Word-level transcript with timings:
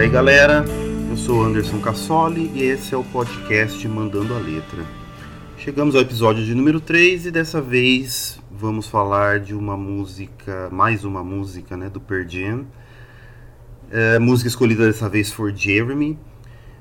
aí 0.00 0.08
galera, 0.08 0.64
eu 1.10 1.16
sou 1.18 1.44
Anderson 1.44 1.78
Cassoli 1.78 2.50
e 2.54 2.62
esse 2.62 2.94
é 2.94 2.96
o 2.96 3.04
podcast 3.04 3.86
Mandando 3.86 4.34
a 4.34 4.38
Letra. 4.38 4.82
Chegamos 5.58 5.94
ao 5.94 6.00
episódio 6.00 6.42
de 6.42 6.54
número 6.54 6.80
3 6.80 7.26
e 7.26 7.30
dessa 7.30 7.60
vez 7.60 8.40
vamos 8.50 8.86
falar 8.86 9.40
de 9.40 9.54
uma 9.54 9.76
música, 9.76 10.70
mais 10.72 11.04
uma 11.04 11.22
música 11.22 11.76
né, 11.76 11.90
do 11.90 12.00
Pearl 12.00 12.26
Jam. 12.26 12.64
É, 13.90 14.18
música 14.18 14.48
escolhida 14.48 14.86
dessa 14.86 15.06
vez 15.06 15.30
por 15.30 15.54
Jeremy. 15.54 16.18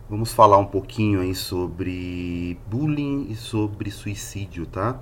Vamos 0.09 0.31
falar 0.31 0.57
um 0.57 0.67
pouquinho 0.67 1.19
aí 1.19 1.35
sobre 1.35 2.57
bullying 2.71 3.27
e 3.29 3.35
sobre 3.35 3.91
suicídio, 3.91 4.65
tá? 4.65 4.97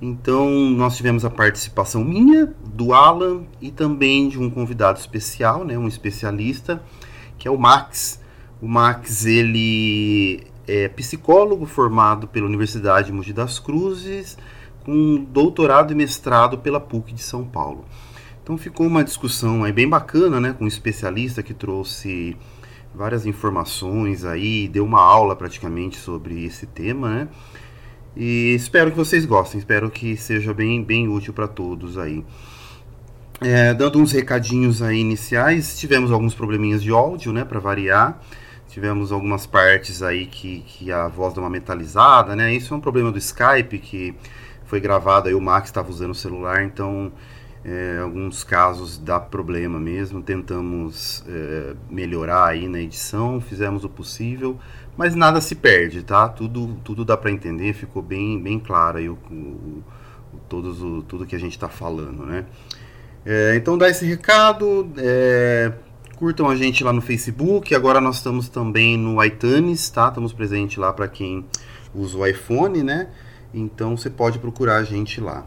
Então, 0.00 0.50
nós 0.50 0.96
tivemos 0.96 1.24
a 1.24 1.30
participação 1.30 2.02
minha, 2.02 2.52
do 2.74 2.92
Alan 2.92 3.44
e 3.60 3.70
também 3.70 4.28
de 4.28 4.36
um 4.36 4.50
convidado 4.50 4.98
especial, 4.98 5.64
né, 5.64 5.78
um 5.78 5.86
especialista, 5.86 6.82
que 7.42 7.48
é 7.48 7.50
o 7.50 7.58
Max. 7.58 8.20
O 8.60 8.68
Max, 8.68 9.26
ele 9.26 10.44
é 10.68 10.86
psicólogo 10.86 11.66
formado 11.66 12.28
pela 12.28 12.46
Universidade 12.46 13.08
de 13.08 13.12
Mogi 13.12 13.32
das 13.32 13.58
Cruzes, 13.58 14.38
com 14.84 15.16
doutorado 15.24 15.92
e 15.92 15.96
mestrado 15.96 16.58
pela 16.58 16.78
PUC 16.78 17.12
de 17.12 17.20
São 17.20 17.44
Paulo. 17.44 17.84
Então 18.40 18.56
ficou 18.56 18.86
uma 18.86 19.02
discussão 19.02 19.64
aí 19.64 19.72
bem 19.72 19.88
bacana, 19.88 20.38
né, 20.38 20.54
com 20.56 20.62
um 20.62 20.68
especialista 20.68 21.42
que 21.42 21.52
trouxe 21.52 22.36
várias 22.94 23.26
informações 23.26 24.24
aí, 24.24 24.68
deu 24.68 24.84
uma 24.84 25.00
aula 25.00 25.34
praticamente 25.34 25.96
sobre 25.96 26.44
esse 26.44 26.64
tema, 26.66 27.10
né? 27.10 27.28
E 28.16 28.54
espero 28.54 28.92
que 28.92 28.96
vocês 28.96 29.24
gostem, 29.24 29.58
espero 29.58 29.90
que 29.90 30.16
seja 30.16 30.54
bem, 30.54 30.84
bem 30.84 31.08
útil 31.08 31.32
para 31.32 31.48
todos 31.48 31.98
aí. 31.98 32.24
É, 33.40 33.74
dando 33.74 33.98
uns 33.98 34.12
recadinhos 34.12 34.82
aí 34.82 34.98
iniciais, 34.98 35.78
tivemos 35.78 36.12
alguns 36.12 36.34
probleminhas 36.34 36.82
de 36.82 36.90
áudio, 36.90 37.32
né, 37.32 37.44
para 37.44 37.58
variar. 37.58 38.20
Tivemos 38.68 39.12
algumas 39.12 39.46
partes 39.46 40.02
aí 40.02 40.26
que, 40.26 40.60
que 40.60 40.90
a 40.90 41.06
voz 41.06 41.34
deu 41.34 41.42
uma 41.42 41.50
metalizada, 41.50 42.34
né? 42.34 42.54
Isso 42.54 42.72
é 42.72 42.76
um 42.76 42.80
problema 42.80 43.12
do 43.12 43.18
Skype 43.18 43.78
que 43.78 44.14
foi 44.64 44.80
gravado 44.80 45.28
aí, 45.28 45.34
o 45.34 45.40
Max 45.42 45.68
estava 45.68 45.90
usando 45.90 46.12
o 46.12 46.14
celular, 46.14 46.64
então 46.64 47.12
é, 47.62 47.98
alguns 48.02 48.42
casos 48.42 48.96
dá 48.96 49.20
problema 49.20 49.78
mesmo. 49.78 50.22
Tentamos 50.22 51.22
é, 51.28 51.74
melhorar 51.90 52.46
aí 52.46 52.66
na 52.66 52.80
edição, 52.80 53.42
fizemos 53.42 53.84
o 53.84 53.90
possível, 53.90 54.58
mas 54.96 55.14
nada 55.14 55.42
se 55.42 55.54
perde, 55.54 56.02
tá? 56.02 56.26
Tudo, 56.26 56.74
tudo 56.82 57.04
dá 57.04 57.14
para 57.14 57.30
entender, 57.30 57.74
ficou 57.74 58.00
bem, 58.00 58.40
bem 58.40 58.58
claro 58.58 58.96
aí 58.96 59.08
o, 59.10 59.18
o, 59.30 59.84
o 60.32 60.38
todos 60.48 60.82
o, 60.82 61.02
tudo 61.02 61.26
que 61.26 61.36
a 61.36 61.38
gente 61.38 61.52
está 61.52 61.68
falando, 61.68 62.24
né? 62.24 62.46
É, 63.24 63.54
então 63.56 63.78
dá 63.78 63.88
esse 63.88 64.04
recado. 64.04 64.90
É, 64.96 65.72
Curtam 66.22 66.48
a 66.48 66.54
gente 66.54 66.84
lá 66.84 66.92
no 66.92 67.00
Facebook. 67.00 67.74
Agora 67.74 68.00
nós 68.00 68.18
estamos 68.18 68.48
também 68.48 68.96
no 68.96 69.22
iTunes, 69.24 69.90
tá? 69.90 70.06
Estamos 70.06 70.32
presentes 70.32 70.76
lá 70.76 70.92
para 70.92 71.08
quem 71.08 71.44
usa 71.92 72.16
o 72.16 72.24
iPhone, 72.24 72.80
né? 72.84 73.08
Então 73.52 73.96
você 73.96 74.08
pode 74.08 74.38
procurar 74.38 74.76
a 74.76 74.84
gente 74.84 75.20
lá. 75.20 75.44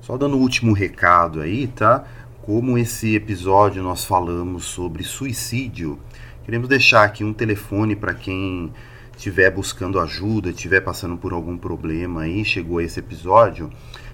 Só 0.00 0.16
dando 0.16 0.36
o 0.36 0.40
último 0.40 0.72
recado 0.72 1.40
aí, 1.40 1.66
tá? 1.66 2.04
Como 2.42 2.78
esse 2.78 3.16
episódio 3.16 3.82
nós 3.82 4.04
falamos 4.04 4.66
sobre 4.66 5.02
suicídio, 5.02 5.98
queremos 6.44 6.68
deixar 6.68 7.02
aqui 7.02 7.24
um 7.24 7.32
telefone 7.32 7.96
para 7.96 8.14
quem 8.14 8.72
estiver 9.16 9.50
buscando 9.50 9.98
ajuda, 9.98 10.50
estiver 10.50 10.80
passando 10.80 11.16
por 11.16 11.32
algum 11.32 11.58
problema 11.58 12.22
aí, 12.22 12.44
chegou 12.44 12.78
a 12.78 12.84
esse 12.84 13.00
episódio. 13.00 13.68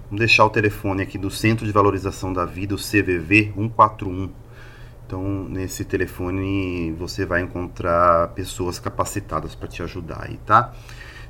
Vamos 0.05 0.19
deixar 0.19 0.45
o 0.45 0.51
telefone 0.51 1.03
aqui 1.03 1.19
do 1.19 1.31
Centro 1.31 1.67
de 1.67 1.73
Valorização 1.73 2.33
da 2.33 2.45
Vida, 2.45 2.75
o 2.75 2.79
CVV 2.79 3.53
141 3.55 4.31
então, 5.07 5.47
nesse 5.48 5.85
telefone 5.85 6.92
você 6.98 7.27
vai 7.27 7.42
encontrar 7.42 8.29
pessoas 8.29 8.79
capacitadas 8.79 9.55
para 9.55 9.69
te 9.69 9.83
ajudar 9.83 10.25
aí, 10.27 10.39
tá? 10.47 10.73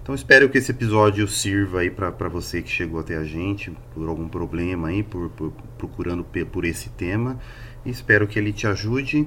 Então, 0.02 0.14
espero 0.14 0.48
que 0.48 0.58
esse 0.58 0.70
episódio 0.70 1.26
sirva 1.26 1.80
aí 1.80 1.90
para 1.90 2.28
você 2.28 2.62
que 2.62 2.70
chegou 2.70 3.00
até 3.00 3.16
a 3.16 3.24
gente 3.24 3.72
por 3.92 4.08
algum 4.08 4.28
problema 4.28 4.88
aí, 4.88 5.02
por, 5.02 5.30
por 5.30 5.52
procurando 5.78 6.24
por 6.52 6.64
esse 6.64 6.90
tema. 6.90 7.38
Espero 7.84 8.26
que 8.26 8.38
ele 8.38 8.52
te 8.52 8.66
ajude 8.66 9.26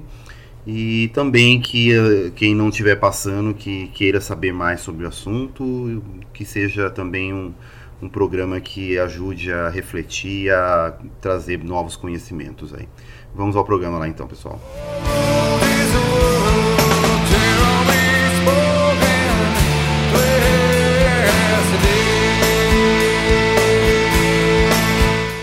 e 0.66 1.08
também 1.12 1.60
que 1.60 1.92
eh, 1.92 2.32
quem 2.34 2.54
não 2.54 2.68
estiver 2.68 2.96
passando, 2.96 3.52
que 3.54 3.88
queira 3.88 4.20
saber 4.20 4.52
mais 4.52 4.80
sobre 4.80 5.04
o 5.04 5.08
assunto, 5.08 6.02
que 6.32 6.44
seja 6.44 6.90
também 6.90 7.34
um, 7.34 7.52
um 8.00 8.08
programa 8.08 8.60
que 8.60 8.98
ajude 8.98 9.52
a 9.52 9.68
refletir, 9.68 10.52
a 10.52 10.96
trazer 11.20 11.62
novos 11.62 11.96
conhecimentos 11.96 12.72
aí. 12.72 12.88
Vamos 13.34 13.56
ao 13.56 13.64
programa 13.64 13.98
lá 13.98 14.08
então, 14.08 14.26
pessoal. 14.26 14.60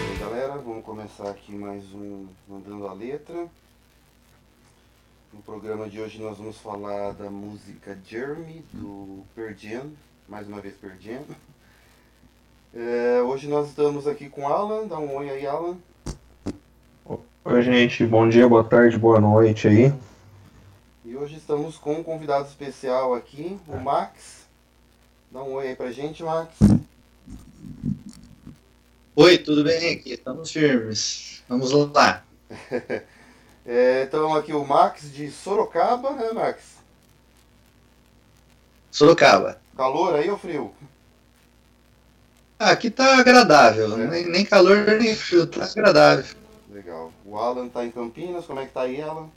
E 0.02 0.12
aí, 0.12 0.18
galera, 0.20 0.58
vamos 0.58 0.86
começar 0.86 1.30
aqui 1.30 1.54
mais 1.54 1.84
um 1.94 2.28
Mandando 2.48 2.88
a 2.88 2.94
Letra. 2.94 3.48
No 5.34 5.42
programa 5.42 5.90
de 5.90 6.00
hoje 6.00 6.22
nós 6.22 6.38
vamos 6.38 6.58
falar 6.58 7.12
da 7.12 7.30
música 7.30 8.00
Jeremy, 8.08 8.64
do 8.72 9.26
Pearl 9.36 9.54
mais 10.30 10.48
uma 10.48 10.62
vez 10.62 10.76
Pearl 10.76 10.96
É, 12.78 13.22
hoje 13.22 13.48
nós 13.48 13.70
estamos 13.70 14.06
aqui 14.06 14.28
com 14.28 14.50
Alan, 14.50 14.86
dá 14.86 15.00
um 15.00 15.16
oi 15.16 15.30
aí 15.30 15.48
Alan. 15.48 15.78
Oi, 17.46 17.62
gente. 17.62 18.06
Bom 18.06 18.28
dia, 18.28 18.50
boa 18.50 18.66
tarde, 18.66 18.98
boa 18.98 19.18
noite 19.18 19.66
aí. 19.70 19.94
E 21.06 21.16
hoje 21.16 21.38
estamos 21.38 21.78
com 21.78 21.94
um 21.94 22.04
convidado 22.04 22.50
especial 22.50 23.14
aqui, 23.14 23.58
o 23.66 23.78
Max. 23.78 24.46
Dá 25.32 25.42
um 25.42 25.54
oi 25.54 25.70
aí 25.70 25.76
pra 25.78 25.94
gente, 25.94 26.22
Max. 26.22 26.54
Oi, 29.16 29.38
tudo 29.38 29.64
bem 29.64 29.94
aqui? 29.94 30.12
Estamos 30.12 30.52
firmes. 30.52 31.42
Vamos 31.48 31.72
lá. 31.72 32.26
é, 33.66 34.04
então 34.04 34.36
aqui 34.36 34.52
o 34.52 34.66
Max 34.66 35.10
de 35.14 35.32
Sorocaba, 35.32 36.12
né, 36.12 36.30
Max? 36.34 36.76
Sorocaba. 38.92 39.62
Calor 39.78 40.16
aí 40.16 40.30
ou 40.30 40.38
frio? 40.38 40.74
Ah, 42.58 42.72
aqui 42.72 42.90
tá 42.90 43.20
agradável, 43.20 44.00
é. 44.00 44.08
nem, 44.08 44.26
nem 44.30 44.46
calor 44.46 44.86
nem 45.00 45.16
frio, 45.16 45.46
tá 45.46 45.66
agradável. 45.66 46.26
Legal. 46.70 47.12
O 47.26 47.38
Alan 47.38 47.68
tá 47.68 47.86
em 47.86 47.92
Campinas, 47.92 48.46
como 48.46 48.60
é 48.60 48.66
que 48.66 48.74
tá 48.74 48.82
aí, 48.82 49.02
Alan? 49.02 49.28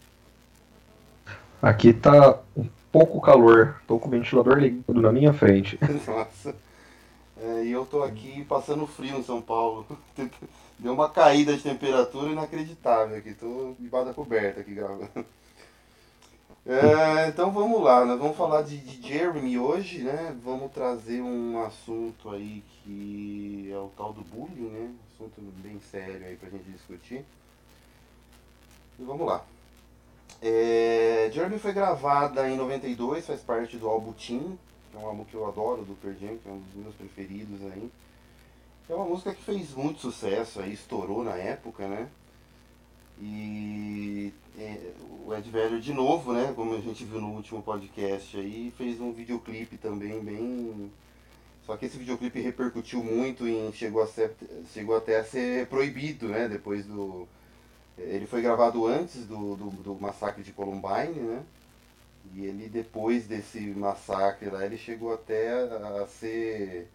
Aqui 1.60 1.92
tá 1.92 2.38
um 2.56 2.68
pouco 2.92 3.20
calor. 3.20 3.80
Tô 3.86 3.98
com 3.98 4.08
o 4.08 4.10
ventilador 4.10 4.58
ligado 4.58 5.00
na 5.00 5.12
minha 5.12 5.32
frente. 5.32 5.78
Nossa. 6.06 6.54
É, 7.40 7.64
e 7.64 7.70
eu 7.70 7.84
tô 7.86 8.02
aqui 8.02 8.44
passando 8.44 8.86
frio 8.86 9.16
em 9.16 9.22
São 9.22 9.40
Paulo. 9.40 9.86
Deu 10.78 10.92
uma 10.92 11.08
caída 11.08 11.56
de 11.56 11.62
temperatura 11.62 12.30
inacreditável 12.30 13.16
aqui. 13.16 13.34
Tô 13.34 13.74
debaixo 13.78 14.06
da 14.06 14.14
coberta 14.14 14.60
aqui 14.60 14.74
gravando. 14.74 15.08
É, 16.68 17.28
então 17.28 17.50
vamos 17.50 17.82
lá, 17.82 18.04
nós 18.04 18.18
vamos 18.18 18.36
falar 18.36 18.60
de, 18.60 18.76
de, 18.76 19.08
Jeremy 19.08 19.58
hoje, 19.58 20.00
né? 20.02 20.36
Vamos 20.44 20.70
trazer 20.70 21.22
um 21.22 21.64
assunto 21.64 22.28
aí 22.28 22.62
que 22.84 23.70
é 23.72 23.78
o 23.78 23.90
tal 23.96 24.12
do 24.12 24.20
bullying, 24.20 24.68
né? 24.68 24.94
Assunto 25.14 25.40
bem 25.62 25.80
sério 25.80 26.26
aí 26.26 26.36
pra 26.36 26.50
gente 26.50 26.70
discutir. 26.70 27.24
E 28.98 29.02
vamos 29.02 29.26
lá. 29.26 29.42
É, 30.42 31.30
Jeremy 31.32 31.58
foi 31.58 31.72
gravada 31.72 32.46
em 32.46 32.58
92, 32.58 33.26
faz 33.26 33.40
parte 33.40 33.78
do 33.78 33.88
álbum 33.88 34.12
Team, 34.12 34.58
que 34.90 34.96
é 34.98 35.00
um 35.00 35.06
álbum 35.06 35.24
que 35.24 35.34
eu 35.34 35.48
adoro 35.48 35.86
do 35.86 35.94
Pearl 35.94 36.16
Jam, 36.20 36.36
que 36.36 36.50
é 36.50 36.52
um 36.52 36.60
dos 36.60 36.74
meus 36.74 36.94
preferidos 36.96 37.62
aí. 37.72 37.90
É 38.90 38.94
uma 38.94 39.06
música 39.06 39.34
que 39.34 39.42
fez 39.42 39.72
muito 39.72 40.00
sucesso 40.00 40.60
aí, 40.60 40.74
estourou 40.74 41.24
na 41.24 41.34
época, 41.34 41.88
né? 41.88 42.10
E 43.18 44.34
o 45.26 45.34
Ed 45.34 45.50
Velho 45.50 45.80
de 45.80 45.92
novo, 45.92 46.32
né? 46.32 46.52
Como 46.54 46.74
a 46.74 46.80
gente 46.80 47.04
viu 47.04 47.20
no 47.20 47.32
último 47.34 47.62
podcast 47.62 48.36
aí, 48.36 48.72
fez 48.76 49.00
um 49.00 49.12
videoclipe 49.12 49.76
também 49.76 50.20
bem. 50.20 50.90
Só 51.64 51.76
que 51.76 51.86
esse 51.86 51.98
videoclipe 51.98 52.40
repercutiu 52.40 53.02
muito 53.02 53.46
e 53.46 53.70
chegou, 53.72 54.02
a 54.02 54.06
ser, 54.06 54.34
chegou 54.72 54.96
até 54.96 55.18
a 55.18 55.24
ser 55.24 55.66
proibido, 55.66 56.28
né? 56.28 56.48
Depois 56.48 56.86
do. 56.86 57.28
Ele 57.98 58.26
foi 58.26 58.42
gravado 58.42 58.86
antes 58.86 59.26
do, 59.26 59.56
do, 59.56 59.70
do 59.70 59.94
massacre 59.96 60.42
de 60.42 60.52
Columbine, 60.52 61.20
né? 61.20 61.42
E 62.34 62.44
ele, 62.44 62.68
depois 62.68 63.26
desse 63.26 63.60
massacre 63.60 64.50
lá, 64.50 64.64
ele 64.64 64.78
chegou 64.78 65.12
até 65.12 65.50
a 65.50 66.06
ser. 66.06 66.88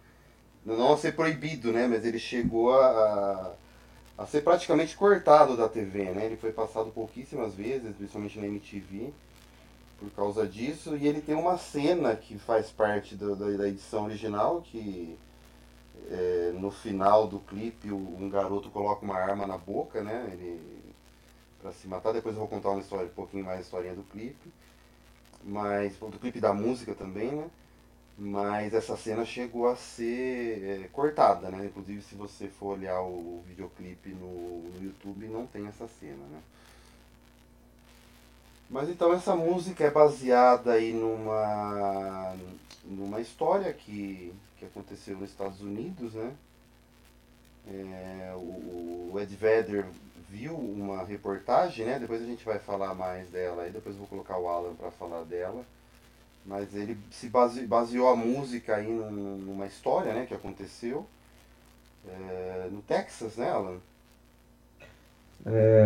Não 0.64 0.94
a 0.94 0.96
ser 0.96 1.14
proibido, 1.14 1.72
né? 1.72 1.86
Mas 1.86 2.04
ele 2.04 2.18
chegou 2.18 2.72
a 2.72 2.84
a 3.46 3.54
ser 4.26 4.42
praticamente 4.42 4.96
cortado 4.96 5.56
da 5.56 5.68
TV, 5.68 6.12
né? 6.12 6.26
Ele 6.26 6.36
foi 6.36 6.52
passado 6.52 6.90
pouquíssimas 6.90 7.54
vezes, 7.54 7.94
principalmente 7.96 8.38
na 8.38 8.46
MTV, 8.46 9.12
por 9.98 10.10
causa 10.12 10.46
disso. 10.46 10.96
E 10.96 11.06
ele 11.06 11.20
tem 11.20 11.34
uma 11.34 11.58
cena 11.58 12.14
que 12.14 12.38
faz 12.38 12.70
parte 12.70 13.16
do, 13.16 13.34
da, 13.34 13.50
da, 13.50 13.68
edição 13.68 14.04
original, 14.04 14.62
que 14.62 15.18
é, 16.10 16.52
no 16.54 16.70
final 16.70 17.26
do 17.26 17.40
clipe 17.40 17.90
um 17.90 18.28
garoto 18.30 18.70
coloca 18.70 19.04
uma 19.04 19.16
arma 19.16 19.46
na 19.46 19.58
boca, 19.58 20.02
né? 20.02 20.28
Ele 20.32 20.84
para 21.60 21.72
se 21.72 21.88
matar. 21.88 22.12
Depois 22.12 22.34
eu 22.34 22.40
vou 22.40 22.48
contar 22.48 22.70
uma 22.70 22.80
história, 22.80 23.06
um 23.06 23.14
pouquinho 23.14 23.44
mais 23.44 23.58
a 23.58 23.62
historinha 23.62 23.94
do 23.94 24.02
clipe. 24.02 24.52
mas 25.42 25.96
do 25.96 26.18
clipe 26.18 26.40
da 26.40 26.52
música 26.52 26.94
também, 26.94 27.32
né? 27.32 27.50
Mas 28.16 28.72
essa 28.72 28.96
cena 28.96 29.24
chegou 29.24 29.68
a 29.68 29.74
ser 29.74 30.84
é, 30.84 30.88
cortada, 30.92 31.50
né? 31.50 31.66
Inclusive 31.66 32.00
se 32.02 32.14
você 32.14 32.46
for 32.46 32.78
olhar 32.78 33.00
o, 33.02 33.42
videoclipe 33.46 34.10
no, 34.10 34.62
no 34.70 34.84
YouTube 34.84 35.26
não 35.26 35.46
tem 35.46 35.66
essa 35.66 35.88
cena, 35.88 36.24
né? 36.30 36.40
Mas 38.70 38.88
então 38.88 39.12
essa 39.12 39.34
música 39.34 39.84
é 39.84 39.90
baseada 39.90 40.72
aí 40.72 40.92
numa, 40.92 42.34
numa 42.84 43.20
história 43.20 43.72
que, 43.72 44.32
que 44.58 44.64
aconteceu 44.64 45.18
nos 45.18 45.30
Estados 45.30 45.60
Unidos, 45.60 46.14
né? 46.14 46.34
É, 47.66 48.32
o, 48.36 49.10
o, 49.12 49.20
Ed 49.20 49.34
Vedder 49.34 49.86
viu 50.28 50.54
uma 50.54 51.04
reportagem, 51.04 51.86
né? 51.86 51.98
Depois 51.98 52.22
a 52.22 52.26
gente 52.26 52.44
vai 52.44 52.58
falar 52.58 52.94
mais 52.94 53.28
dela 53.30 53.62
aí, 53.62 53.72
depois 53.72 53.96
vou 53.96 54.06
colocar 54.06 54.38
o 54.38 54.48
Alan 54.48 54.74
para 54.74 54.90
falar 54.92 55.24
dela. 55.24 55.64
Mas 56.44 56.74
ele 56.74 56.98
se 57.10 57.28
base, 57.28 57.66
baseou 57.66 58.08
a 58.08 58.16
música 58.16 58.76
aí 58.76 58.86
num, 58.86 59.36
numa 59.38 59.66
história, 59.66 60.12
né, 60.12 60.26
que 60.26 60.34
aconteceu 60.34 61.06
é, 62.06 62.68
no 62.70 62.82
Texas, 62.82 63.36
né, 63.36 63.50
Alan? 63.50 63.78
É... 65.46 65.84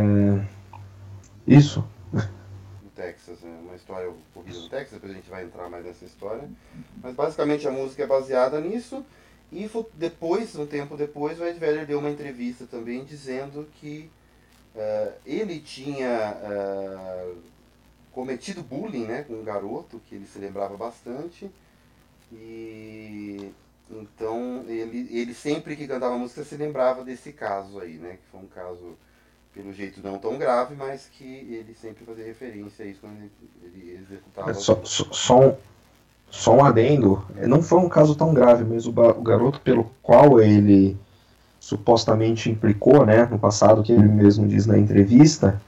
Isso. 1.47 1.85
No 2.83 2.91
Texas, 2.91 3.41
né? 3.43 3.59
Uma 3.63 3.77
história 3.77 4.11
ocorrida 4.11 4.59
no 4.59 4.69
Texas, 4.69 4.95
depois 4.95 5.13
a 5.13 5.15
gente 5.15 5.31
vai 5.31 5.45
entrar 5.45 5.69
mais 5.69 5.85
nessa 5.85 6.05
história. 6.05 6.49
Mas 7.01 7.15
basicamente 7.15 7.69
a 7.69 7.71
música 7.71 8.03
é 8.03 8.07
baseada 8.07 8.61
nisso. 8.61 9.05
E 9.53 9.71
depois, 9.95 10.57
um 10.57 10.67
tempo 10.67 10.97
depois, 10.97 11.41
o 11.41 11.45
Ed 11.45 11.59
Vedder 11.59 11.87
deu 11.87 12.01
uma 12.01 12.11
entrevista 12.11 12.67
também 12.67 13.05
dizendo 13.05 13.69
que 13.81 14.11
uh, 14.75 15.13
ele 15.25 15.61
tinha 15.61 16.37
uh, 16.43 17.37
cometido 18.13 18.63
bullying 18.63 19.05
né, 19.05 19.23
com 19.23 19.35
um 19.35 19.45
garoto 19.45 20.01
que 20.07 20.15
ele 20.15 20.27
se 20.27 20.39
lembrava 20.39 20.77
bastante. 20.77 21.51
E 22.33 23.53
então 23.91 24.65
ele, 24.69 25.09
ele 25.11 25.33
sempre 25.33 25.75
que 25.75 25.87
cantava 25.87 26.17
música 26.19 26.45
se 26.45 26.57
lembrava 26.57 27.03
desse 27.03 27.33
caso 27.33 27.81
aí, 27.81 27.95
né? 27.95 28.19
Que 28.23 28.31
foi 28.31 28.41
um 28.41 28.47
caso, 28.47 28.97
pelo 29.55 29.73
jeito, 29.73 30.03
não 30.03 30.19
tão 30.19 30.37
grave, 30.37 30.75
mas 30.75 31.09
que 31.11 31.25
ele 31.25 31.75
sempre 31.75 32.05
fazia 32.05 32.25
referência 32.25 32.85
a 32.85 32.89
isso 32.89 33.01
quando 33.01 33.17
ele, 33.17 33.31
ele 33.63 33.99
executava. 34.03 34.51
É 34.51 34.55
só, 34.55 34.79
só, 34.85 35.05
só, 35.11 35.41
um, 35.41 35.57
só 36.31 36.55
um 36.55 36.65
adendo, 36.65 37.25
é, 37.37 37.47
não 37.47 37.63
foi 37.63 37.79
um 37.79 37.89
caso 37.89 38.15
tão 38.15 38.35
grave, 38.35 38.63
mas 38.63 38.87
o, 38.87 38.91
o 38.91 39.23
garoto 39.23 39.61
pelo 39.63 39.91
qual 40.03 40.39
ele 40.39 40.97
supostamente 41.59 42.51
implicou, 42.51 43.05
né, 43.05 43.27
no 43.27 43.39
passado, 43.39 43.83
que 43.83 43.93
ele 43.93 44.07
mesmo 44.07 44.47
diz 44.47 44.67
na 44.67 44.79
entrevista, 44.79 45.61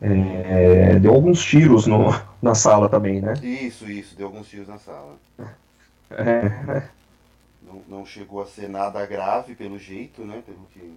é, 0.00 0.98
deu 0.98 1.12
alguns 1.12 1.44
tiros 1.44 1.86
no, 1.86 2.08
na 2.40 2.54
sala 2.54 2.88
também, 2.88 3.20
né? 3.20 3.34
Isso, 3.42 3.90
isso, 3.90 4.16
deu 4.16 4.26
alguns 4.26 4.48
tiros 4.48 4.66
na 4.66 4.78
sala. 4.78 5.18
É. 6.10 6.82
Não, 7.62 7.82
não 7.86 8.06
chegou 8.06 8.42
a 8.42 8.46
ser 8.46 8.68
nada 8.68 9.04
grave 9.04 9.54
pelo 9.54 9.78
jeito, 9.78 10.24
né? 10.24 10.42
Pelo 10.44 10.66
que. 10.72 10.96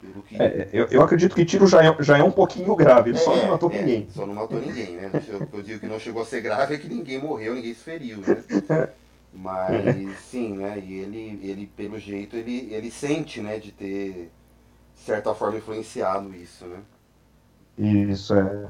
Pelo 0.00 0.22
que... 0.22 0.42
É, 0.42 0.70
eu, 0.72 0.86
eu 0.86 1.02
acredito 1.02 1.34
que 1.34 1.44
tiro 1.44 1.66
já 1.66 1.84
é, 1.84 1.96
já 2.02 2.16
é 2.16 2.22
um 2.22 2.32
pouquinho 2.32 2.74
grave, 2.74 3.10
ele 3.10 3.18
é, 3.18 3.20
só 3.20 3.36
não 3.36 3.48
matou 3.48 3.70
é, 3.70 3.78
ninguém. 3.78 4.08
Só 4.10 4.26
não 4.26 4.34
matou 4.34 4.58
ninguém, 4.58 4.92
né? 4.96 5.10
Eu 5.52 5.62
digo 5.62 5.80
que 5.80 5.86
não 5.86 6.00
chegou 6.00 6.22
a 6.22 6.26
ser 6.26 6.40
grave 6.40 6.74
é 6.74 6.78
que 6.78 6.88
ninguém 6.88 7.20
morreu, 7.20 7.54
ninguém 7.54 7.74
se 7.74 7.84
feriu, 7.84 8.18
né? 8.18 8.88
Mas 9.32 10.18
sim, 10.30 10.56
né? 10.56 10.82
E 10.84 10.94
ele, 10.94 11.40
ele 11.42 11.66
pelo 11.66 11.98
jeito, 11.98 12.34
ele, 12.34 12.72
ele 12.72 12.90
sente, 12.90 13.40
né, 13.40 13.58
de 13.58 13.70
ter, 13.70 14.30
de 14.96 15.02
certa 15.04 15.34
forma, 15.34 15.58
influenciado 15.58 16.34
isso, 16.34 16.64
né? 16.64 16.78
Isso 17.80 18.34
é. 18.34 18.68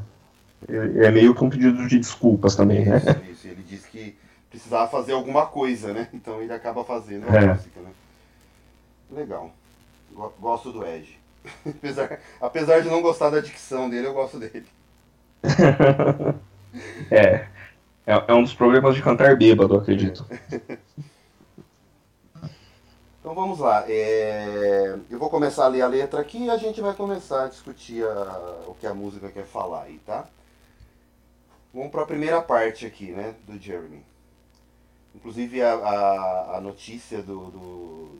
É 0.68 1.10
meio 1.10 1.34
que 1.34 1.42
um 1.42 1.50
pedido 1.50 1.88
de 1.88 1.98
desculpas 1.98 2.54
também, 2.54 2.84
né? 2.84 2.98
Isso, 2.98 3.32
isso. 3.32 3.48
Ele 3.48 3.62
disse 3.62 3.88
que 3.88 4.16
precisava 4.50 4.90
fazer 4.90 5.12
alguma 5.12 5.46
coisa, 5.46 5.92
né? 5.92 6.08
Então 6.12 6.40
ele 6.40 6.52
acaba 6.52 6.84
fazendo 6.84 7.28
a 7.28 7.34
é. 7.34 7.46
música, 7.46 7.80
né? 7.80 7.90
Legal. 9.10 9.50
Gosto 10.38 10.70
do 10.70 10.86
Edge. 10.86 11.18
apesar, 11.66 12.20
apesar 12.40 12.80
de 12.80 12.88
não 12.88 13.00
gostar 13.00 13.30
da 13.30 13.40
dicção 13.40 13.88
dele, 13.88 14.06
eu 14.06 14.12
gosto 14.14 14.38
dele. 14.38 14.66
é. 17.10 17.46
é. 18.06 18.24
É 18.28 18.34
um 18.34 18.42
dos 18.42 18.54
problemas 18.54 18.94
de 18.94 19.02
cantar 19.02 19.36
bêbado, 19.36 19.76
acredito. 19.76 20.26
Então 23.20 23.34
vamos 23.34 23.58
lá. 23.58 23.84
É... 23.86 24.98
Eu 25.10 25.18
vou 25.18 25.28
começar 25.28 25.66
a 25.66 25.68
ler 25.68 25.82
a 25.82 25.86
letra 25.86 26.20
aqui 26.20 26.44
e 26.44 26.50
a 26.50 26.56
gente 26.56 26.80
vai 26.80 26.94
começar 26.94 27.44
a 27.44 27.48
discutir 27.48 28.02
a... 28.04 28.64
o 28.66 28.74
que 28.74 28.86
a 28.86 28.94
música 28.94 29.28
quer 29.30 29.44
falar 29.44 29.82
aí, 29.84 29.98
tá? 30.06 30.26
Vamos 31.72 31.90
para 31.90 32.02
a 32.02 32.06
primeira 32.06 32.42
parte 32.42 32.84
aqui, 32.84 33.12
né, 33.12 33.34
do 33.46 33.56
Jeremy. 33.56 34.02
Inclusive 35.14 35.62
a, 35.62 35.74
a, 35.74 36.56
a 36.56 36.60
notícia 36.60 37.22
do, 37.22 37.50
do, 37.50 38.18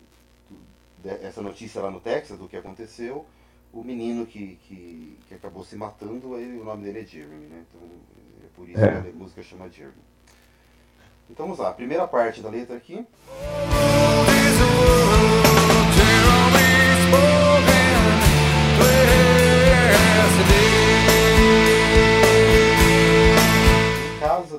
do, 0.49 1.09
essa 1.23 1.43
notícia 1.43 1.81
lá 1.81 1.91
no 1.91 1.99
Texas 1.99 2.39
do 2.39 2.47
que 2.47 2.57
aconteceu, 2.57 3.27
o 3.73 3.83
menino 3.83 4.25
que, 4.27 4.57
que, 4.67 5.19
que 5.27 5.35
acabou 5.35 5.65
se 5.65 5.77
matando, 5.77 6.37
ele, 6.37 6.59
o 6.59 6.65
nome 6.65 6.85
dele 6.85 7.01
é 7.01 7.05
Jeremy, 7.05 7.47
né? 7.47 7.65
Então 7.69 7.89
é 8.45 8.49
por 8.55 8.69
isso 8.69 8.85
é. 8.85 9.03
que 9.03 9.09
a 9.09 9.13
música 9.13 9.43
chama 9.43 9.69
Jeremy. 9.69 9.95
Então 11.29 11.47
vamos 11.47 11.59
lá, 11.59 11.73
primeira 11.73 12.07
parte 12.07 12.41
da 12.41 12.51
letra 12.51 12.77
aqui. 12.77 13.05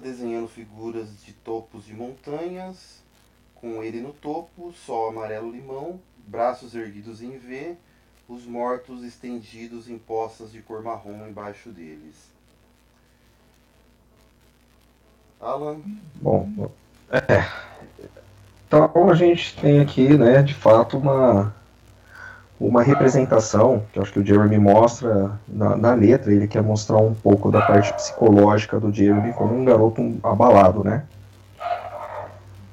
Desenhando 0.02 0.48
figuras 0.48 1.24
de 1.24 1.34
topos 1.34 1.86
de 1.86 1.94
montanhas, 1.94 3.02
com 3.56 3.84
ele 3.84 4.02
no 4.02 4.12
topo, 4.12 4.74
sol 4.74 5.10
amarelo 5.10 5.52
limão, 5.52 6.00
braços 6.28 6.76
erguidos 6.76 7.22
em 7.22 7.38
V, 7.38 7.76
os 8.28 8.46
mortos 8.46 9.04
estendidos 9.04 9.90
em 9.90 9.98
poças 9.98 10.52
de 10.52 10.62
cor 10.62 10.82
marrom 10.82 11.28
embaixo 11.28 11.70
deles. 11.70 12.32
Alan? 15.40 15.82
Bom, 16.16 16.72
é. 17.12 17.48
Então 18.68 19.10
a 19.10 19.14
gente 19.16 19.56
tem 19.60 19.80
aqui, 19.80 20.18
né, 20.18 20.42
de 20.42 20.54
fato, 20.54 20.98
uma 20.98 21.54
uma 22.68 22.84
representação, 22.84 23.82
que 23.92 24.00
acho 24.00 24.14
que 24.14 24.20
o 24.20 24.26
Jeremy 24.26 24.60
mostra 24.60 25.32
na, 25.48 25.76
na, 25.76 25.94
letra, 25.96 26.32
ele 26.32 26.48
quer 26.48 26.62
mostrar 26.62 26.98
um 26.98 27.14
pouco 27.14 27.52
da 27.52 27.62
parte 27.62 27.92
psicológica 27.94 28.80
do 28.80 28.94
Jeremy 28.94 29.34
como 29.34 29.58
um 29.58 29.66
garoto 29.66 30.16
abalado, 30.22 30.84
né? 30.84 31.04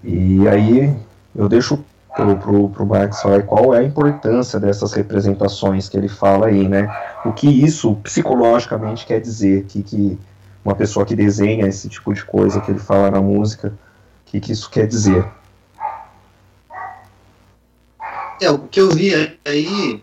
E 0.04 0.46
aí 0.46 0.94
eu 1.34 1.48
deixo 1.48 1.82
pro, 2.14 2.36
pro, 2.36 2.68
pro 2.68 2.86
Marx 2.86 3.22
falar 3.22 3.42
qual 3.44 3.74
é 3.74 3.78
a 3.78 3.82
importância 3.82 4.60
dessas 4.60 4.92
representações 4.92 5.88
que 5.88 5.96
ele 5.96 6.08
fala 6.08 6.48
aí, 6.48 6.68
né? 6.68 6.94
O 7.24 7.32
que 7.32 7.48
isso 7.48 7.94
psicologicamente 8.02 9.06
quer 9.06 9.20
dizer, 9.20 9.64
que, 9.64 9.82
que 9.82 10.18
uma 10.62 10.74
pessoa 10.74 11.06
que 11.06 11.16
desenha 11.16 11.66
esse 11.66 11.88
tipo 11.88 12.12
de 12.12 12.22
coisa 12.26 12.60
que 12.60 12.70
ele 12.70 12.78
fala 12.78 13.10
na 13.10 13.22
música, 13.22 13.68
o 13.68 14.30
que, 14.30 14.38
que 14.38 14.52
isso 14.52 14.68
quer 14.70 14.86
dizer. 14.86 15.24
É, 18.40 18.50
o 18.50 18.58
que 18.58 18.80
eu 18.80 18.90
vi 18.90 19.12
aí 19.44 20.02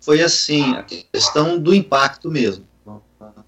foi 0.00 0.22
assim, 0.22 0.74
a 0.74 0.82
questão 0.82 1.58
do 1.58 1.74
impacto 1.74 2.30
mesmo. 2.30 2.64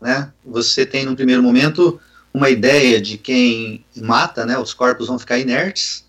Né? 0.00 0.32
Você 0.44 0.84
tem, 0.84 1.04
no 1.04 1.14
primeiro 1.14 1.42
momento, 1.42 2.00
uma 2.32 2.50
ideia 2.50 3.00
de 3.00 3.18
quem 3.18 3.84
mata, 3.96 4.44
né? 4.44 4.58
os 4.58 4.74
corpos 4.74 5.06
vão 5.06 5.18
ficar 5.18 5.38
inertes, 5.38 6.04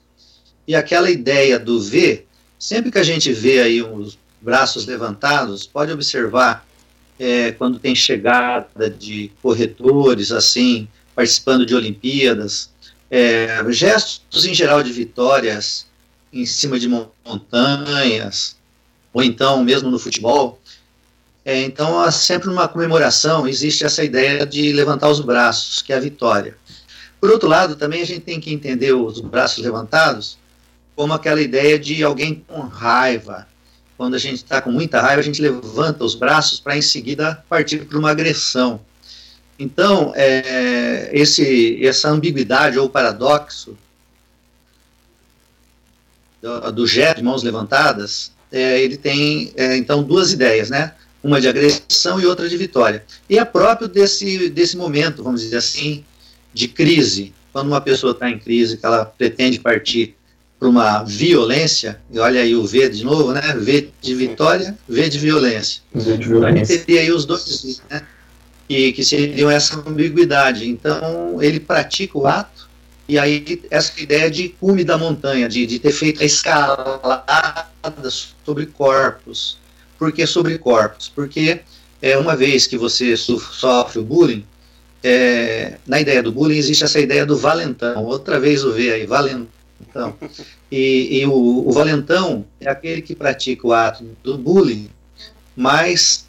e 0.68 0.76
aquela 0.76 1.10
ideia 1.10 1.58
do 1.58 1.80
V, 1.80 2.26
sempre 2.60 2.92
que 2.92 3.00
a 3.00 3.04
gente 3.04 3.32
vê 3.32 3.62
aí 3.62 3.82
os 3.82 4.18
braços 4.42 4.86
levantados, 4.86 5.66
pode 5.66 5.92
observar 5.92 6.66
é, 7.20 7.52
quando 7.52 7.80
tem 7.80 7.96
chegada 7.96 8.90
de 8.90 9.32
corretores, 9.42 10.32
assim, 10.32 10.88
participando 11.16 11.66
de 11.66 11.74
Olimpíadas, 11.74 12.70
é, 13.10 13.64
gestos 13.70 14.46
em 14.46 14.54
geral 14.54 14.84
de 14.84 14.92
vitórias 14.92 15.87
em 16.32 16.46
cima 16.46 16.80
de 16.80 16.88
montanhas, 16.88 18.56
ou 19.14 19.24
então 19.24 19.64
mesmo 19.64 19.90
no 19.90 20.00
futebol. 20.00 20.60
É, 21.44 21.62
então, 21.62 22.00
há 22.02 22.12
sempre 22.12 22.50
uma 22.50 22.68
comemoração, 22.68 23.48
existe 23.48 23.86
essa 23.86 24.04
ideia 24.04 24.46
de 24.46 24.74
levantar 24.74 25.10
os 25.10 25.22
braços, 25.22 25.82
que 25.82 25.94
é 25.94 25.96
a 25.96 26.00
vitória. 26.00 26.58
Por 27.22 27.32
outro 27.32 27.48
lado, 27.48 27.76
também 27.76 28.02
a 28.02 28.06
gente 28.06 28.22
tem 28.22 28.40
que 28.40 28.54
entender 28.54 28.92
os 28.94 29.22
braços 29.22 29.64
levantados 29.64 30.38
como 30.96 31.14
aquela 31.14 31.40
ideia 31.40 31.80
de 31.80 32.04
alguém 32.04 32.44
com 32.48 32.60
raiva. 32.62 33.48
Quando 33.98 34.16
a 34.16 34.20
gente 34.20 34.38
está 34.38 34.62
com 34.62 34.72
muita 34.72 35.00
raiva, 35.00 35.22
a 35.22 35.24
gente 35.24 35.42
levanta 35.42 36.04
os 36.04 36.16
braços 36.16 36.60
para 36.60 36.76
em 36.76 36.82
seguida 36.82 37.44
partir 37.48 37.86
para 37.86 37.98
uma 37.98 38.12
agressão. 38.12 38.82
Então, 39.58 40.12
é, 40.16 41.10
esse, 41.14 41.84
essa 41.84 42.10
ambiguidade 42.10 42.78
ou 42.78 42.90
paradoxo 42.90 43.76
do, 46.48 46.72
do 46.72 46.86
de 46.88 47.24
mãos 47.24 47.44
levantadas, 47.44 48.32
é, 48.52 48.82
ele 48.82 48.96
tem, 48.98 49.52
é, 49.56 49.76
então, 49.76 50.02
duas 50.02 50.32
ideias, 50.32 50.70
né? 50.70 50.94
Uma 51.22 51.42
de 51.42 51.48
agressão 51.48 52.20
e 52.20 52.26
outra 52.26 52.48
de 52.48 52.56
vitória. 52.56 53.04
E 53.30 53.38
é 53.38 53.44
próprio 53.44 53.88
desse, 53.88 54.50
desse 54.50 54.78
momento, 54.78 55.24
vamos 55.24 55.42
dizer 55.42 55.58
assim, 55.58 56.06
de 56.54 56.68
crise, 56.68 57.34
quando 57.52 57.68
uma 57.68 57.82
pessoa 57.82 58.12
está 58.12 58.30
em 58.30 58.40
crise, 58.40 58.78
que 58.78 58.86
ela 58.86 59.06
pretende 59.06 59.60
partir 59.60 60.16
para 60.60 60.70
uma 60.70 61.04
violência, 61.04 62.00
e 62.12 62.18
olha 62.18 62.42
aí 62.42 62.56
o 62.56 62.66
V 62.66 62.90
de 62.90 63.04
novo, 63.04 63.32
né? 63.32 63.54
V 63.60 63.90
de 64.02 64.16
vitória, 64.16 64.78
V 64.88 65.10
de 65.10 65.20
violência. 65.20 65.82
V 65.94 66.18
de 66.18 66.28
violência. 66.28 66.74
Então, 66.74 66.86
teria 66.86 67.02
aí 67.02 67.12
os 67.12 67.26
dois, 67.26 67.82
né? 67.90 68.02
E 68.70 68.92
que 68.92 69.04
seriam 69.04 69.52
essa 69.52 69.78
ambiguidade. 69.88 70.68
Então, 70.68 71.42
ele 71.42 71.60
pratica 71.60 72.18
o 72.18 72.26
ato, 72.26 72.67
e 73.08 73.18
aí 73.18 73.62
essa 73.72 74.00
ideia 74.02 74.30
de 74.30 74.50
cume 74.50 74.84
da 74.84 74.98
montanha, 74.98 75.48
de, 75.48 75.66
de 75.66 75.80
ter 75.80 75.92
feito 75.92 76.22
a 76.22 76.26
escalada 76.26 77.68
sobre 78.44 78.66
corpos. 78.66 79.58
Por 79.98 80.12
que 80.12 80.28
sobre 80.28 80.58
corpos? 80.58 81.10
Porque 81.10 81.62
é, 82.02 82.18
uma 82.18 82.36
vez 82.36 82.68
que 82.68 82.78
você 82.78 83.16
sofre 83.16 84.00
o 84.00 84.04
bullying, 84.04 84.46
é, 85.04 85.78
na 85.88 86.02
ideia 86.02 86.22
do 86.22 86.32
bullying 86.32 86.58
existe 86.58 86.84
essa 86.84 87.00
ideia 87.00 87.26
do 87.26 87.38
valentão. 87.38 88.04
Outra 88.04 88.40
vez 88.40 88.64
o 88.64 88.74
V 88.74 88.92
aí, 88.92 89.06
valentão. 89.06 89.48
E, 90.72 91.20
e 91.20 91.26
o, 91.26 91.68
o, 91.68 91.72
valentão 91.72 92.46
é 92.60 92.70
aquele 92.70 93.02
que 93.02 93.16
pratica 93.16 93.66
o 93.66 93.74
ato 93.74 94.04
do 94.22 94.38
bullying, 94.38 94.90
mas, 95.56 96.27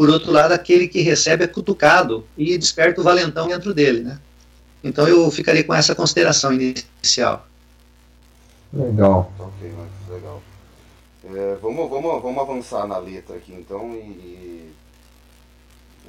por 0.00 0.08
outro 0.08 0.32
lado, 0.32 0.52
aquele 0.52 0.88
que 0.88 1.02
recebe 1.02 1.44
é 1.44 1.46
cutucado 1.46 2.26
e 2.34 2.56
desperta 2.56 3.02
o 3.02 3.04
valentão 3.04 3.46
dentro 3.46 3.74
dele, 3.74 4.00
né? 4.00 4.18
Então 4.82 5.06
eu 5.06 5.30
ficaria 5.30 5.62
com 5.62 5.74
essa 5.74 5.94
consideração 5.94 6.54
inicial. 6.54 7.46
Legal. 8.72 9.30
Ok, 9.38 9.70
legal. 10.08 10.42
É, 11.22 11.58
vamos, 11.60 11.90
vamos, 11.90 12.22
vamos 12.22 12.42
avançar 12.42 12.86
na 12.86 12.96
letra 12.96 13.36
aqui 13.36 13.52
então 13.52 13.92
e, 13.92 14.72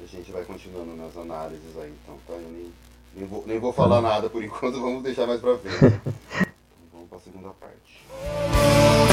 a 0.02 0.06
gente 0.06 0.32
vai 0.32 0.42
continuando 0.42 0.96
nas 0.96 1.14
análises 1.14 1.76
aí. 1.76 1.92
Então, 2.02 2.16
tá? 2.26 2.32
Eu 2.32 2.50
nem, 2.50 2.72
nem, 3.14 3.26
vou, 3.26 3.44
nem 3.46 3.58
vou 3.58 3.74
falar 3.74 4.00
nada 4.00 4.30
por 4.30 4.42
enquanto, 4.42 4.80
vamos 4.80 5.02
deixar 5.02 5.26
mais 5.26 5.38
pra 5.38 5.58
frente. 5.58 6.00
vamos 6.90 7.10
pra 7.10 7.18
segunda 7.18 7.50
parte. 7.50 9.11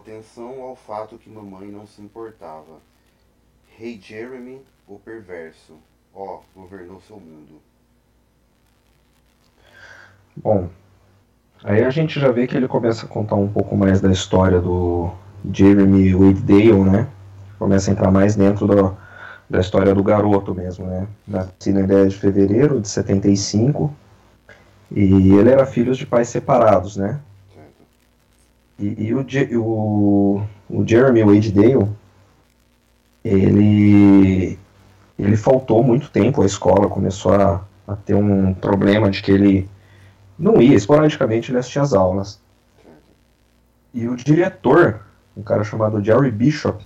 Atenção 0.00 0.62
ao 0.62 0.74
fato 0.74 1.18
que 1.18 1.30
mamãe 1.30 1.68
não 1.68 1.86
se 1.86 2.00
importava. 2.00 2.80
Rei 3.78 3.92
hey 3.92 4.00
Jeremy, 4.00 4.60
o 4.88 4.98
perverso, 4.98 5.74
ó, 6.14 6.40
governou 6.54 7.00
seu 7.00 7.16
mundo. 7.16 7.60
Bom, 10.36 10.68
aí 11.62 11.84
a 11.84 11.90
gente 11.90 12.18
já 12.18 12.30
vê 12.30 12.46
que 12.46 12.56
ele 12.56 12.68
começa 12.68 13.06
a 13.06 13.08
contar 13.08 13.36
um 13.36 13.48
pouco 13.48 13.76
mais 13.76 14.00
da 14.00 14.10
história 14.10 14.60
do 14.60 15.10
Jeremy 15.52 16.14
Wade 16.14 16.42
Dale, 16.42 16.84
né? 16.84 17.08
Começa 17.58 17.90
a 17.90 17.92
entrar 17.92 18.10
mais 18.10 18.34
dentro 18.34 18.66
do, 18.66 18.96
da 19.48 19.60
história 19.60 19.94
do 19.94 20.02
garoto 20.02 20.54
mesmo, 20.54 20.86
né? 20.86 21.06
Nasci 21.26 21.72
na 21.72 21.82
10 21.82 22.14
de 22.14 22.18
fevereiro 22.18 22.80
de 22.80 22.88
75 22.88 23.94
e 24.90 25.32
ele 25.34 25.50
era 25.50 25.66
filho 25.66 25.94
de 25.94 26.06
pais 26.06 26.28
separados, 26.28 26.96
né? 26.96 27.20
E, 28.80 29.08
e 29.08 29.14
o, 29.14 29.62
o, 29.62 30.42
o 30.70 30.88
Jeremy 30.88 31.22
Wade 31.22 31.52
Dale, 31.52 31.86
ele, 33.22 34.58
ele 35.18 35.36
faltou 35.36 35.84
muito 35.84 36.10
tempo 36.10 36.42
à 36.42 36.46
escola, 36.46 36.88
começou 36.88 37.34
a, 37.34 37.62
a 37.86 37.94
ter 37.94 38.14
um 38.14 38.54
problema 38.54 39.10
de 39.10 39.22
que 39.22 39.30
ele 39.30 39.68
não 40.38 40.62
ia, 40.62 40.74
esporadicamente 40.74 41.50
ele 41.50 41.58
assistia 41.58 41.82
às 41.82 41.92
aulas. 41.92 42.40
E 43.92 44.08
o 44.08 44.16
diretor, 44.16 45.02
um 45.36 45.42
cara 45.42 45.62
chamado 45.62 46.02
Jerry 46.02 46.30
Bishop, 46.30 46.82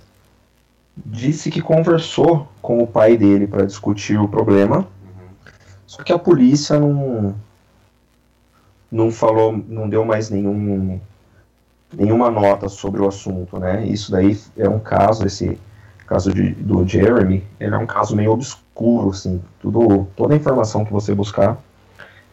disse 0.97 1.49
que 1.49 1.61
conversou 1.61 2.49
com 2.61 2.83
o 2.83 2.87
pai 2.87 3.15
dele 3.15 3.47
para 3.47 3.65
discutir 3.65 4.19
o 4.19 4.27
problema, 4.27 4.85
só 5.87 6.03
que 6.03 6.11
a 6.11 6.19
polícia 6.19 6.77
não 6.77 7.35
não 8.91 9.11
falou, 9.11 9.51
não 9.67 9.89
deu 9.89 10.05
mais 10.05 10.29
nenhum 10.29 10.99
nenhuma 11.93 12.29
nota 12.29 12.69
sobre 12.69 13.01
o 13.01 13.07
assunto, 13.07 13.59
né? 13.59 13.85
Isso 13.85 14.11
daí 14.11 14.37
é 14.57 14.67
um 14.67 14.79
caso 14.79 15.25
esse 15.25 15.59
caso 16.05 16.33
de, 16.33 16.51
do 16.51 16.87
Jeremy, 16.87 17.43
ele 17.59 17.73
é 17.73 17.77
um 17.77 17.85
caso 17.85 18.15
meio 18.15 18.31
obscuro, 18.31 19.09
assim, 19.09 19.41
tudo 19.59 20.07
toda 20.15 20.33
a 20.33 20.37
informação 20.37 20.85
que 20.85 20.93
você 20.93 21.13
buscar 21.15 21.57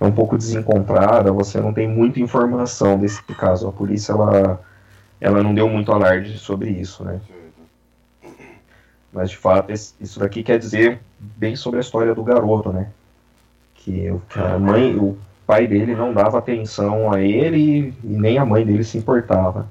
é 0.01 0.05
um 0.05 0.13
pouco 0.13 0.37
desencontrada, 0.37 1.33
você 1.33 1.61
não 1.61 1.73
tem 1.73 1.89
muita 1.89 2.21
informação 2.21 2.99
desse 2.99 3.23
caso. 3.23 3.69
A 3.69 3.73
polícia 3.73 4.13
ela, 4.13 4.61
ela 5.21 5.43
não 5.43 5.55
deu 5.55 5.69
muito 5.69 5.93
alarde 5.93 6.39
sobre 6.39 6.71
isso, 6.71 7.05
né? 7.05 7.21
Mas 9.13 9.31
de 9.31 9.37
fato 9.37 9.71
isso 9.73 10.19
daqui 10.19 10.43
quer 10.43 10.59
dizer 10.59 11.01
bem 11.21 11.55
sobre 11.55 11.79
a 11.79 11.83
história 11.83 12.15
do 12.15 12.25
garoto, 12.25 12.73
né? 12.73 12.89
Que 13.75 14.09
a 14.35 14.59
mãe, 14.59 14.97
o 14.97 15.17
pai 15.53 15.67
dele 15.67 15.95
não 15.95 16.15
dava 16.15 16.39
atenção 16.39 17.13
a 17.13 17.21
ele 17.21 17.95
e 18.03 18.07
nem 18.07 18.39
a 18.39 18.47
mãe 18.47 18.65
dele 18.65 18.83
se 18.83 18.97
importava. 18.97 19.71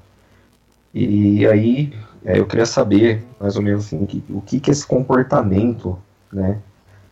E 0.94 1.44
aí 1.44 1.92
é, 2.24 2.38
eu 2.38 2.46
queria 2.46 2.66
saber 2.66 3.24
mais 3.40 3.56
ou 3.56 3.62
menos 3.62 3.86
assim, 3.86 4.06
que, 4.06 4.22
o 4.30 4.40
que 4.40 4.60
que 4.60 4.70
esse 4.70 4.86
comportamento, 4.86 5.98
né? 6.32 6.60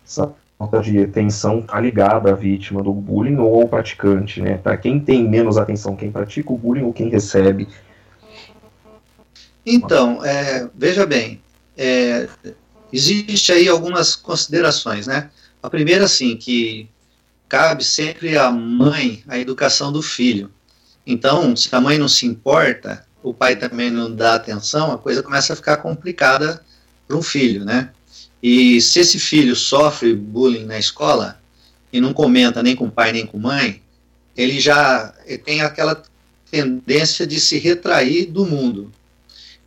Essa 0.06 0.32
falta 0.56 0.80
de 0.82 1.02
atenção 1.02 1.58
está 1.58 1.80
ligada 1.80 2.30
à 2.30 2.34
vítima 2.34 2.80
do 2.80 2.92
bullying 2.92 3.38
ou 3.38 3.60
ao 3.60 3.66
praticante, 3.66 4.40
né? 4.40 4.56
Para 4.56 4.76
quem 4.76 5.00
tem 5.00 5.28
menos 5.28 5.58
atenção, 5.58 5.96
quem 5.96 6.12
pratica 6.12 6.52
o 6.52 6.58
bullying 6.58 6.84
ou 6.84 6.92
quem 6.92 7.08
recebe. 7.08 7.66
Então, 9.66 10.24
é, 10.24 10.68
veja 10.76 11.04
bem, 11.04 11.40
é, 11.76 12.28
existe 12.92 13.50
aí 13.50 13.68
algumas 13.68 14.14
considerações, 14.14 15.08
né? 15.08 15.28
A 15.60 15.68
primeira, 15.68 16.04
assim, 16.04 16.36
que 16.36 16.88
cabe 17.50 17.82
sempre 17.84 18.38
à 18.38 18.48
mãe 18.48 19.24
a 19.26 19.36
educação 19.36 19.90
do 19.90 20.00
filho. 20.00 20.50
Então, 21.04 21.56
se 21.56 21.68
a 21.74 21.80
mãe 21.80 21.98
não 21.98 22.06
se 22.06 22.24
importa, 22.24 23.04
o 23.24 23.34
pai 23.34 23.56
também 23.56 23.90
não 23.90 24.14
dá 24.14 24.36
atenção, 24.36 24.92
a 24.92 24.96
coisa 24.96 25.20
começa 25.20 25.52
a 25.52 25.56
ficar 25.56 25.78
complicada 25.78 26.64
para 27.08 27.16
um 27.16 27.22
filho, 27.22 27.64
né? 27.64 27.90
E 28.40 28.80
se 28.80 29.00
esse 29.00 29.18
filho 29.18 29.56
sofre 29.56 30.14
bullying 30.14 30.64
na 30.64 30.78
escola 30.78 31.40
e 31.92 32.00
não 32.00 32.14
comenta 32.14 32.62
nem 32.62 32.76
com 32.76 32.86
o 32.86 32.90
pai 32.90 33.10
nem 33.10 33.26
com 33.26 33.36
a 33.38 33.40
mãe, 33.40 33.82
ele 34.36 34.60
já 34.60 35.12
tem 35.44 35.60
aquela 35.60 36.00
tendência 36.50 37.26
de 37.26 37.40
se 37.40 37.58
retrair 37.58 38.26
do 38.26 38.46
mundo. 38.46 38.92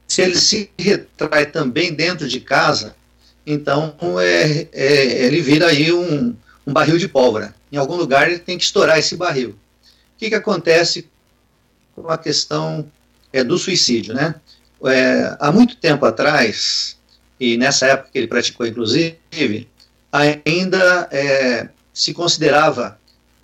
Se 0.07 0.21
ele 0.21 0.35
se 0.35 0.71
retrai 0.79 1.47
também 1.47 1.93
dentro 1.93 2.29
de 2.29 2.39
casa, 2.39 2.95
então 3.45 3.93
é, 4.21 4.67
é, 4.71 5.25
ele 5.25 5.41
vira 5.41 5.67
aí 5.67 5.91
um, 5.91 6.33
um 6.65 6.71
barril 6.71 6.97
de 6.97 7.09
pólvora. 7.09 7.53
Em 7.73 7.77
algum 7.77 7.95
lugar 7.95 8.29
ele 8.29 8.37
tem 8.37 8.55
que 8.55 8.63
estourar 8.63 8.99
esse 8.99 9.17
barril. 9.17 9.49
O 9.49 9.55
que, 10.19 10.29
que 10.29 10.35
acontece 10.35 11.09
com 11.95 12.07
a 12.07 12.19
questão 12.19 12.87
é, 13.33 13.43
do 13.43 13.57
suicídio? 13.57 14.13
Né? 14.13 14.35
É, 14.85 15.35
há 15.39 15.51
muito 15.51 15.75
tempo 15.77 16.05
atrás, 16.05 16.95
e 17.39 17.57
nessa 17.57 17.87
época 17.87 18.09
que 18.13 18.17
ele 18.19 18.27
praticou, 18.27 18.67
inclusive, 18.67 19.17
ainda 20.45 21.09
é, 21.11 21.67
se 21.91 22.13
considerava 22.13 22.99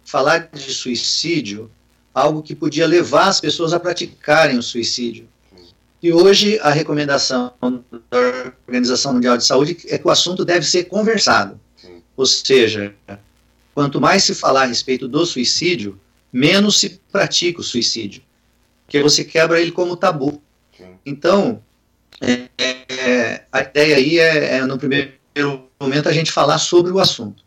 falar 0.05 0.47
de 0.53 0.73
suicídio 0.75 1.71
algo 2.13 2.43
que 2.43 2.53
podia 2.53 2.85
levar 2.85 3.29
as 3.29 3.41
pessoas 3.41 3.73
a 3.73 3.79
praticarem 3.79 4.59
o 4.59 4.63
suicídio. 4.63 5.27
E 6.03 6.13
hoje 6.13 6.59
a 6.61 6.69
recomendação 6.69 7.51
da 8.11 8.19
Organização 8.67 9.13
Mundial 9.13 9.37
de 9.37 9.45
Saúde 9.45 9.75
é 9.87 9.97
que 9.97 10.07
o 10.07 10.11
assunto 10.11 10.45
deve 10.45 10.67
ser 10.67 10.83
conversado. 10.83 11.59
Ou 12.15 12.27
seja, 12.27 12.93
quanto 13.79 14.01
mais 14.01 14.25
se 14.25 14.35
falar 14.35 14.63
a 14.63 14.65
respeito 14.65 15.07
do 15.07 15.25
suicídio, 15.25 15.97
menos 16.33 16.81
se 16.81 16.99
pratica 17.09 17.61
o 17.61 17.63
suicídio. 17.63 18.21
Porque 18.85 19.01
você 19.01 19.23
quebra 19.23 19.61
ele 19.61 19.71
como 19.71 19.95
tabu. 19.95 20.43
Então, 21.05 21.63
é, 22.19 22.49
é, 22.89 23.45
a 23.49 23.61
ideia 23.61 23.95
aí 23.95 24.19
é, 24.19 24.57
é, 24.57 24.65
no 24.65 24.77
primeiro 24.77 25.13
momento, 25.79 26.09
a 26.09 26.11
gente 26.11 26.29
falar 26.29 26.57
sobre 26.57 26.91
o 26.91 26.99
assunto. 26.99 27.41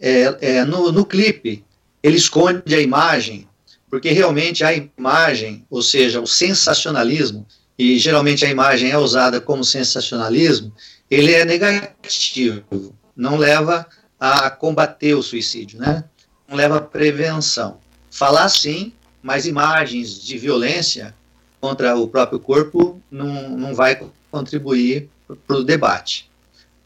É, 0.00 0.38
é, 0.40 0.64
no, 0.64 0.90
no 0.90 1.04
clipe, 1.04 1.62
ele 2.02 2.16
esconde 2.16 2.74
a 2.74 2.80
imagem, 2.80 3.46
porque 3.90 4.08
realmente 4.08 4.64
a 4.64 4.72
imagem, 4.72 5.66
ou 5.68 5.82
seja, 5.82 6.18
o 6.18 6.26
sensacionalismo, 6.26 7.46
e 7.78 7.98
geralmente 7.98 8.42
a 8.42 8.48
imagem 8.48 8.90
é 8.90 8.96
usada 8.96 9.38
como 9.38 9.62
sensacionalismo, 9.62 10.72
ele 11.10 11.34
é 11.34 11.44
negativo, 11.44 12.94
não 13.14 13.36
leva 13.36 13.86
a 14.18 14.50
combater 14.50 15.14
o 15.14 15.22
suicídio, 15.22 15.78
né? 15.78 16.04
não 16.48 16.56
leva 16.56 16.78
a 16.78 16.80
prevenção. 16.80 17.78
Falar 18.10 18.48
sim, 18.48 18.92
mas 19.22 19.46
imagens 19.46 20.20
de 20.20 20.38
violência 20.38 21.14
contra 21.60 21.94
o 21.96 22.08
próprio 22.08 22.40
corpo 22.40 23.00
não, 23.10 23.50
não 23.50 23.74
vai 23.74 24.00
contribuir 24.30 25.08
para 25.46 25.56
o 25.56 25.64
debate. 25.64 26.30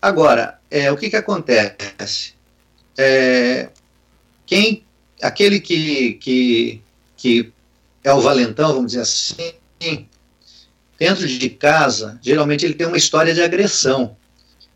Agora, 0.01 0.59
é, 0.69 0.91
o 0.91 0.97
que, 0.97 1.09
que 1.09 1.17
acontece? 1.17 2.35
É, 2.99 3.71
quem, 4.45 4.85
aquele 5.23 5.61
que, 5.61 6.15
que, 6.15 6.83
que 7.17 7.53
é 8.03 8.13
o 8.13 8.21
valentão, 8.21 8.75
vamos 8.75 8.93
dizer 8.93 9.03
assim, 9.03 10.09
dentro 10.99 11.27
de 11.27 11.51
casa, 11.51 12.19
geralmente 12.21 12.65
ele 12.65 12.75
tem 12.75 12.87
uma 12.87 12.97
história 12.97 13.33
de 13.33 13.43
agressão. 13.43 14.17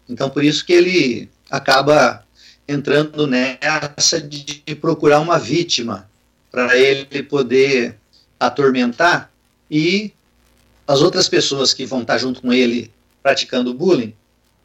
Então, 0.09 0.31
por 0.31 0.45
isso 0.45 0.65
que 0.65 0.73
ele 0.73 1.29
acaba 1.51 2.26
entrando 2.69 3.27
nessa 3.27 4.21
de 4.21 4.63
procurar 4.81 5.21
uma 5.21 5.39
vítima 5.39 6.09
para 6.51 6.77
ele 6.77 7.23
poder 7.23 7.97
atormentar 8.39 9.31
e 9.71 10.13
as 10.87 11.01
outras 11.01 11.29
pessoas 11.29 11.75
que 11.75 11.85
vão 11.85 12.03
estar 12.03 12.19
junto 12.19 12.41
com 12.41 12.53
ele 12.53 12.91
praticando 13.23 13.75
bullying 13.75 14.15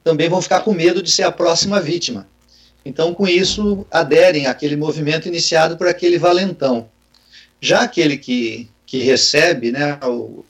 também 0.03 0.29
vão 0.29 0.41
ficar 0.41 0.61
com 0.61 0.73
medo 0.73 1.01
de 1.01 1.11
ser 1.11 1.23
a 1.23 1.31
próxima 1.31 1.79
vítima. 1.79 2.27
Então, 2.83 3.13
com 3.13 3.27
isso, 3.27 3.85
aderem 3.91 4.47
àquele 4.47 4.75
movimento 4.75 5.27
iniciado 5.27 5.77
por 5.77 5.87
aquele 5.87 6.17
valentão. 6.17 6.89
Já 7.59 7.81
aquele 7.81 8.17
que, 8.17 8.67
que 8.85 8.97
recebe 9.03 9.71
né, 9.71 9.99
o, 10.03 10.43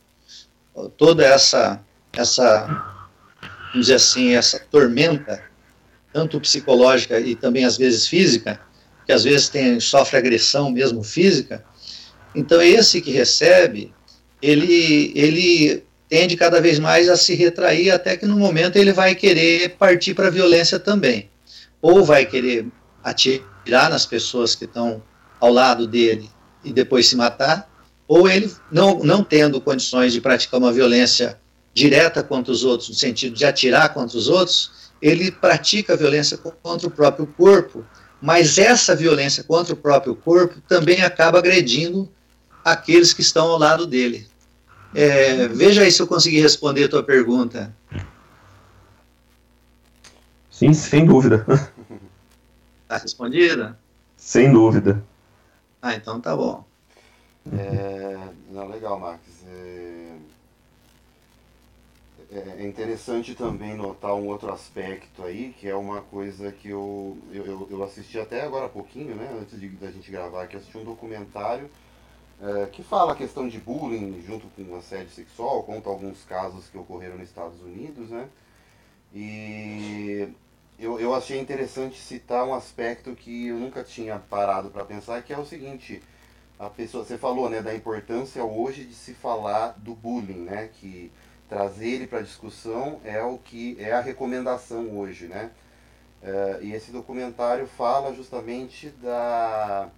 toda 0.98 1.26
essa, 1.26 1.82
essa, 2.14 2.66
vamos 3.72 3.88
dizer 3.88 3.96
assim, 3.96 4.36
essa 4.36 4.60
tormenta, 4.72 5.44
tanto 6.14 6.40
psicológica 6.40 7.20
e 7.20 7.36
também 7.36 7.66
às 7.66 7.78
vezes 7.78 8.08
física, 8.08 8.60
que 9.06 9.12
às 9.12 9.24
vezes 9.24 9.50
tem, 9.50 9.80
sofre 9.80 10.18
agressão 10.18 10.70
mesmo 10.70 11.04
física, 11.04 11.64
então 12.36 12.62
esse 12.62 13.02
que 13.02 13.12
recebe, 13.12 13.94
ele, 14.42 15.12
ele 15.16 15.84
tende 16.10 16.36
cada 16.36 16.60
vez 16.60 16.80
mais 16.80 17.10
a 17.10 17.16
se 17.16 17.36
retrair 17.36 17.92
até 17.92 18.18
que 18.18 18.26
no 18.26 18.38
momento 18.38 18.76
ele 18.76 18.94
vai 18.94 19.16
querer 19.16 19.76
partir 19.78 20.14
para 20.14 20.28
a 20.28 20.32
violência 20.32 20.80
também. 20.80 21.30
Ou 21.82 22.04
vai 22.04 22.26
querer 22.26 22.68
atirar 23.04 23.90
nas 23.90 24.06
pessoas 24.06 24.56
que 24.56 24.66
estão 24.66 25.02
ao 25.40 25.52
lado 25.52 25.88
dele 25.88 26.30
e 26.64 26.72
depois 26.72 27.08
se 27.08 27.16
matar, 27.16 27.70
ou 28.08 28.30
ele, 28.30 28.52
não, 28.72 29.00
não 29.00 29.24
tendo 29.24 29.62
condições 29.62 30.14
de 30.14 30.22
praticar 30.22 30.60
uma 30.60 30.72
violência 30.72 31.40
direta 31.74 32.22
contra 32.22 32.52
os 32.52 32.64
outros, 32.64 32.90
no 32.90 32.96
sentido 32.96 33.36
de 33.36 33.46
atirar 33.46 33.94
contra 33.94 34.18
os 34.18 34.28
outros, 34.28 34.72
ele 35.02 35.32
pratica 35.32 35.98
violência 35.98 36.38
contra 36.38 36.88
o 36.88 36.92
próprio 36.92 37.26
corpo, 37.26 37.84
mas 38.22 38.58
essa 38.58 38.96
violência 38.96 39.44
contra 39.44 39.74
o 39.74 39.78
próprio 39.78 40.16
corpo 40.16 40.62
também 40.68 41.02
acaba 41.02 41.40
agredindo 41.40 42.10
aqueles 42.64 43.14
que 43.14 43.22
estão 43.22 43.48
ao 43.48 43.58
lado 43.58 43.88
dele. 43.88 44.28
É, 44.94 45.48
veja 45.48 45.82
aí 45.82 45.92
se 45.92 46.02
eu 46.02 46.08
consegui 46.08 46.40
responder 46.40 46.84
a 46.84 46.90
tua 46.90 47.02
pergunta. 47.02 47.74
Sim, 50.50 50.74
sem 50.74 51.06
dúvida. 51.06 51.46
Está 52.84 52.98
respondida? 53.02 53.80
Sem 54.18 54.52
dúvida. 54.52 55.04
Ah, 55.82 55.96
então 55.96 56.22
tá 56.22 56.36
bom. 56.36 56.64
É, 57.52 58.20
não, 58.52 58.68
legal, 58.68 59.00
Max. 59.00 59.20
É, 59.48 60.11
é, 62.32 62.64
é, 62.64 62.66
interessante 62.66 63.36
também 63.36 63.76
notar 63.76 64.14
um 64.16 64.28
outro 64.28 64.52
aspecto 64.54 65.22
aí, 65.24 65.54
que 65.60 65.68
é 65.68 65.76
uma 65.76 66.02
coisa 66.02 66.50
que 66.50 66.70
eu, 66.70 67.18
eu, 67.30 67.68
eu 67.70 67.84
assisti 67.84 68.18
até 68.18 68.42
agora 68.42 68.68
há 68.68 68.70
pouquinho, 68.70 69.16
né, 69.16 69.38
antes 69.40 69.60
de, 69.60 69.68
da 69.68 69.92
gente 69.92 70.10
gravar, 70.10 70.46
eu 70.46 70.58
assisti 70.58 70.78
um 70.78 70.86
documentário 70.86 71.70
é, 72.42 72.68
que 72.68 72.82
fala 72.84 73.12
a 73.12 73.16
questão 73.18 73.50
de 73.50 73.60
bullying 73.60 74.24
junto 74.26 74.48
com 74.48 74.76
assédio 74.78 75.10
sexual, 75.10 75.64
conta 75.64 75.90
alguns 75.90 76.24
casos 76.24 76.70
que 76.70 76.78
ocorreram 76.78 77.18
nos 77.18 77.28
Estados 77.28 77.62
Unidos, 77.62 78.10
né, 78.10 78.30
e 79.14 80.30
eu, 80.80 81.02
eu 81.02 81.14
achei 81.14 81.38
interessante 81.38 82.00
citar 82.00 82.46
um 82.46 82.54
aspecto 82.54 83.14
que 83.14 83.48
eu 83.48 83.58
nunca 83.58 83.84
tinha 83.84 84.18
parado 84.18 84.70
para 84.70 84.86
pensar, 84.86 85.22
que 85.22 85.34
é 85.34 85.38
o 85.38 85.46
seguinte, 85.46 86.02
a 86.58 86.70
pessoa, 86.70 87.04
você 87.04 87.18
falou, 87.18 87.50
né, 87.50 87.62
da 87.62 87.76
importância 87.76 88.42
hoje 88.42 88.86
de 88.86 88.94
se 88.94 89.14
falar 89.14 89.78
do 89.80 89.94
bullying, 89.94 90.44
né, 90.46 90.70
que 90.80 91.12
trazer 91.52 91.86
ele 91.86 92.08
para 92.08 92.22
discussão 92.22 93.02
é 93.04 93.22
o 93.22 93.38
que 93.38 93.76
é 93.78 93.92
a 93.92 94.00
recomendação 94.00 94.98
hoje, 94.98 95.26
né? 95.26 95.52
É, 96.24 96.60
e 96.62 96.72
esse 96.74 96.92
documentário 96.92 97.68
fala 97.68 98.16
justamente 98.16 98.88
da 98.88 99.90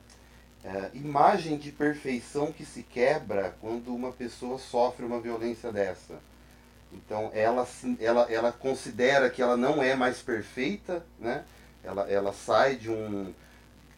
é, 0.65 0.89
imagem 0.95 1.59
de 1.59 1.71
perfeição 1.71 2.51
que 2.51 2.65
se 2.65 2.81
quebra 2.81 3.55
quando 3.61 3.93
uma 3.93 4.11
pessoa 4.11 4.57
sofre 4.57 5.05
uma 5.05 5.19
violência 5.19 5.71
dessa. 5.71 6.15
Então 6.91 7.29
ela, 7.35 7.67
ela, 7.99 8.31
ela 8.31 8.51
considera 8.51 9.29
que 9.29 9.39
ela 9.39 9.55
não 9.55 9.83
é 9.83 9.93
mais 9.95 10.23
perfeita, 10.23 11.05
né? 11.19 11.43
Ela, 11.83 12.09
ela 12.09 12.33
sai 12.33 12.77
de 12.77 12.89
um 12.89 13.31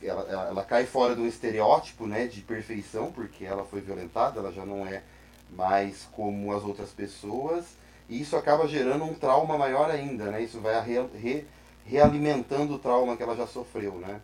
ela, 0.04 0.24
ela, 0.30 0.48
ela, 0.50 0.63
cai 0.65 0.86
fora 0.86 1.15
de 1.15 1.22
um 1.22 1.28
estereótipo 1.28 2.06
né, 2.06 2.28
de 2.28 2.41
perfeição, 2.41 3.13
porque 3.13 3.46
ela 3.46 3.63
foi 3.63 3.80
violentada, 3.80 4.41
ela 4.41 4.52
já 4.52 4.65
não 4.65 4.86
é 4.86 5.02
mais 5.51 6.08
como 6.12 6.53
as 6.53 6.63
outras 6.63 6.89
pessoas, 6.89 7.65
e 8.08 8.21
isso 8.21 8.36
acaba 8.36 8.67
gerando 8.67 9.03
um 9.03 9.13
trauma 9.13 9.58
maior 9.58 9.89
ainda, 9.89 10.25
né? 10.25 10.41
Isso 10.41 10.60
vai 10.60 10.79
re, 10.84 11.01
re, 11.15 11.45
realimentando 11.86 12.75
o 12.75 12.79
trauma 12.79 13.17
que 13.17 13.23
ela 13.23 13.36
já 13.36 13.47
sofreu, 13.47 13.93
né? 13.93 14.21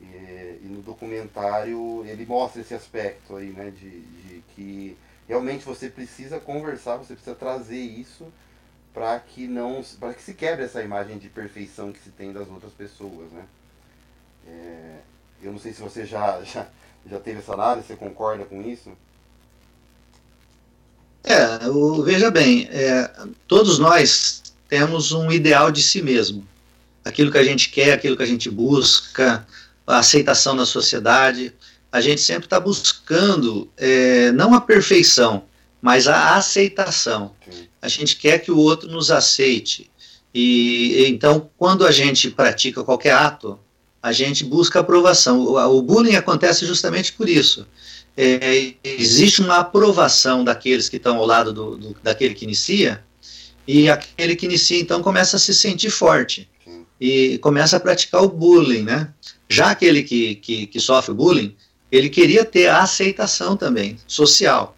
E, 0.00 0.04
e, 0.62 0.68
no 0.68 0.82
documentário 0.82 2.04
ele 2.06 2.26
mostra 2.26 2.60
esse 2.60 2.74
aspecto 2.74 3.36
aí, 3.36 3.50
né? 3.50 3.70
De, 3.70 4.00
de 4.00 4.42
que 4.54 4.96
realmente 5.28 5.64
você 5.64 5.88
precisa 5.88 6.40
conversar, 6.40 6.96
você 6.96 7.14
precisa 7.14 7.36
trazer 7.36 7.80
isso 7.80 8.32
para 8.92 9.18
que 9.20 9.46
não 9.46 9.82
para 9.98 10.12
que 10.14 10.22
se 10.22 10.34
quebre 10.34 10.64
essa 10.64 10.82
imagem 10.82 11.18
de 11.18 11.28
perfeição 11.28 11.92
que 11.92 12.00
se 12.00 12.10
tem 12.10 12.32
das 12.32 12.48
outras 12.48 12.72
pessoas, 12.72 13.30
né? 13.30 13.44
É, 14.46 14.98
eu 15.42 15.52
não 15.52 15.58
sei 15.58 15.72
se 15.72 15.80
você 15.80 16.04
já, 16.04 16.42
já, 16.44 16.66
já 17.06 17.20
teve 17.20 17.40
essa 17.40 17.54
análise, 17.54 17.86
você 17.86 17.96
concorda 17.96 18.44
com 18.44 18.60
isso? 18.62 18.90
É, 21.24 21.68
o, 21.68 22.02
veja 22.02 22.30
bem, 22.30 22.68
é, 22.70 23.10
todos 23.46 23.78
nós 23.78 24.42
temos 24.68 25.12
um 25.12 25.30
ideal 25.30 25.70
de 25.70 25.82
si 25.82 26.02
mesmo. 26.02 26.46
Aquilo 27.04 27.30
que 27.30 27.38
a 27.38 27.44
gente 27.44 27.68
quer, 27.68 27.92
aquilo 27.92 28.16
que 28.16 28.22
a 28.22 28.26
gente 28.26 28.50
busca, 28.50 29.46
a 29.86 29.98
aceitação 29.98 30.54
na 30.54 30.66
sociedade. 30.66 31.52
A 31.90 32.00
gente 32.00 32.20
sempre 32.20 32.44
está 32.44 32.58
buscando 32.58 33.70
é, 33.76 34.32
não 34.32 34.54
a 34.54 34.60
perfeição, 34.60 35.44
mas 35.80 36.08
a 36.08 36.36
aceitação. 36.36 37.32
A 37.80 37.88
gente 37.88 38.16
quer 38.16 38.38
que 38.38 38.50
o 38.50 38.56
outro 38.56 38.90
nos 38.90 39.10
aceite. 39.10 39.90
E 40.34 41.04
então, 41.08 41.50
quando 41.58 41.86
a 41.86 41.90
gente 41.90 42.30
pratica 42.30 42.82
qualquer 42.82 43.12
ato, 43.12 43.58
a 44.02 44.10
gente 44.10 44.44
busca 44.44 44.80
aprovação. 44.80 45.40
O, 45.40 45.58
o 45.58 45.82
bullying 45.82 46.16
acontece 46.16 46.64
justamente 46.64 47.12
por 47.12 47.28
isso. 47.28 47.66
É, 48.16 48.74
existe 48.84 49.40
uma 49.40 49.58
aprovação 49.58 50.44
daqueles 50.44 50.88
que 50.88 50.96
estão 50.96 51.16
ao 51.16 51.24
lado 51.24 51.52
do, 51.52 51.76
do, 51.76 51.96
daquele 52.02 52.34
que 52.34 52.44
inicia, 52.44 53.02
e 53.66 53.88
aquele 53.88 54.36
que 54.36 54.46
inicia 54.46 54.78
então 54.78 55.02
começa 55.02 55.36
a 55.36 55.40
se 55.40 55.54
sentir 55.54 55.90
forte 55.90 56.48
e 57.00 57.38
começa 57.38 57.76
a 57.76 57.80
praticar 57.80 58.22
o 58.22 58.28
bullying, 58.28 58.82
né? 58.82 59.12
Já 59.48 59.70
aquele 59.70 60.02
que, 60.02 60.34
que, 60.36 60.66
que 60.66 60.80
sofre 60.80 61.14
bullying, 61.14 61.56
ele 61.90 62.08
queria 62.08 62.44
ter 62.44 62.68
a 62.68 62.82
aceitação 62.82 63.56
também, 63.56 63.96
social. 64.06 64.76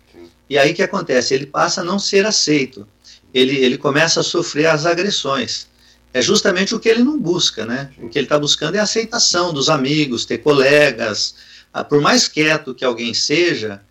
E 0.48 0.58
aí 0.58 0.74
que 0.74 0.82
acontece? 0.82 1.34
Ele 1.34 1.46
passa 1.46 1.80
a 1.80 1.84
não 1.84 1.98
ser 1.98 2.26
aceito. 2.26 2.86
Ele, 3.32 3.56
ele 3.56 3.78
começa 3.78 4.20
a 4.20 4.22
sofrer 4.22 4.66
as 4.66 4.86
agressões 4.86 5.68
é 6.14 6.22
justamente 6.22 6.72
o 6.76 6.78
que 6.78 6.88
ele 6.88 7.02
não 7.02 7.18
busca, 7.18 7.66
né? 7.66 7.90
O 7.98 8.08
que 8.08 8.16
ele 8.16 8.26
está 8.26 8.38
buscando 8.38 8.76
é 8.76 8.78
a 8.78 8.84
aceitação 8.84 9.52
dos 9.52 9.68
amigos, 9.68 10.24
ter 10.24 10.38
colegas. 10.38 11.34
Ah, 11.74 11.82
por 11.82 12.00
mais 12.00 12.28
quieto 12.28 12.74
que 12.74 12.84
alguém 12.84 13.12
seja, 13.12 13.82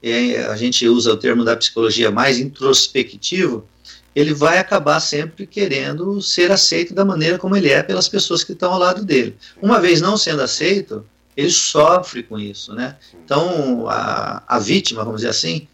é, 0.00 0.44
a 0.44 0.56
gente 0.56 0.86
usa 0.86 1.12
o 1.12 1.16
termo 1.16 1.44
da 1.44 1.56
psicologia 1.56 2.08
mais 2.08 2.38
introspectivo, 2.38 3.68
ele 4.14 4.32
vai 4.32 4.58
acabar 4.58 5.00
sempre 5.00 5.46
querendo 5.46 6.22
ser 6.22 6.52
aceito 6.52 6.94
da 6.94 7.04
maneira 7.04 7.38
como 7.38 7.56
ele 7.56 7.68
é 7.70 7.82
pelas 7.82 8.08
pessoas 8.08 8.44
que 8.44 8.52
estão 8.52 8.72
ao 8.72 8.78
lado 8.78 9.04
dele. 9.04 9.36
Uma 9.60 9.80
vez 9.80 10.00
não 10.00 10.16
sendo 10.16 10.40
aceito, 10.42 11.04
ele 11.36 11.50
sofre 11.50 12.22
com 12.22 12.38
isso, 12.38 12.72
né? 12.74 12.96
Então, 13.24 13.88
a, 13.88 14.42
a 14.46 14.58
vítima, 14.60 15.02
vamos 15.02 15.22
dizer 15.22 15.30
assim, 15.30 15.66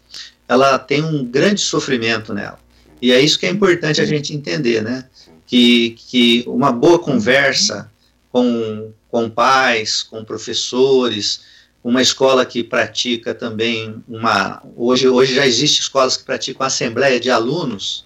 ela 0.47 0.79
tem 0.79 1.03
um 1.03 1.23
grande 1.23 1.61
sofrimento 1.61 2.33
nela. 2.33 2.57
E 3.01 3.11
é 3.11 3.21
isso 3.21 3.37
que 3.37 3.45
é 3.45 3.49
importante 3.49 4.01
a 4.01 4.05
gente 4.05 4.33
entender, 4.33 4.81
né? 4.81 5.05
que, 5.49 5.95
que 5.97 6.43
uma 6.45 6.71
boa 6.71 6.99
conversa 6.99 7.91
com, 8.31 8.93
com 9.09 9.27
pais, 9.27 10.03
com 10.03 10.23
professores, 10.23 11.41
uma 11.83 12.01
escola 12.01 12.45
que 12.45 12.63
pratica 12.63 13.33
também 13.33 14.03
uma. 14.07 14.61
Hoje, 14.75 15.07
hoje 15.07 15.35
já 15.35 15.45
existem 15.45 15.79
escolas 15.79 16.17
que 16.17 16.23
praticam 16.23 16.65
assembleia 16.65 17.19
de 17.19 17.29
alunos. 17.29 18.05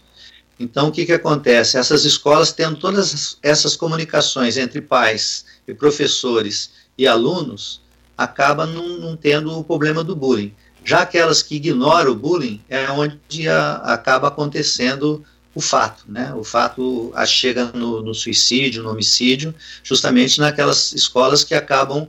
Então, 0.60 0.88
o 0.88 0.92
que, 0.92 1.06
que 1.06 1.14
acontece? 1.14 1.78
Essas 1.78 2.06
escolas 2.06 2.52
tendo 2.52 2.78
todas 2.78 3.38
essas 3.42 3.76
comunicações 3.76 4.56
entre 4.58 4.82
pais 4.82 5.46
e 5.68 5.74
professores 5.74 6.72
e 6.98 7.08
alunos, 7.08 7.82
acaba 8.18 8.66
não, 8.66 9.00
não 9.00 9.18
tendo 9.18 9.58
o 9.58 9.64
problema 9.64 10.04
do 10.04 10.16
bullying. 10.16 10.54
Já 10.86 11.02
aquelas 11.02 11.42
que 11.42 11.56
ignoram 11.56 12.12
o 12.12 12.16
bullying, 12.16 12.62
é 12.70 12.90
onde 12.92 13.48
a, 13.50 13.76
acaba 13.78 14.28
acontecendo 14.28 15.24
o 15.56 15.62
fato, 15.62 16.04
né? 16.08 16.34
O 16.36 16.44
fato 16.44 17.14
chega 17.26 17.66
no, 17.74 18.02
no, 18.02 18.14
suicídio, 18.14 18.84
no 18.84 18.92
homicídio, 18.92 19.54
justamente 19.84 20.40
naquelas 20.40 20.94
escolas 20.94 21.44
que 21.44 21.54
acabam 21.54 22.08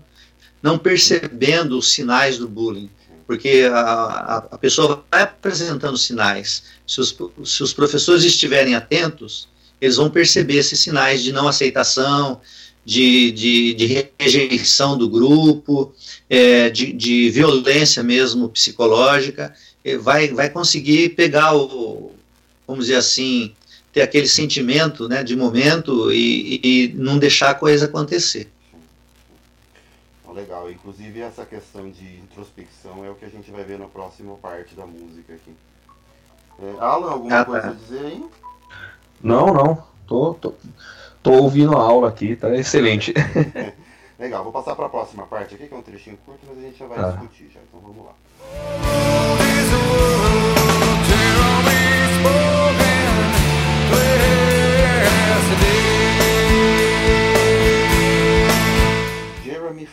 não 0.64 0.79
percebendo 0.79 1.77
os 1.77 1.92
sinais 1.92 2.38
do 2.38 2.48
bullying. 2.48 2.88
porque 3.27 3.68
a, 3.70 4.46
a 4.50 4.59
pessoa 4.59 5.05
vai 5.11 5.22
apresentando 5.22 5.96
sinais. 5.98 6.62
Se 6.87 7.00
os, 7.00 7.14
se 7.44 7.62
os 7.62 7.72
professores 7.74 8.24
estiverem 8.24 8.74
atentos, 8.74 9.46
eles 9.79 9.96
vão 9.96 10.09
perceber 10.09 10.57
esses 10.57 10.81
sinais 10.81 11.22
de 11.22 11.33
não 11.33 11.46
aceitação, 11.46 12.40
de, 12.83 13.31
de, 13.33 13.74
de 13.74 14.09
rejeição 14.18 14.96
do 14.96 15.09
grupo, 15.09 15.94
é, 16.31 16.70
de, 16.70 16.92
de 16.92 17.31
violência 17.31 18.03
mesmo 18.03 18.48
psicológica, 18.48 19.55
vai, 20.00 20.29
vai 20.29 20.48
conseguir 20.48 21.11
pegar 21.11 21.55
o, 21.55 22.12
vamos 22.66 22.87
dizer 22.87 22.96
assim, 22.96 23.53
ter 23.92 24.00
aquele 24.00 24.29
sentimento 24.29 25.09
né, 25.09 25.22
de 25.22 25.37
momento 25.37 26.11
e, 26.11 26.61
e 26.62 26.94
não 26.94 27.18
deixar 27.18 27.50
a 27.50 27.55
coisa 27.55 27.85
acontecer. 27.85 28.48
Legal, 30.34 30.68
inclusive 30.68 31.20
essa 31.20 31.46
questão 31.46 31.88
de 31.88 32.18
introspecção 32.18 33.04
é 33.04 33.10
o 33.10 33.14
que 33.14 33.24
a 33.24 33.28
gente 33.28 33.52
vai 33.52 33.62
ver 33.62 33.78
na 33.78 33.86
próxima 33.86 34.34
parte 34.36 34.74
da 34.74 34.84
música 34.84 35.32
aqui. 35.32 35.54
É, 36.58 36.74
Alan, 36.80 37.12
alguma 37.12 37.40
ah, 37.40 37.44
tá. 37.44 37.50
coisa 37.50 37.68
a 37.68 37.72
dizer 37.72 38.04
aí? 38.04 38.28
Não, 39.22 39.54
não. 39.54 39.86
Tô, 40.08 40.34
tô, 40.34 40.52
tô 41.22 41.32
ouvindo 41.34 41.76
a 41.76 41.80
aula 41.80 42.08
aqui, 42.08 42.34
tá 42.34 42.52
excelente. 42.52 43.14
Legal, 44.18 44.42
vou 44.42 44.52
passar 44.52 44.74
para 44.74 44.86
a 44.86 44.90
próxima 44.90 45.24
parte 45.24 45.54
aqui, 45.54 45.68
que 45.68 45.74
é 45.74 45.76
um 45.76 45.82
trechinho 45.82 46.18
curto, 46.26 46.40
mas 46.48 46.58
a 46.58 46.62
gente 46.62 46.78
já 46.78 46.86
vai 46.86 46.98
ah. 46.98 47.10
discutir 47.10 47.50
já. 47.54 47.60
Então 47.60 47.78
vamos 47.80 48.04
lá. 48.04 48.14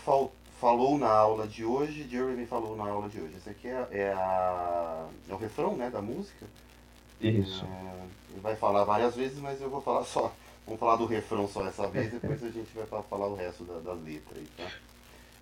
Fal 0.06 0.32
falou 0.60 0.98
na 1.00 1.10
aula 1.10 1.48
de 1.48 1.66
hoje, 1.66 2.08
Jeremy 2.08 2.46
falou 2.46 2.78
na 2.78 2.84
aula 2.84 3.10
de 3.10 3.20
hoje. 3.20 3.34
Esse 3.36 3.50
aqui 3.50 3.68
é, 3.68 3.88
é, 3.92 4.14
a, 4.14 5.08
é 5.28 5.34
o 5.34 5.38
refrão 5.38 5.76
né, 5.76 5.90
da 5.90 6.02
música. 6.02 6.46
Isso. 7.20 7.66
É, 7.66 8.32
ele 8.32 8.42
vai 8.42 8.56
falar 8.56 8.84
várias 8.84 9.16
vezes, 9.16 9.40
mas 9.40 9.60
eu 9.60 9.72
vou 9.72 9.82
falar 9.82 10.04
só. 10.04 10.32
Vamos 10.66 10.80
falar 10.80 10.98
do 10.98 11.08
refrão 11.08 11.48
só 11.48 11.66
essa 11.66 11.88
vez, 11.88 12.12
depois 12.14 12.44
a 12.44 12.50
gente 12.50 12.70
vai 12.76 13.02
falar 13.02 13.28
o 13.28 13.36
resto 13.36 13.64
da, 13.64 13.74
das 13.80 14.04
letras 14.04 14.38
aí, 14.38 14.48
tá? 14.56 14.64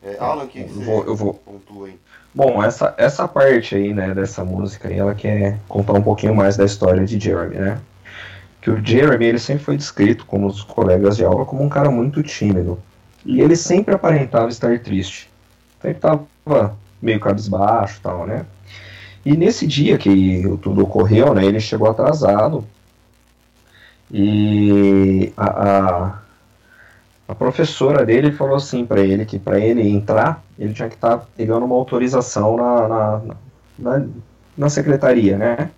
É, 0.01 0.17
Alan, 0.17 0.45
o 0.45 0.47
que, 0.47 0.63
que 0.63 0.69
você 0.69 0.85
vou, 0.85 1.03
eu 1.03 1.13
vou... 1.13 1.33
pontua 1.33 1.87
aí? 1.87 1.99
Bom, 2.33 2.63
essa, 2.63 2.95
essa 2.97 3.27
parte 3.27 3.75
aí, 3.75 3.93
né, 3.93 4.13
dessa 4.13 4.45
música 4.45 4.87
aí, 4.87 4.97
ela 4.97 5.13
quer 5.13 5.59
contar 5.67 5.91
um 5.91 6.01
pouquinho 6.01 6.33
mais 6.33 6.55
da 6.55 6.63
história 6.63 7.05
de 7.05 7.19
Jeremy, 7.19 7.55
né? 7.55 7.81
Que 8.61 8.71
o 8.71 8.85
Jeremy, 8.85 9.25
ele 9.25 9.39
sempre 9.39 9.65
foi 9.65 9.75
descrito, 9.75 10.25
como 10.25 10.47
os 10.47 10.63
colegas 10.63 11.17
de 11.17 11.25
aula, 11.25 11.45
como 11.45 11.61
um 11.61 11.69
cara 11.69 11.91
muito 11.91 12.23
tímido. 12.23 12.81
E 13.29 13.41
ele 13.41 13.55
sempre 13.55 13.93
aparentava 13.93 14.49
estar 14.49 14.79
triste. 14.79 15.29
Sempre 15.79 15.97
estava 15.97 16.75
meio 16.99 17.19
cabisbaixo 17.19 17.99
tal, 18.01 18.25
né? 18.25 18.43
E 19.23 19.37
nesse 19.37 19.67
dia 19.67 19.99
que 19.99 20.41
tudo 20.63 20.81
ocorreu, 20.81 21.35
né, 21.35 21.45
ele 21.45 21.59
chegou 21.59 21.87
atrasado. 21.87 22.65
E 24.11 25.31
a, 25.37 25.45
a, 25.45 26.19
a 27.27 27.35
professora 27.35 28.03
dele 28.03 28.31
falou 28.31 28.55
assim 28.55 28.83
para 28.83 29.01
ele 29.01 29.23
que 29.25 29.37
para 29.37 29.59
ele 29.59 29.87
entrar, 29.87 30.43
ele 30.57 30.73
tinha 30.73 30.89
que 30.89 30.95
estar 30.95 31.19
tá 31.19 31.25
pegando 31.37 31.67
uma 31.67 31.75
autorização 31.75 32.57
na, 32.57 32.87
na, 32.87 33.21
na, 33.77 34.05
na 34.57 34.69
secretaria, 34.71 35.37
né? 35.37 35.69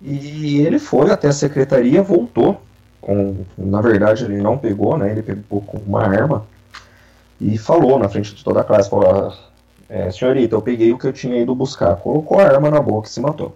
E 0.00 0.62
ele 0.62 0.78
foi 0.78 1.10
até 1.10 1.28
a 1.28 1.32
secretaria, 1.32 2.02
voltou 2.02 2.58
com, 3.02 3.44
na 3.58 3.80
verdade 3.80 4.24
ele 4.24 4.40
não 4.40 4.56
pegou, 4.56 4.96
né? 4.96 5.10
Ele 5.10 5.22
pegou 5.22 5.60
com 5.60 5.76
uma 5.78 6.02
arma 6.02 6.46
e 7.40 7.58
falou 7.58 7.98
na 7.98 8.08
frente 8.08 8.34
de 8.34 8.42
toda 8.42 8.60
a 8.60 8.64
classe, 8.64 8.88
falou, 8.88 9.10
ah, 9.10 9.36
é, 9.88 10.10
senhorita, 10.10 10.54
eu 10.54 10.62
peguei 10.62 10.92
o 10.92 10.98
que 10.98 11.06
eu 11.06 11.12
tinha 11.12 11.36
ido 11.36 11.54
buscar, 11.54 11.96
colocou 11.96 12.38
a 12.38 12.44
arma 12.44 12.70
na 12.70 12.80
boca 12.80 13.08
e 13.08 13.10
se 13.10 13.20
matou. 13.20 13.54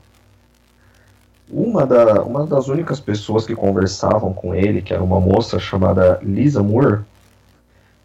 Uma, 1.48 1.87
da, 1.87 2.22
uma 2.24 2.44
das 2.44 2.66
únicas 2.66 2.98
pessoas 2.98 3.46
que 3.46 3.54
conversavam 3.54 4.35
com 4.35 4.52
ele, 4.52 4.82
que 4.82 4.92
era 4.92 5.02
uma 5.02 5.20
moça 5.20 5.61
chamada 5.61 6.18
Lisa 6.20 6.62
Moore, 6.62 7.02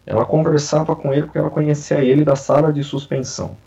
ela 0.06 0.26
conversava 0.26 0.96
com 0.96 1.12
ele 1.12 1.24
porque 1.24 1.40
ela 1.40 1.50
conhecia 1.50 2.04
ele 2.04 2.24
da 2.24 2.36
sala 2.36 2.72
de 2.72 2.84
suspensão. 2.84 3.58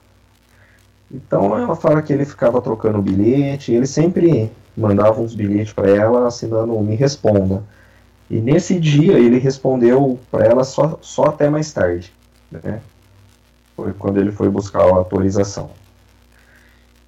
Então 1.11 1.59
ela 1.59 1.75
fala 1.75 2.01
que 2.01 2.13
ele 2.13 2.25
ficava 2.25 2.63
trocando 2.63 3.03
bilhete, 3.03 3.73
ele 3.73 3.87
sempre 3.87 4.51
mandava 4.77 5.21
uns 5.21 5.35
bilhetes 5.35 5.73
para 5.73 5.89
ela 5.91 6.27
assinando 6.27 6.79
me 6.81 6.95
responda. 6.95 7.63
E 8.31 8.41
nesse 8.41 8.81
dia 8.81 9.19
ele 9.19 9.39
respondeu 9.39 10.19
para 10.31 10.45
ela 10.45 10.65
só, 10.65 10.99
só 11.01 11.25
até 11.25 11.49
mais 11.49 11.73
tarde. 11.73 12.13
Né? 12.51 12.81
Foi 13.77 13.93
quando 13.93 14.19
ele 14.19 14.33
foi 14.33 14.49
buscar 14.49 14.81
a 14.81 14.91
autorização. 14.91 15.71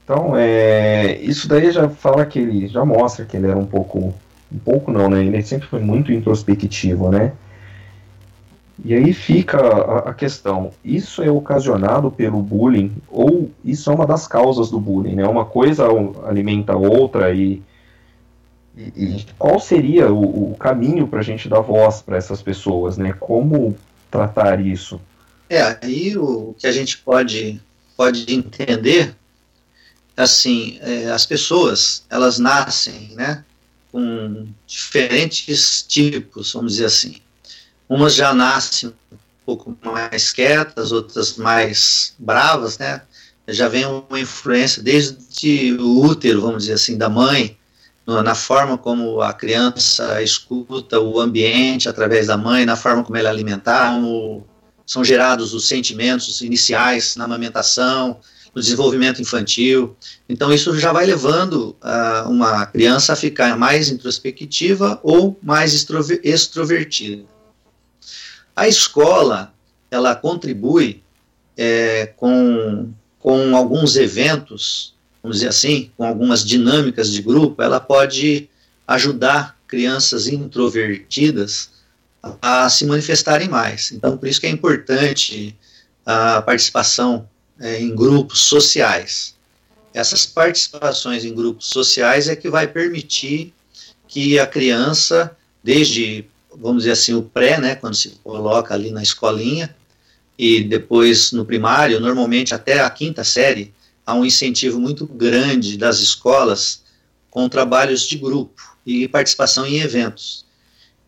Então, 0.05 0.37
é, 0.37 1.17
isso 1.19 1.49
daí 1.49 1.73
já 1.73 1.89
fala 1.89 2.25
que 2.25 2.39
ele 2.39 2.69
já 2.69 2.85
mostra 2.85 3.25
que 3.25 3.37
ele 3.37 3.49
era 3.49 3.59
um 3.59 3.67
pouco, 3.67 4.15
um 4.53 4.59
pouco 4.65 4.93
não, 4.93 5.11
né? 5.11 5.25
Ele 5.25 5.43
sempre 5.43 5.67
foi 5.67 5.81
muito 5.81 6.13
introspectivo, 6.13 7.11
né? 7.11 7.33
E 8.85 8.95
aí 8.95 9.13
fica 9.13 9.59
a, 9.59 10.11
a, 10.11 10.15
questão: 10.15 10.73
isso 10.85 11.23
é 11.23 11.31
ocasionado 11.31 12.11
pelo 12.11 12.43
bullying 12.43 12.93
ou 13.09 13.51
isso 13.65 13.91
é 13.91 13.95
uma 13.95 14.07
das 14.07 14.27
causas 14.27 14.71
do 14.71 14.79
bullying? 14.79 15.15
Né? 15.15 15.27
Uma 15.27 15.45
coisa 15.45 15.87
alimenta 16.27 16.75
a 16.75 16.77
outra 16.77 17.35
e, 17.35 17.63
e, 18.77 18.83
e 18.97 19.27
qual 19.39 19.59
seria 19.59 20.13
o, 20.13 20.53
o 20.53 20.57
caminho 20.57 21.09
para 21.09 21.21
a 21.21 21.23
gente 21.23 21.49
dar 21.49 21.61
voz 21.61 22.03
para 22.03 22.17
essas 22.17 22.43
pessoas? 22.43 22.99
Né? 22.99 23.13
Como 23.13 23.77
tratar 24.11 24.65
isso? 24.65 25.01
É, 25.49 25.79
aí 25.83 26.17
o 26.17 26.55
que 26.59 26.67
a 26.67 26.73
gente 26.73 26.99
pode, 26.99 27.61
pode 27.97 28.33
entender, 28.33 29.15
assim, 30.17 30.79
é, 30.81 31.11
as 31.11 31.25
pessoas, 31.25 32.05
elas 32.11 32.39
nascem, 32.39 33.15
né, 33.15 33.45
com 33.93 34.47
diferentes 34.67 35.83
tipos, 35.83 36.53
vamos 36.53 36.73
dizer 36.73 36.87
assim. 36.87 37.17
Umas 37.89 38.15
já 38.15 38.35
nascem 38.35 38.89
um 38.89 39.17
pouco 39.45 39.77
mais 39.83 40.33
quietas, 40.33 40.91
outras 40.93 41.37
mais 41.37 42.15
bravas, 42.19 42.79
né? 42.79 43.03
Já 43.49 43.69
vem 43.69 43.87
uma 43.87 44.19
influência 44.19 44.83
desde 44.83 45.77
o 45.79 46.01
útero, 46.05 46.41
vamos 46.41 46.65
dizer 46.65 46.75
assim, 46.75 46.99
da 46.99 47.09
mãe, 47.09 47.57
na 48.07 48.35
forma 48.35 48.77
como 48.77 49.21
a 49.21 49.33
criança 49.33 50.23
escuta 50.23 51.01
o 51.01 51.21
ambiente 51.21 51.89
através 51.89 52.27
da 52.27 52.37
mãe, 52.37 52.65
na 52.65 52.77
forma 52.77 53.05
como 53.05 53.17
ela 53.17 53.29
é 53.29 53.31
alimentada, 53.31 53.95
como 53.95 54.47
são 54.87 55.05
gerados 55.05 55.53
os 55.53 55.67
sentimentos 55.67 56.41
iniciais 56.41 57.17
na 57.17 57.25
amamentação, 57.25 58.19
no 58.55 58.63
desenvolvimento 58.63 59.21
infantil. 59.21 59.97
Então, 60.29 60.53
isso 60.53 60.79
já 60.79 60.93
vai 60.93 61.05
levando 61.05 61.77
uh, 61.83 62.29
uma 62.31 62.65
criança 62.67 63.13
a 63.13 63.17
ficar 63.17 63.57
mais 63.57 63.91
introspectiva 63.91 64.99
ou 65.03 65.39
mais 65.43 65.75
extrovertida. 66.23 67.36
A 68.57 68.67
escola, 68.67 69.53
ela 69.91 70.17
contribui 70.17 71.03
é, 71.57 72.07
com, 72.17 72.91
com 73.21 73.55
alguns 73.55 73.97
eventos, 73.97 74.95
vamos 75.23 75.37
dizer 75.37 75.49
assim, 75.49 75.91
com 75.95 76.05
algumas 76.05 76.43
dinâmicas 76.43 77.13
de 77.13 77.21
grupo, 77.21 77.63
ela 77.63 77.79
pode 77.79 78.49
ajudar 78.89 79.57
crianças 79.69 80.27
introvertidas 80.27 81.71
a 82.41 82.69
se 82.71 82.87
manifestarem 82.87 83.49
mais. 83.49 83.93
Então, 83.93 84.17
por 84.17 84.27
isso 84.27 84.41
que 84.41 84.47
é 84.47 84.51
importante 84.51 85.55
a 86.05 86.41
participação 86.41 87.29
é, 87.61 87.81
em 87.81 87.95
grupos 87.95 88.41
sociais. 88.41 89.35
Essas 89.93 90.25
participações 90.25 91.25
em 91.25 91.35
grupos 91.35 91.67
sociais 91.67 92.29
é 92.29 92.37
que 92.37 92.49
vai 92.49 92.67
permitir 92.67 93.53
que 94.09 94.39
a 94.39 94.47
criança, 94.47 95.37
desde 95.63 96.25
vamos 96.61 96.83
dizer 96.83 96.93
assim, 96.93 97.15
o 97.15 97.23
pré, 97.23 97.59
né, 97.61 97.75
quando 97.75 97.95
se 97.95 98.11
coloca 98.23 98.75
ali 98.75 98.91
na 98.91 99.03
escolinha, 99.03 99.75
e 100.39 100.63
depois 100.63 101.33
no 101.33 101.45
primário, 101.45 102.01
normalmente 102.01 102.55
até 102.55 102.81
a 102.81 102.91
quinta 102.91 103.25
série, 103.25 103.73
há 104.05 104.15
um 104.15 104.25
incentivo 104.25 104.79
muito 104.79 105.07
grande 105.07 105.77
das 105.77 106.01
escolas 106.01 106.83
com 107.31 107.49
trabalhos 107.49 108.03
de 108.03 108.17
grupo 108.17 108.77
e 108.85 109.09
participação 109.09 109.67
em 109.67 109.81
eventos, 109.81 110.45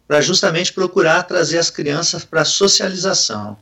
para 0.07 0.21
justamente 0.21 0.73
procurar 0.73 1.23
trazer 1.23 1.59
as 1.59 1.71
crianças 1.71 2.25
para 2.25 2.43
a 2.43 2.47
socialização. 2.47 3.57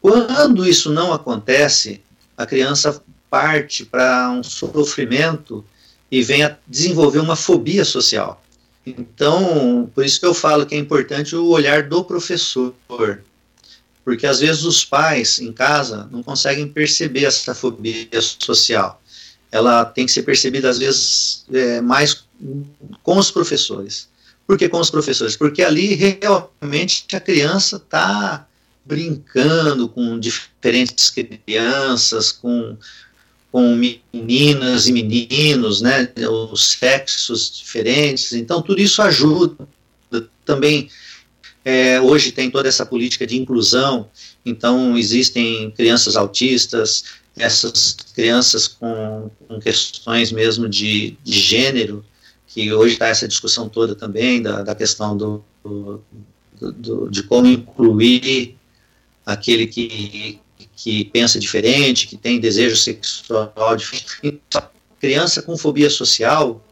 Quando 0.00 0.66
isso 0.66 0.90
não 0.90 1.12
acontece, 1.12 2.00
a 2.36 2.44
criança 2.44 3.02
parte 3.30 3.84
para 3.84 4.30
um 4.30 4.42
sofrimento 4.42 5.64
e 6.10 6.22
vem 6.22 6.42
a 6.42 6.56
desenvolver 6.66 7.20
uma 7.20 7.36
fobia 7.36 7.84
social. 7.84 8.41
Então, 8.84 9.90
por 9.94 10.04
isso 10.04 10.18
que 10.18 10.26
eu 10.26 10.34
falo 10.34 10.66
que 10.66 10.74
é 10.74 10.78
importante 10.78 11.36
o 11.36 11.46
olhar 11.46 11.84
do 11.84 12.02
professor, 12.04 12.74
porque 14.04 14.26
às 14.26 14.40
vezes 14.40 14.64
os 14.64 14.84
pais 14.84 15.38
em 15.38 15.52
casa 15.52 16.08
não 16.10 16.22
conseguem 16.22 16.66
perceber 16.66 17.24
essa 17.24 17.54
fobia 17.54 18.08
social. 18.40 19.00
Ela 19.50 19.84
tem 19.84 20.06
que 20.06 20.12
ser 20.12 20.22
percebida 20.22 20.68
às 20.68 20.78
vezes 20.78 21.44
é, 21.52 21.80
mais 21.80 22.24
com 23.02 23.18
os 23.18 23.30
professores. 23.30 24.08
Por 24.46 24.58
que 24.58 24.68
com 24.68 24.80
os 24.80 24.90
professores? 24.90 25.36
Porque 25.36 25.62
ali 25.62 25.94
realmente 25.94 27.06
a 27.14 27.20
criança 27.20 27.76
está 27.76 28.46
brincando 28.84 29.88
com 29.88 30.18
diferentes 30.18 31.10
crianças, 31.10 32.32
com, 32.32 32.76
com 33.52 33.76
meninas 33.76 34.88
e 34.88 34.92
meninos, 34.92 35.82
né, 35.82 36.08
os 36.50 36.72
sexos 36.72 37.58
diferentes. 37.58 38.32
Então, 38.32 38.62
tudo 38.62 38.80
isso 38.80 39.02
ajuda. 39.02 39.68
Também, 40.42 40.88
é, 41.62 42.00
hoje 42.00 42.32
tem 42.32 42.50
toda 42.50 42.66
essa 42.66 42.86
política 42.86 43.26
de 43.26 43.36
inclusão, 43.36 44.08
então 44.44 44.96
existem 44.96 45.70
crianças 45.72 46.16
autistas, 46.16 47.04
essas 47.36 47.92
crianças 48.14 48.66
com, 48.66 49.30
com 49.46 49.60
questões 49.60 50.32
mesmo 50.32 50.68
de, 50.68 51.16
de 51.22 51.38
gênero, 51.38 52.04
que 52.46 52.72
hoje 52.72 52.94
está 52.94 53.08
essa 53.08 53.28
discussão 53.28 53.68
toda 53.68 53.94
também 53.94 54.42
da, 54.42 54.62
da 54.62 54.74
questão 54.74 55.16
do, 55.16 55.44
do, 55.62 56.02
do, 56.72 57.10
de 57.10 57.22
como 57.22 57.46
incluir 57.46 58.56
aquele 59.24 59.66
que, 59.66 60.40
que 60.74 61.04
pensa 61.06 61.38
diferente, 61.38 62.06
que 62.06 62.16
tem 62.16 62.40
desejo 62.40 62.76
sexual 62.76 63.76
diferente. 63.76 64.18
Então, 64.22 64.62
criança 65.00 65.42
com 65.42 65.56
fobia 65.56 65.90
social 65.90 66.64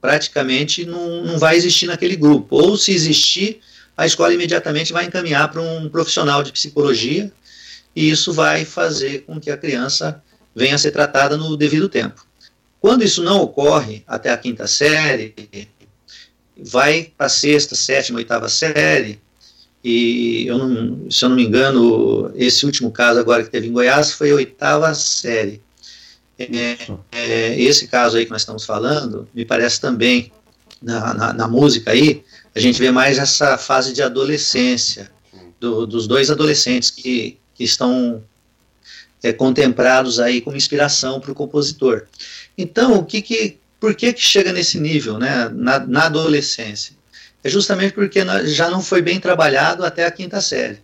praticamente 0.00 0.84
não, 0.84 1.24
não 1.24 1.38
vai 1.38 1.56
existir 1.56 1.86
naquele 1.86 2.16
grupo. 2.16 2.56
Ou 2.56 2.76
se 2.76 2.92
existir, 2.92 3.60
a 3.96 4.06
escola 4.06 4.34
imediatamente 4.34 4.92
vai 4.92 5.06
encaminhar 5.06 5.50
para 5.50 5.60
um 5.60 5.88
profissional 5.88 6.42
de 6.42 6.52
psicologia 6.52 7.32
e 7.94 8.10
isso 8.10 8.32
vai 8.32 8.64
fazer 8.64 9.20
com 9.20 9.40
que 9.40 9.50
a 9.50 9.56
criança 9.56 10.22
venha 10.54 10.74
a 10.74 10.78
ser 10.78 10.90
tratada 10.90 11.36
no 11.36 11.56
devido 11.56 11.88
tempo. 11.88 12.26
Quando 12.80 13.02
isso 13.02 13.22
não 13.22 13.40
ocorre 13.40 14.04
até 14.06 14.30
a 14.30 14.36
quinta 14.36 14.66
série, 14.66 15.34
vai 16.56 17.12
para 17.16 17.26
a 17.26 17.30
sexta, 17.30 17.74
sétima, 17.74 18.18
oitava 18.18 18.48
série, 18.48 19.20
e 19.88 20.48
eu 20.48 20.58
não, 20.58 21.08
se 21.08 21.24
eu 21.24 21.28
não 21.28 21.36
me 21.36 21.44
engano, 21.44 22.32
esse 22.34 22.66
último 22.66 22.90
caso 22.90 23.20
agora 23.20 23.44
que 23.44 23.50
teve 23.50 23.68
em 23.68 23.72
Goiás 23.72 24.10
foi 24.10 24.32
a 24.32 24.34
oitava 24.34 24.92
série. 24.96 25.62
É, 26.36 26.76
é, 27.12 27.60
esse 27.60 27.86
caso 27.86 28.16
aí 28.16 28.24
que 28.24 28.32
nós 28.32 28.42
estamos 28.42 28.64
falando, 28.64 29.28
me 29.32 29.44
parece 29.44 29.80
também, 29.80 30.32
na, 30.82 31.14
na, 31.14 31.32
na 31.32 31.46
música 31.46 31.92
aí, 31.92 32.24
a 32.52 32.58
gente 32.58 32.80
vê 32.80 32.90
mais 32.90 33.16
essa 33.16 33.56
fase 33.56 33.92
de 33.92 34.02
adolescência, 34.02 35.08
do, 35.60 35.86
dos 35.86 36.08
dois 36.08 36.32
adolescentes 36.32 36.90
que, 36.90 37.38
que 37.54 37.62
estão 37.62 38.20
é, 39.22 39.32
contemplados 39.32 40.18
aí 40.18 40.40
como 40.40 40.56
inspiração 40.56 41.20
para 41.20 41.30
o 41.30 41.34
compositor. 41.34 42.06
Então, 42.58 42.96
o 42.98 43.04
que 43.04 43.22
que, 43.22 43.56
por 43.78 43.94
que 43.94 44.12
que 44.12 44.20
chega 44.20 44.52
nesse 44.52 44.80
nível, 44.80 45.16
né, 45.16 45.48
na, 45.54 45.78
na 45.78 46.06
adolescência? 46.06 46.96
É 47.46 47.48
justamente 47.48 47.94
porque 47.94 48.20
já 48.46 48.68
não 48.68 48.82
foi 48.82 49.00
bem 49.00 49.20
trabalhado 49.20 49.84
até 49.84 50.04
a 50.04 50.10
quinta 50.10 50.40
série. 50.40 50.78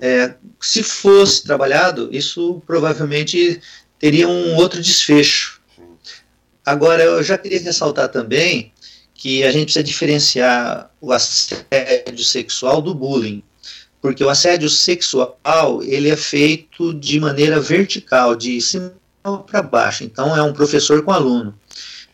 É, 0.00 0.32
se 0.58 0.82
fosse 0.82 1.44
trabalhado, 1.44 2.08
isso 2.10 2.62
provavelmente 2.66 3.60
teria 3.98 4.26
um 4.26 4.56
outro 4.56 4.80
desfecho. 4.80 5.60
Agora, 6.64 7.02
eu 7.02 7.22
já 7.22 7.36
queria 7.36 7.60
ressaltar 7.60 8.08
também 8.08 8.72
que 9.12 9.44
a 9.44 9.50
gente 9.50 9.64
precisa 9.64 9.84
diferenciar 9.84 10.90
o 11.02 11.12
assédio 11.12 12.24
sexual 12.24 12.80
do 12.80 12.94
bullying 12.94 13.42
porque 14.00 14.24
o 14.24 14.30
assédio 14.30 14.70
sexual 14.70 15.38
ele 15.82 16.08
é 16.08 16.16
feito 16.16 16.94
de 16.94 17.20
maneira 17.20 17.60
vertical, 17.60 18.34
de 18.34 18.58
cima 18.58 18.94
para 19.46 19.60
baixo. 19.60 20.02
Então 20.02 20.34
é 20.34 20.42
um 20.42 20.54
professor 20.54 21.02
com 21.02 21.12
aluno. 21.12 21.54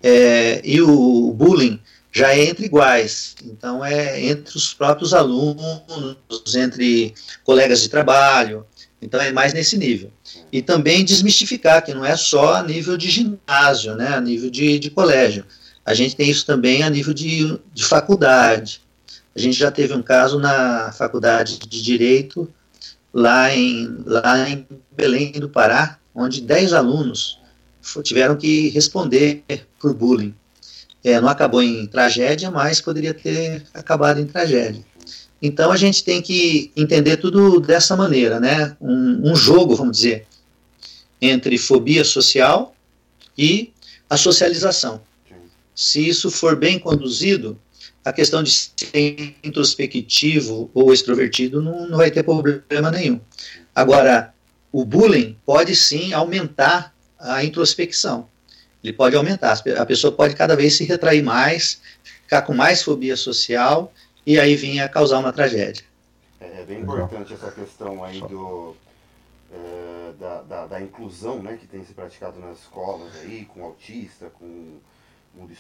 É, 0.03 0.61
e 0.65 0.81
o 0.83 1.33
bullying 1.33 1.81
já 2.17 2.35
é 2.35 2.47
entre 2.47 2.65
iguais. 2.65 3.37
Então 3.45 3.85
é 3.85 4.25
entre 4.25 4.57
os 4.57 4.73
próprios 4.73 5.13
alunos, 5.13 6.55
entre 6.55 7.13
colegas 7.45 7.83
de 7.83 7.91
trabalho. 7.91 8.65
Então 9.03 9.21
é 9.21 9.31
mais 9.31 9.53
nesse 9.53 9.77
nível. 9.77 10.11
E 10.51 10.63
também 10.63 11.05
desmistificar 11.05 11.85
que 11.85 11.93
não 11.93 12.03
é 12.03 12.17
só 12.17 12.55
a 12.55 12.63
nível 12.63 12.97
de 12.97 13.11
ginásio, 13.11 13.95
né, 13.95 14.15
a 14.15 14.21
nível 14.21 14.49
de, 14.49 14.79
de 14.79 14.89
colégio. 14.89 15.45
A 15.85 15.93
gente 15.93 16.17
tem 16.17 16.31
isso 16.31 16.47
também 16.47 16.83
a 16.83 16.89
nível 16.89 17.13
de, 17.13 17.61
de 17.75 17.85
faculdade. 17.85 18.81
A 19.35 19.39
gente 19.39 19.59
já 19.59 19.71
teve 19.71 19.93
um 19.93 20.03
caso 20.03 20.39
na 20.39 20.93
faculdade 20.93 21.59
de 21.59 21.83
Direito, 21.83 22.51
lá 23.13 23.55
em, 23.55 23.95
lá 24.07 24.49
em 24.49 24.67
Belém 24.91 25.33
do 25.33 25.51
Pará, 25.51 25.99
onde 26.15 26.41
10 26.41 26.73
alunos 26.73 27.39
tiveram 28.03 28.37
que 28.37 28.71
responder 28.71 29.45
por 29.79 29.93
bullying. 29.93 30.35
É, 31.07 31.21
não 31.21 31.29
acabou 31.29 31.63
em 31.63 31.87
tragédia, 31.87 32.51
mas 32.51 32.81
poderia 32.81 33.15
ter 33.15 33.63
acabado 33.73 34.19
em 34.19 34.27
tragédia. 34.27 34.85
Então 35.41 35.71
a 35.71 35.77
gente 35.77 36.03
tem 36.03 36.21
que 36.21 36.73
entender 36.75 37.19
tudo 37.19 37.61
dessa 37.61 37.95
maneira, 37.95 38.41
né? 38.41 38.77
Um, 38.81 39.31
um 39.31 39.37
jogo, 39.37 39.77
vamos 39.77 39.99
dizer, 39.99 40.27
entre 41.23 41.59
fobia 41.59 42.03
social 42.03 42.75
e 43.39 43.73
a 44.11 44.17
socialização. 44.17 45.01
Se 45.73 46.05
isso 46.05 46.29
for 46.29 46.57
bem 46.57 46.77
conduzido, 46.77 47.57
a 48.05 48.13
questão 48.13 48.43
de 48.43 48.51
ser 48.51 49.37
introspectivo 49.45 50.69
ou 50.75 50.93
extrovertido 50.93 51.63
não, 51.63 51.87
não 51.87 51.99
vai 51.99 52.11
ter 52.11 52.25
problema 52.25 52.91
nenhum. 52.91 53.21
Agora, 53.73 54.35
o 54.73 54.85
bullying 54.85 55.37
pode 55.47 55.77
sim 55.77 56.13
aumentar 56.13 56.93
a 57.17 57.45
introspecção. 57.45 58.27
Ele 58.87 58.93
pode 58.93 59.17
aumentar. 59.17 59.61
A 59.77 59.85
pessoa 59.85 60.13
pode 60.13 60.37
cada 60.37 60.55
vez 60.55 60.77
se 60.77 60.85
retrair 60.85 61.23
mais, 61.23 61.83
ficar 62.05 62.43
com 62.43 62.55
mais 62.55 62.85
fobia 62.85 63.17
social 63.17 63.93
e 64.25 64.39
aí 64.39 64.55
vir 64.55 64.81
a 64.81 64.89
causar 64.89 65.19
uma 65.19 65.33
tragédia. 65.33 65.85
É, 66.41 66.61
é 66.61 66.65
bem 66.65 66.83
importante 66.83 67.35
essa 67.35 67.51
questão 67.51 68.05
aí 68.05 68.21
do, 68.21 68.77
é, 69.53 70.13
da, 70.21 70.43
da, 70.43 70.67
da, 70.67 70.81
inclusão 70.81 71.43
né, 71.43 71.57
que 71.61 71.67
tem 71.67 71.85
se 71.85 71.95
praticado 71.95 72.39
nas 72.39 72.61
escolas 72.61 73.13
aí, 73.23 73.45
com 73.47 73.65
autista, 73.65 74.31
com 74.39 74.79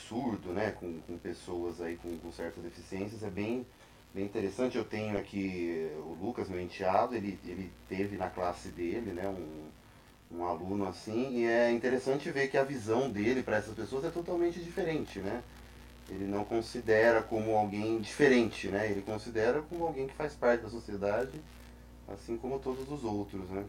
surdo, 0.09 0.53
né, 0.53 0.71
com, 0.71 1.01
com 1.01 1.19
pessoas 1.19 1.81
aí 1.81 1.97
com, 1.97 2.17
com 2.19 2.33
certas 2.33 2.62
deficiências, 2.62 3.23
é 3.23 3.31
bem, 3.31 3.67
bem 4.15 4.25
interessante. 4.25 4.79
Eu 4.79 4.85
tenho 4.85 5.19
aqui 5.19 5.91
o 5.99 6.17
Lucas, 6.25 6.49
meu 6.49 6.61
enteado, 6.61 7.15
ele, 7.15 7.39
ele 7.45 7.73
teve 7.89 8.17
na 8.17 8.31
classe 8.31 8.69
dele, 8.69 9.12
né, 9.12 9.27
um, 9.29 9.69
um 10.31 10.45
aluno 10.45 10.89
assim, 10.89 11.39
e 11.39 11.47
é 11.47 11.71
interessante 11.71 12.31
ver 12.31 12.49
que 12.49 12.59
a 12.59 12.65
visão 12.65 13.09
dele 13.09 13.43
para 13.43 13.57
essas 13.57 13.75
pessoas 13.75 14.05
é 14.05 14.11
totalmente 14.11 14.61
diferente, 14.61 15.19
né? 15.21 15.43
Ele 16.09 16.25
não 16.25 16.45
considera 16.45 17.23
como 17.23 17.57
alguém 17.57 18.01
diferente, 18.01 18.69
né? 18.69 18.91
Ele 18.91 19.03
considera 19.03 19.62
como 19.62 19.85
alguém 19.85 20.07
que 20.07 20.15
faz 20.15 20.35
parte 20.35 20.62
da 20.62 20.69
sociedade, 20.69 21.41
assim 22.09 22.37
como 22.37 22.59
todos 22.59 22.91
os 22.91 23.05
outros, 23.05 23.49
né? 23.51 23.65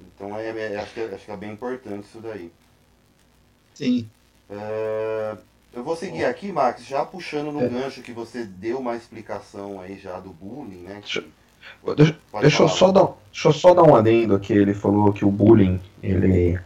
Então 0.00 0.36
é, 0.36 0.48
é 0.48 0.76
acho, 0.76 0.94
que, 0.94 1.00
é, 1.00 1.14
acho 1.14 1.24
que 1.24 1.30
é 1.30 1.36
bem 1.36 1.52
importante 1.52 2.04
isso 2.04 2.20
daí. 2.20 2.52
Sim. 3.74 4.08
É, 4.48 5.36
eu 5.72 5.82
vou 5.82 5.96
seguir 5.96 6.24
aqui, 6.24 6.52
Max, 6.52 6.84
já 6.84 7.04
puxando 7.04 7.52
no 7.52 7.64
é. 7.64 7.68
gancho 7.68 8.02
que 8.02 8.12
você 8.12 8.44
deu 8.44 8.78
uma 8.78 8.96
explicação 8.96 9.80
aí 9.80 9.98
já 9.98 10.18
do 10.20 10.30
bullying, 10.30 10.82
né? 10.82 11.00
Que... 11.02 11.32
Deixa, 11.96 12.16
deixa 12.40 12.62
eu 12.62 12.68
só 12.68 12.92
dar, 12.92 13.08
deixa 13.32 13.48
eu 13.48 13.52
só 13.52 13.74
dar 13.74 13.82
um 13.82 13.94
adendo 13.94 14.34
aqui. 14.34 14.52
Ele 14.52 14.74
falou 14.74 15.12
que 15.12 15.24
o 15.24 15.30
bullying 15.30 15.80
ele, 16.02 16.58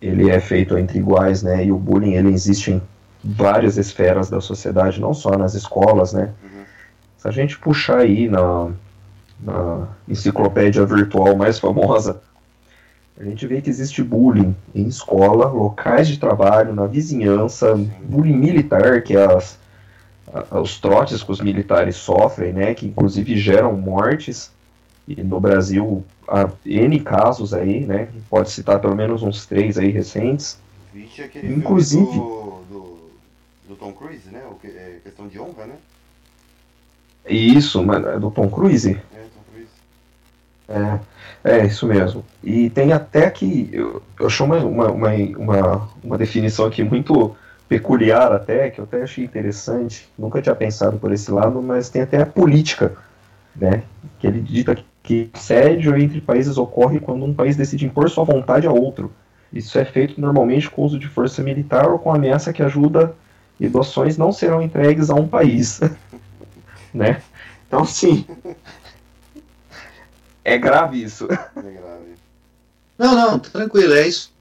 ele 0.00 0.30
é 0.30 0.40
feito 0.40 0.76
entre 0.78 0.98
iguais, 0.98 1.42
né? 1.42 1.64
E 1.64 1.72
o 1.72 1.78
bullying 1.78 2.14
ele 2.14 2.32
existe 2.32 2.70
em 2.70 2.82
várias 3.22 3.76
esferas 3.76 4.28
da 4.30 4.40
sociedade, 4.40 5.00
não 5.00 5.14
só 5.14 5.36
nas 5.36 5.54
escolas, 5.54 6.12
né? 6.12 6.32
Uhum. 6.42 6.64
Se 7.18 7.28
a 7.28 7.30
gente 7.30 7.58
puxar 7.58 7.98
aí 7.98 8.28
na, 8.28 8.70
na 9.40 9.88
enciclopédia 10.08 10.84
virtual 10.84 11.36
mais 11.36 11.58
famosa, 11.58 12.20
a 13.18 13.24
gente 13.24 13.46
vê 13.46 13.60
que 13.60 13.70
existe 13.70 14.02
bullying 14.02 14.56
em 14.74 14.86
escola, 14.86 15.46
locais 15.46 16.08
de 16.08 16.18
trabalho, 16.18 16.74
na 16.74 16.86
vizinhança, 16.86 17.74
bullying 18.02 18.36
militar, 18.36 19.02
que 19.02 19.16
é 19.16 19.24
as, 19.36 19.58
os 20.50 20.78
trotes 20.80 21.22
que 21.22 21.30
os 21.30 21.40
militares 21.40 21.96
sofrem, 21.96 22.52
né, 22.52 22.74
que 22.74 22.86
inclusive 22.86 23.36
geram 23.36 23.76
mortes. 23.76 24.50
E 25.06 25.20
no 25.22 25.40
Brasil 25.40 26.04
há 26.28 26.48
N 26.64 27.00
casos 27.00 27.52
aí, 27.52 27.80
né? 27.84 28.08
Pode 28.30 28.50
citar 28.50 28.78
pelo 28.80 28.94
menos 28.94 29.22
uns 29.22 29.44
três 29.46 29.76
aí 29.76 29.90
recentes. 29.90 30.58
Vixe, 30.94 31.22
aquele 31.22 31.52
inclusive 31.52 32.04
do, 32.04 32.62
do, 32.70 33.10
do, 33.68 33.76
Tom 33.76 33.92
Cruise, 33.92 34.30
né? 34.30 34.42
O 34.48 34.54
que, 34.54 34.68
é 34.68 35.00
questão 35.02 35.26
de 35.26 35.40
honra, 35.40 35.66
né? 35.66 35.74
Isso, 37.28 37.82
mas 37.82 38.04
é 38.04 38.18
do 38.18 38.30
Tom 38.30 38.48
Cruise? 38.48 38.90
É, 38.90 39.18
Tom 39.18 39.42
Cruise. 39.50 39.70
É. 40.68 41.00
É, 41.44 41.66
isso 41.66 41.86
mesmo. 41.86 42.24
E 42.42 42.70
tem 42.70 42.92
até 42.92 43.28
que. 43.28 43.68
Eu, 43.72 44.00
eu 44.18 44.26
achei 44.26 44.46
uma, 44.46 44.58
uma, 44.58 44.88
uma, 44.88 45.88
uma, 46.02 46.18
definição 46.18 46.66
aqui 46.66 46.84
muito 46.84 47.34
peculiar, 47.72 48.30
até, 48.32 48.68
que 48.68 48.78
eu 48.78 48.84
até 48.84 49.02
achei 49.02 49.24
interessante. 49.24 50.06
Nunca 50.18 50.42
tinha 50.42 50.54
pensado 50.54 50.98
por 50.98 51.10
esse 51.10 51.30
lado, 51.30 51.62
mas 51.62 51.88
tem 51.88 52.02
até 52.02 52.20
a 52.20 52.26
política, 52.26 52.92
né? 53.56 53.82
Que 54.18 54.26
ele 54.26 54.42
dita 54.42 54.76
que 55.02 55.30
assédio 55.32 55.96
entre 55.96 56.20
países 56.20 56.58
ocorre 56.58 57.00
quando 57.00 57.24
um 57.24 57.32
país 57.32 57.56
decide 57.56 57.86
impor 57.86 58.10
sua 58.10 58.24
vontade 58.24 58.66
a 58.66 58.70
outro. 58.70 59.10
Isso 59.50 59.78
é 59.78 59.86
feito 59.86 60.20
normalmente 60.20 60.70
com 60.70 60.82
uso 60.82 60.98
de 60.98 61.08
força 61.08 61.42
militar 61.42 61.88
ou 61.88 61.98
com 61.98 62.12
ameaça 62.12 62.52
que 62.52 62.62
ajuda 62.62 63.14
e 63.58 63.68
doações 63.68 64.18
não 64.18 64.32
serão 64.32 64.60
entregues 64.60 65.08
a 65.08 65.14
um 65.14 65.26
país. 65.26 65.80
né? 66.92 67.22
Então, 67.66 67.86
sim, 67.86 68.26
é 70.44 70.58
grave 70.58 71.02
isso. 71.02 71.26
É 71.30 71.62
grave. 71.62 72.14
Não, 72.98 73.14
não, 73.14 73.38
tranquilo, 73.38 73.94
é 73.94 74.06
isso. 74.06 74.31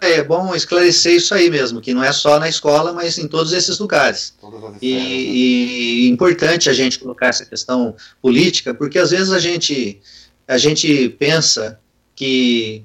É 0.00 0.22
bom 0.22 0.54
esclarecer 0.54 1.14
isso 1.14 1.34
aí 1.34 1.50
mesmo, 1.50 1.80
que 1.80 1.94
não 1.94 2.04
é 2.04 2.12
só 2.12 2.38
na 2.38 2.48
escola, 2.48 2.92
mas 2.92 3.18
em 3.18 3.26
todos 3.26 3.52
esses 3.52 3.78
lugares. 3.78 4.34
E, 4.80 6.04
e 6.04 6.08
importante 6.08 6.68
a 6.68 6.72
gente 6.72 6.98
colocar 6.98 7.28
essa 7.28 7.44
questão 7.44 7.94
política, 8.20 8.74
porque 8.74 8.98
às 8.98 9.10
vezes 9.10 9.32
a 9.32 9.38
gente, 9.38 10.00
a 10.46 10.58
gente 10.58 11.08
pensa 11.10 11.80
que, 12.14 12.84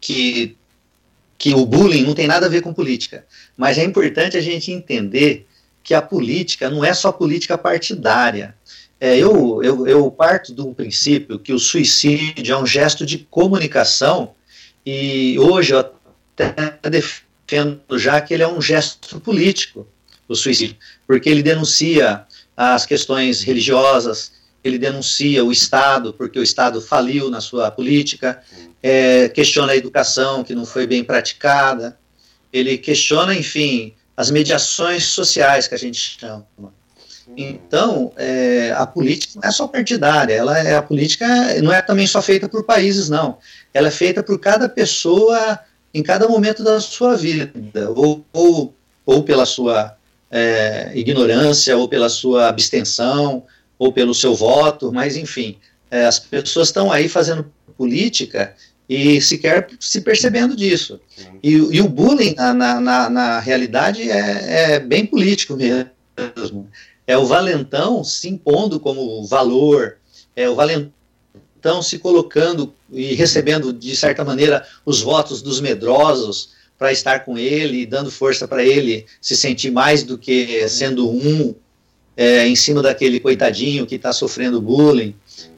que, 0.00 0.56
que 1.38 1.54
o 1.54 1.64
bullying 1.64 2.02
não 2.02 2.14
tem 2.14 2.26
nada 2.26 2.46
a 2.46 2.50
ver 2.50 2.60
com 2.60 2.74
política. 2.74 3.24
Mas 3.56 3.78
é 3.78 3.84
importante 3.84 4.36
a 4.36 4.42
gente 4.42 4.72
entender 4.72 5.46
que 5.82 5.94
a 5.94 6.02
política 6.02 6.68
não 6.68 6.84
é 6.84 6.92
só 6.92 7.12
política 7.12 7.56
partidária. 7.56 8.54
É, 9.00 9.16
eu, 9.16 9.62
eu, 9.62 9.86
eu 9.86 10.10
parto 10.10 10.52
do 10.52 10.74
princípio 10.74 11.38
que 11.38 11.52
o 11.52 11.58
suicídio 11.58 12.54
é 12.54 12.58
um 12.58 12.66
gesto 12.66 13.06
de 13.06 13.18
comunicação 13.18 14.34
e 14.86 15.36
hoje 15.38 15.74
eu 15.74 15.80
até 15.80 16.88
defendo 16.88 17.80
já 17.98 18.20
que 18.20 18.32
ele 18.32 18.44
é 18.44 18.48
um 18.48 18.62
gesto 18.62 19.20
político, 19.20 19.86
o 20.28 20.34
suicídio, 20.34 20.76
porque 21.06 21.28
ele 21.28 21.42
denuncia 21.42 22.24
as 22.56 22.86
questões 22.86 23.42
religiosas, 23.42 24.32
ele 24.62 24.78
denuncia 24.78 25.44
o 25.44 25.52
Estado, 25.52 26.12
porque 26.12 26.38
o 26.38 26.42
Estado 26.42 26.80
faliu 26.80 27.30
na 27.30 27.40
sua 27.40 27.70
política, 27.70 28.42
é, 28.82 29.28
questiona 29.28 29.72
a 29.72 29.76
educação 29.76 30.42
que 30.42 30.54
não 30.54 30.64
foi 30.64 30.86
bem 30.86 31.04
praticada, 31.04 31.98
ele 32.52 32.78
questiona, 32.78 33.34
enfim, 33.34 33.94
as 34.16 34.30
mediações 34.30 35.04
sociais 35.04 35.68
que 35.68 35.74
a 35.74 35.78
gente 35.78 36.18
chama. 36.18 36.46
Então, 37.36 38.12
é, 38.16 38.72
a 38.76 38.86
política 38.86 39.40
não 39.42 39.48
é 39.48 39.52
só 39.52 39.66
partidária, 39.66 40.34
ela 40.34 40.58
é 40.58 40.76
a 40.76 40.82
política 40.82 41.26
não 41.62 41.72
é 41.72 41.82
também 41.82 42.06
só 42.06 42.20
feita 42.20 42.48
por 42.48 42.64
países, 42.64 43.08
não. 43.08 43.38
Ela 43.72 43.88
é 43.88 43.90
feita 43.90 44.22
por 44.22 44.38
cada 44.38 44.68
pessoa 44.68 45.58
em 45.92 46.02
cada 46.02 46.28
momento 46.28 46.62
da 46.62 46.78
sua 46.78 47.16
vida, 47.16 47.50
ou, 47.94 48.24
ou, 48.32 48.74
ou 49.04 49.22
pela 49.22 49.46
sua 49.46 49.96
é, 50.30 50.92
ignorância, 50.94 51.76
ou 51.76 51.88
pela 51.88 52.08
sua 52.08 52.48
abstenção, 52.48 53.44
ou 53.78 53.92
pelo 53.92 54.14
seu 54.14 54.34
voto, 54.34 54.92
mas 54.92 55.16
enfim, 55.16 55.56
é, 55.90 56.04
as 56.04 56.18
pessoas 56.18 56.68
estão 56.68 56.92
aí 56.92 57.08
fazendo 57.08 57.50
política 57.76 58.54
e 58.88 59.20
sequer 59.20 59.68
se 59.80 60.00
percebendo 60.00 60.54
disso. 60.54 61.00
E, 61.42 61.52
e, 61.52 61.80
o 61.80 61.88
bullying, 61.88 62.34
na, 62.34 62.54
na, 62.54 63.10
na 63.10 63.40
realidade, 63.40 64.08
é, 64.10 64.74
é, 64.74 64.80
bem 64.80 65.04
político 65.04 65.56
mesmo. 65.56 66.68
É 67.06 67.16
o 67.16 67.26
valentão 67.26 68.02
se 68.02 68.28
impondo 68.28 68.80
como 68.80 69.24
valor, 69.24 69.98
é 70.34 70.48
o 70.48 70.54
valentão 70.54 70.92
se 71.82 71.98
colocando 71.98 72.72
e 72.90 73.14
recebendo, 73.14 73.72
de 73.72 73.96
certa 73.96 74.24
maneira, 74.24 74.66
os 74.84 75.00
votos 75.00 75.42
dos 75.42 75.60
medrosos 75.60 76.50
para 76.78 76.92
estar 76.92 77.20
com 77.24 77.38
ele, 77.38 77.86
dando 77.86 78.10
força 78.10 78.46
para 78.46 78.64
ele 78.64 79.06
se 79.20 79.36
sentir 79.36 79.70
mais 79.70 80.02
do 80.02 80.18
que 80.18 80.68
sendo 80.68 81.08
um 81.10 81.54
é, 82.16 82.46
em 82.46 82.56
cima 82.56 82.82
daquele 82.82 83.20
coitadinho 83.20 83.86
que 83.86 83.96
está 83.96 84.12
sofrendo 84.12 84.60
bullying. 84.60 85.14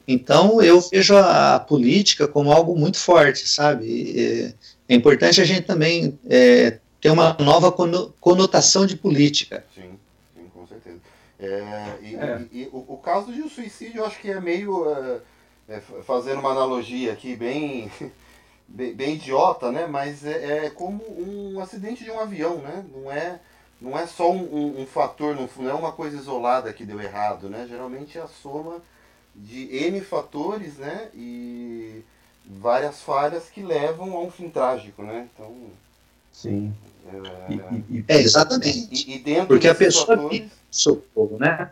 Então, 0.07 0.61
eu 0.61 0.81
vejo 0.81 1.15
a, 1.15 1.55
a, 1.55 1.59
política 1.59 2.27
como 2.27 2.51
algo 2.51 2.75
muito 2.75 2.97
forte, 2.97 3.47
sabe? 3.47 4.13
É, 4.17 4.53
é 4.89 4.95
importante 4.95 5.39
a 5.39 5.45
gente 5.45 5.61
também 5.61 6.17
é, 6.27 6.79
ter 6.99 7.11
uma 7.11 7.37
nova 7.39 7.71
conotação 7.71 8.85
de 8.85 8.95
política. 8.95 9.63
Sim. 9.75 9.98
É, 11.39 11.97
e, 12.01 12.15
é. 12.15 12.47
e, 12.51 12.63
e 12.63 12.69
o, 12.73 12.93
o, 12.93 12.97
caso 12.97 13.31
de 13.31 13.41
um 13.41 13.49
suicídio, 13.49 13.99
eu 13.99 14.05
acho 14.05 14.19
que 14.19 14.29
é 14.29 14.39
meio. 14.41 14.89
É, 14.89 15.19
é, 15.69 15.79
fazendo 15.79 16.39
uma 16.39 16.51
analogia 16.51 17.13
aqui 17.13 17.35
bem, 17.35 17.91
bem, 18.67 18.93
bem, 18.93 19.15
idiota, 19.15 19.71
né? 19.71 19.85
Mas 19.85 20.25
é, 20.25 20.65
é, 20.65 20.69
como 20.69 21.03
um 21.07 21.59
acidente 21.59 22.03
de 22.03 22.11
um 22.11 22.19
avião, 22.19 22.57
né? 22.57 22.85
Não 22.93 23.11
é, 23.11 23.39
não 23.79 23.97
é 23.97 24.05
só 24.07 24.31
um, 24.31 24.41
um, 24.41 24.81
um 24.81 24.85
fator, 24.85 25.35
não, 25.35 25.47
não 25.57 25.69
é 25.69 25.73
uma 25.73 25.91
coisa 25.91 26.17
isolada 26.17 26.73
que 26.73 26.85
deu 26.85 26.99
errado, 26.99 27.49
né? 27.49 27.67
Geralmente 27.69 28.17
é 28.17 28.21
a 28.21 28.27
soma 28.27 28.81
de 29.35 29.73
N 29.85 30.01
fatores, 30.01 30.77
né? 30.77 31.09
E 31.13 32.03
várias 32.45 33.01
falhas 33.01 33.49
que 33.49 33.61
levam 33.61 34.17
a 34.17 34.21
um 34.21 34.31
fim 34.31 34.49
trágico, 34.49 35.03
né? 35.03 35.29
Então. 35.33 35.55
Sim. 36.31 36.73
É, 37.49 37.53
e, 37.53 37.97
e, 37.97 38.05
é 38.07 38.19
exatamente. 38.19 38.89
E, 38.91 39.45
Porque 39.45 39.67
a 39.67 39.75
pessoa 39.75 40.05
fatores... 40.05 40.43
socorro, 40.69 41.37
né? 41.39 41.69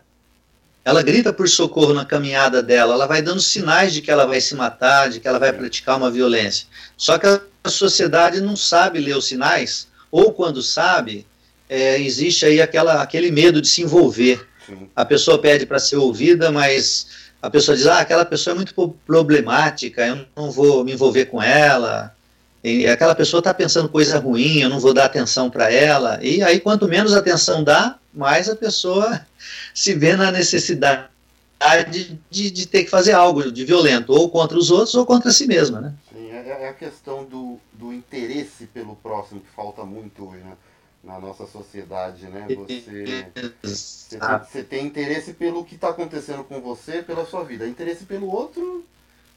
Ela 0.84 1.04
grita 1.04 1.34
por 1.34 1.50
socorro 1.50 1.94
na 1.94 2.06
caminhada 2.06 2.64
dela, 2.64 2.94
ela 2.94 3.06
vai 3.06 3.22
dando 3.22 3.42
sinais 3.42 3.94
de 3.94 4.02
que 4.02 4.10
ela 4.10 4.26
vai 4.26 4.40
se 4.40 4.56
matar, 4.56 5.10
de 5.10 5.20
que 5.20 5.28
ela 5.28 5.38
vai 5.38 5.52
praticar 5.52 5.98
uma 5.98 6.10
violência. 6.10 6.66
Só 6.96 7.18
que 7.18 7.28
a 7.28 7.70
sociedade 7.70 8.40
não 8.40 8.56
sabe 8.56 9.00
ler 9.00 9.18
os 9.18 9.28
sinais, 9.28 9.88
ou 10.10 10.32
quando 10.32 10.62
sabe, 10.62 11.28
é, 11.68 12.00
existe 12.00 12.46
aí 12.46 12.62
aquela, 12.62 13.02
aquele 13.02 13.30
medo 13.32 13.62
de 13.62 13.68
se 13.68 13.82
envolver. 13.82 14.48
Sim. 14.66 14.90
A 14.96 15.04
pessoa 15.04 15.40
pede 15.40 15.66
para 15.66 15.78
ser 15.78 15.98
ouvida, 15.98 16.52
mas 16.52 17.08
a 17.42 17.50
pessoa 17.50 17.76
diz, 17.76 17.86
ah, 17.86 18.00
aquela 18.00 18.26
pessoa 18.26 18.54
é 18.54 18.56
muito 18.56 18.74
problemática, 19.06 20.08
eu 20.08 20.26
não 20.36 20.50
vou 20.50 20.86
me 20.86 20.94
envolver 20.94 21.26
com 21.26 21.42
ela, 21.42 22.16
e 22.68 22.88
aquela 22.88 23.16
pessoa 23.16 23.40
está 23.40 23.54
pensando 23.54 23.90
coisa 23.90 24.20
ruim, 24.20 24.60
eu 24.60 24.70
não 24.70 24.80
vou 24.80 24.94
dar 24.94 25.06
atenção 25.06 25.50
para 25.50 25.72
ela, 25.72 26.20
e 26.22 26.44
aí 26.44 26.60
quanto 26.60 26.88
menos 26.88 27.14
atenção 27.14 27.64
dá, 27.64 27.98
mais 28.14 28.50
a 28.50 28.56
pessoa 28.56 29.26
se 29.74 29.94
vê 29.94 30.16
na 30.16 30.32
necessidade 30.32 31.08
de, 31.90 32.20
de, 32.30 32.52
de 32.52 32.68
ter 32.68 32.84
que 32.84 32.90
fazer 32.90 33.14
algo 33.14 33.52
de 33.52 33.66
violento, 33.66 34.14
ou 34.14 34.30
contra 34.30 34.58
os 34.58 34.70
outros 34.70 34.96
ou 34.96 35.06
contra 35.06 35.32
si 35.32 35.48
mesma, 35.48 35.82
né? 35.82 35.94
Sim, 36.14 36.32
é, 36.32 36.64
é 36.64 36.70
a 36.70 36.74
questão 36.74 37.24
do, 37.24 37.60
do 37.74 37.94
interesse 37.94 38.68
pelo 38.68 38.96
próximo 38.96 39.42
que 39.42 39.50
falta 39.56 39.84
muito 39.84 40.28
hoje, 40.28 40.44
né? 40.44 40.54
na 41.08 41.20
nossa 41.20 41.48
sociedade, 41.48 42.26
né? 42.26 42.46
Você, 42.54 43.32
você, 43.64 44.18
tem, 44.18 44.20
você 44.20 44.64
tem 44.64 44.86
interesse 44.86 45.34
pelo 45.34 45.64
que 45.64 45.76
está 45.76 45.90
acontecendo 45.90 46.44
com 46.44 46.60
você, 46.60 47.02
pela 47.02 47.26
sua 47.26 47.44
vida. 47.46 47.66
Interesse 47.66 48.04
pelo 48.06 48.30
outro, 48.30 48.84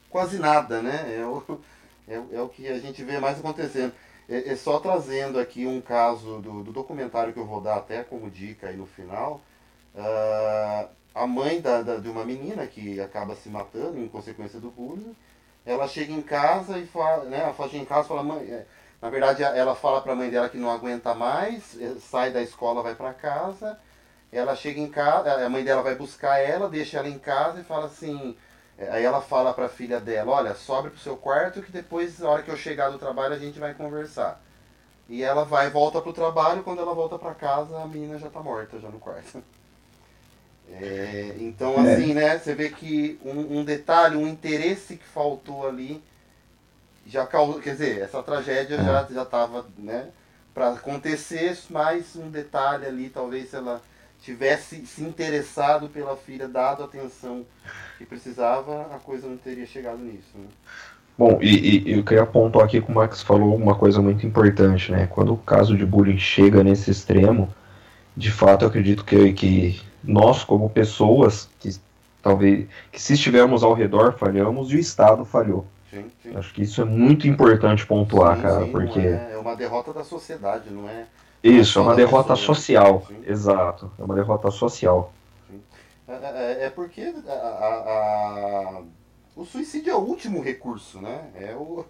quase 0.09 0.37
nada, 0.37 0.81
né? 0.81 1.17
É 1.17 1.25
o, 1.25 1.61
é, 2.13 2.35
é 2.37 2.41
o 2.41 2.49
que 2.49 2.67
a 2.67 2.79
gente 2.79 3.03
vê 3.03 3.19
mais 3.19 3.39
acontecendo. 3.39 3.93
É, 4.29 4.49
é 4.49 4.55
só 4.55 4.79
trazendo 4.79 5.39
aqui 5.39 5.65
um 5.65 5.81
caso 5.81 6.39
do, 6.39 6.63
do, 6.63 6.71
documentário 6.71 7.33
que 7.33 7.39
eu 7.39 7.45
vou 7.45 7.61
dar 7.61 7.77
até 7.77 8.03
como 8.03 8.29
dica 8.29 8.67
aí 8.67 8.77
no 8.77 8.85
final. 8.85 9.41
Uh, 9.95 10.87
a 11.13 11.27
mãe 11.27 11.59
da, 11.59 11.81
da, 11.81 11.97
de 11.97 12.09
uma 12.09 12.23
menina 12.23 12.65
que 12.67 12.99
acaba 13.01 13.35
se 13.35 13.49
matando 13.49 13.99
em 13.99 14.07
consequência 14.07 14.59
do 14.59 14.71
bullying, 14.71 15.15
ela 15.65 15.87
chega 15.87 16.13
em 16.13 16.21
casa 16.21 16.77
e 16.77 16.85
fala, 16.85 17.25
né? 17.25 17.39
Ela 17.39 17.69
em 17.73 17.85
casa 17.85 18.07
fala, 18.07 18.23
mãe... 18.23 18.43
É, 18.49 18.65
na 19.01 19.09
verdade, 19.09 19.41
ela 19.41 19.73
fala 19.73 19.99
para 19.99 20.13
a 20.13 20.15
mãe 20.15 20.29
dela 20.29 20.47
que 20.47 20.57
não 20.57 20.69
aguenta 20.69 21.15
mais, 21.15 21.75
eh, 21.81 21.95
sai 21.99 22.31
da 22.31 22.41
escola, 22.41 22.83
vai 22.83 22.93
para 22.93 23.13
casa. 23.13 23.79
Ela 24.31 24.55
chega 24.55 24.79
em 24.79 24.89
casa, 24.89 25.43
a 25.43 25.49
mãe 25.49 25.63
dela 25.63 25.81
vai 25.81 25.95
buscar 25.95 26.37
ela, 26.37 26.69
deixa 26.69 26.99
ela 26.99 27.09
em 27.09 27.17
casa 27.17 27.59
e 27.59 27.63
fala 27.63 27.87
assim. 27.87 28.37
Eh, 28.81 28.89
aí 28.89 29.03
ela 29.05 29.21
fala 29.21 29.53
para 29.53 29.67
a 29.67 29.69
filha 29.69 29.99
dela: 29.99 30.31
Olha, 30.31 30.55
sobe 30.55 30.89
pro 30.89 30.99
seu 30.99 31.15
quarto 31.15 31.61
que 31.61 31.71
depois, 31.71 32.19
na 32.19 32.29
hora 32.29 32.43
que 32.43 32.49
eu 32.49 32.57
chegar 32.57 32.89
do 32.89 32.97
trabalho, 32.97 33.35
a 33.35 33.39
gente 33.39 33.59
vai 33.59 33.73
conversar. 33.73 34.41
E 35.07 35.23
ela 35.23 35.45
vai 35.45 35.69
volta 35.69 36.01
pro 36.01 36.13
trabalho. 36.13 36.63
Quando 36.63 36.81
ela 36.81 36.93
volta 36.93 37.19
para 37.19 37.35
casa, 37.35 37.77
a 37.79 37.87
menina 37.87 38.17
já 38.17 38.29
tá 38.29 38.41
morta, 38.41 38.79
já 38.79 38.89
no 38.89 38.99
quarto. 38.99 39.41
É, 40.73 41.35
então, 41.41 41.85
é. 41.85 41.95
assim, 41.95 42.13
né? 42.13 42.39
Você 42.39 42.55
vê 42.55 42.69
que 42.69 43.19
um, 43.25 43.59
um 43.59 43.65
detalhe, 43.65 44.15
um 44.15 44.25
interesse 44.25 44.95
que 44.95 45.03
faltou 45.03 45.67
ali 45.67 46.01
já 47.05 47.27
causou, 47.27 47.59
quer 47.59 47.71
dizer, 47.71 47.99
essa 47.99 48.23
tragédia 48.23 48.75
é. 48.75 48.77
já 48.77 49.03
já 49.11 49.23
estava, 49.23 49.65
né, 49.77 50.09
para 50.53 50.69
acontecer, 50.69 51.57
mais 51.69 52.15
um 52.15 52.29
detalhe 52.29 52.85
ali, 52.85 53.09
talvez 53.09 53.53
ela 53.53 53.81
tivesse 54.21 54.85
se 54.85 55.03
interessado 55.03 55.89
pela 55.89 56.15
filha, 56.15 56.47
dado 56.47 56.83
a 56.83 56.85
atenção 56.85 57.45
que 57.97 58.05
precisava, 58.05 58.83
a 58.95 58.99
coisa 58.99 59.27
não 59.27 59.37
teria 59.37 59.65
chegado 59.65 59.97
nisso. 59.97 60.29
Né? 60.35 60.45
Bom, 61.17 61.39
e, 61.41 61.89
e, 61.89 61.91
eu 61.91 62.03
queria 62.03 62.23
apontar 62.23 62.63
aqui 62.63 62.81
que 62.81 62.91
o 62.91 62.95
Max 62.95 63.21
falou 63.21 63.55
uma 63.55 63.75
coisa 63.75 64.01
muito 64.01 64.25
importante, 64.25 64.91
né? 64.91 65.07
Quando 65.07 65.33
o 65.33 65.37
caso 65.37 65.75
de 65.75 65.85
bullying 65.85 66.17
chega 66.17 66.63
nesse 66.63 66.89
extremo, 66.89 67.53
de 68.15 68.31
fato 68.31 68.63
eu 68.63 68.69
acredito 68.69 69.03
que, 69.03 69.33
que 69.33 69.81
nós, 70.03 70.43
como 70.43 70.69
pessoas, 70.69 71.49
que 71.59 71.75
talvez 72.21 72.67
que 72.91 73.01
se 73.01 73.13
estivermos 73.13 73.63
ao 73.63 73.73
redor 73.73 74.13
falhamos 74.13 74.71
e 74.71 74.77
o 74.77 74.79
Estado 74.79 75.25
falhou. 75.25 75.65
Sim, 75.89 76.05
sim. 76.23 76.35
Acho 76.35 76.53
que 76.53 76.61
isso 76.61 76.81
é 76.81 76.85
muito 76.85 77.27
importante 77.27 77.85
pontuar, 77.85 78.37
sim, 78.37 78.41
cara, 78.43 78.65
porque... 78.67 78.99
É, 78.99 79.31
é, 79.33 79.37
uma 79.37 79.55
derrota 79.55 79.91
da 79.91 80.03
sociedade, 80.03 80.69
não 80.69 80.87
é... 80.87 81.05
Isso, 81.43 81.79
é 81.79 81.81
uma 81.81 81.95
derrota 81.95 82.35
social, 82.35 83.07
exato, 83.25 83.91
é 83.97 84.03
uma 84.03 84.13
derrota 84.13 84.51
social. 84.51 85.11
É, 86.07 86.13
é, 86.13 86.65
é, 86.65 86.69
porque 86.69 87.01
a, 87.27 87.31
a, 87.31 88.77
a, 88.77 88.81
o 89.35 89.45
suicídio 89.45 89.91
é 89.91 89.95
o 89.95 89.99
último 89.99 90.41
recurso, 90.41 90.99
né? 91.01 91.31
É, 91.35 91.55
o, 91.55 91.85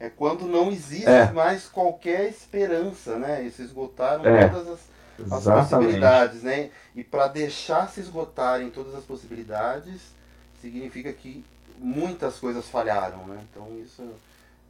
é 0.00 0.08
quando 0.08 0.46
não 0.46 0.70
existe 0.70 1.06
é. 1.06 1.30
mais 1.30 1.68
qualquer 1.68 2.28
esperança, 2.28 3.16
né? 3.16 3.42
E 3.44 3.50
se 3.50 3.62
esgotaram 3.62 4.24
é. 4.24 4.48
todas 4.48 4.68
as, 4.68 5.32
as 5.32 5.44
possibilidades, 5.44 6.42
né? 6.42 6.70
E 6.96 7.04
para 7.04 7.28
deixar 7.28 7.88
se 7.88 8.00
esgotarem 8.00 8.70
todas 8.70 8.94
as 8.94 9.04
possibilidades, 9.04 10.00
significa 10.60 11.12
que 11.12 11.44
muitas 11.78 12.38
coisas 12.38 12.66
falharam, 12.68 13.26
né? 13.26 13.40
Então 13.50 13.78
isso 13.78 14.02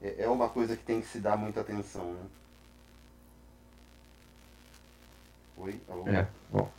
é, 0.03 0.25
é 0.25 0.29
uma 0.29 0.49
coisa 0.49 0.77
que 0.77 0.83
tem 0.83 1.01
que 1.01 1.07
se 1.07 1.21
dar 1.21 1.37
muita 1.37 1.61
atenção, 1.61 2.05
né? 2.05 2.21
Oi? 5.63 5.75
Alô? 5.91 6.09
É, 6.09 6.27
bom. 6.51 6.71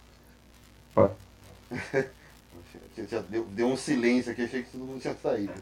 Já 3.09 3.19
deu, 3.29 3.45
deu 3.45 3.67
um 3.67 3.77
silêncio 3.77 4.31
aqui, 4.31 4.43
achei 4.43 4.63
que 4.63 4.71
todo 4.71 4.83
mundo 4.85 4.99
tinha 4.99 5.15
saído. 5.21 5.53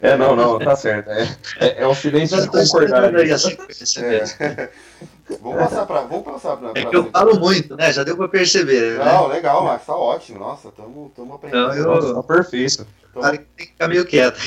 É, 0.00 0.16
não, 0.16 0.34
não, 0.36 0.58
tá 0.58 0.76
certo. 0.76 1.10
É, 1.10 1.36
é, 1.60 1.82
é 1.82 1.88
um 1.88 1.94
silêncio 1.94 2.40
de 2.40 2.48
concordar. 2.48 3.14
Aí, 3.14 3.32
assim, 3.32 3.56
é. 3.98 4.70
vamos 5.40 5.58
passar 5.58 5.86
para 5.86 6.00
vamos 6.02 6.24
passar 6.24 6.56
pra, 6.56 6.70
pra 6.70 6.80
é 6.80 6.86
que 6.86 6.96
eu 6.96 7.10
falo 7.10 7.38
muito, 7.38 7.76
né? 7.76 7.92
Já 7.92 8.04
deu 8.04 8.16
para 8.16 8.28
perceber. 8.28 8.98
Né? 8.98 9.04
Não, 9.04 9.26
legal, 9.26 9.64
mas 9.64 9.84
tá 9.84 9.96
ótimo. 9.96 10.38
Nossa, 10.38 10.68
estamos 10.68 11.34
aprendendo. 11.34 11.68
Não, 11.68 11.74
eu... 11.74 11.84
Nossa, 11.84 12.14
tá 12.14 12.22
perfeito. 12.22 12.86
Tamo... 13.12 13.30
Tem 13.30 13.46
que 13.56 13.66
ficar 13.66 13.88
meio 13.88 14.06
quieto. 14.06 14.38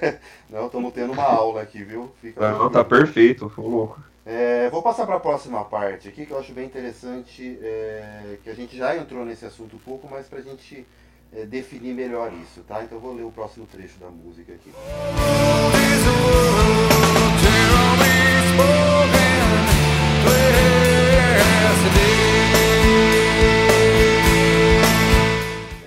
não, 0.48 0.66
estamos 0.66 0.94
tendo 0.94 1.12
uma 1.12 1.24
aula 1.24 1.62
aqui, 1.62 1.82
viu? 1.82 2.12
Fica 2.20 2.52
não, 2.52 2.70
tá 2.70 2.84
perfeito, 2.84 3.48
foi 3.48 3.64
louco. 3.64 4.09
É, 4.24 4.68
vou 4.68 4.82
passar 4.82 5.06
para 5.06 5.16
a 5.16 5.20
próxima 5.20 5.64
parte 5.64 6.08
aqui, 6.08 6.26
que 6.26 6.32
eu 6.32 6.38
acho 6.38 6.52
bem 6.52 6.66
interessante, 6.66 7.58
é, 7.62 8.38
que 8.42 8.50
a 8.50 8.54
gente 8.54 8.76
já 8.76 8.94
entrou 8.94 9.24
nesse 9.24 9.46
assunto 9.46 9.76
um 9.76 9.78
pouco, 9.78 10.06
mas 10.10 10.26
para 10.26 10.40
a 10.40 10.42
gente 10.42 10.86
é, 11.32 11.46
definir 11.46 11.94
melhor 11.94 12.30
isso, 12.34 12.62
tá? 12.64 12.84
Então 12.84 12.98
eu 12.98 13.02
vou 13.02 13.14
ler 13.14 13.22
o 13.22 13.32
próximo 13.32 13.66
trecho 13.66 13.98
da 13.98 14.10
música 14.10 14.52
aqui. 14.52 14.70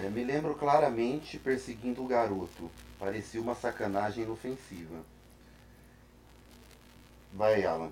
É, 0.03 0.09
me 0.09 0.23
lembro 0.23 0.55
claramente 0.55 1.37
perseguindo 1.37 2.03
o 2.03 2.07
garoto. 2.07 2.71
Parecia 2.97 3.39
uma 3.39 3.53
sacanagem 3.53 4.23
inofensiva. 4.23 4.97
Vai, 7.31 7.63
Alan. 7.63 7.91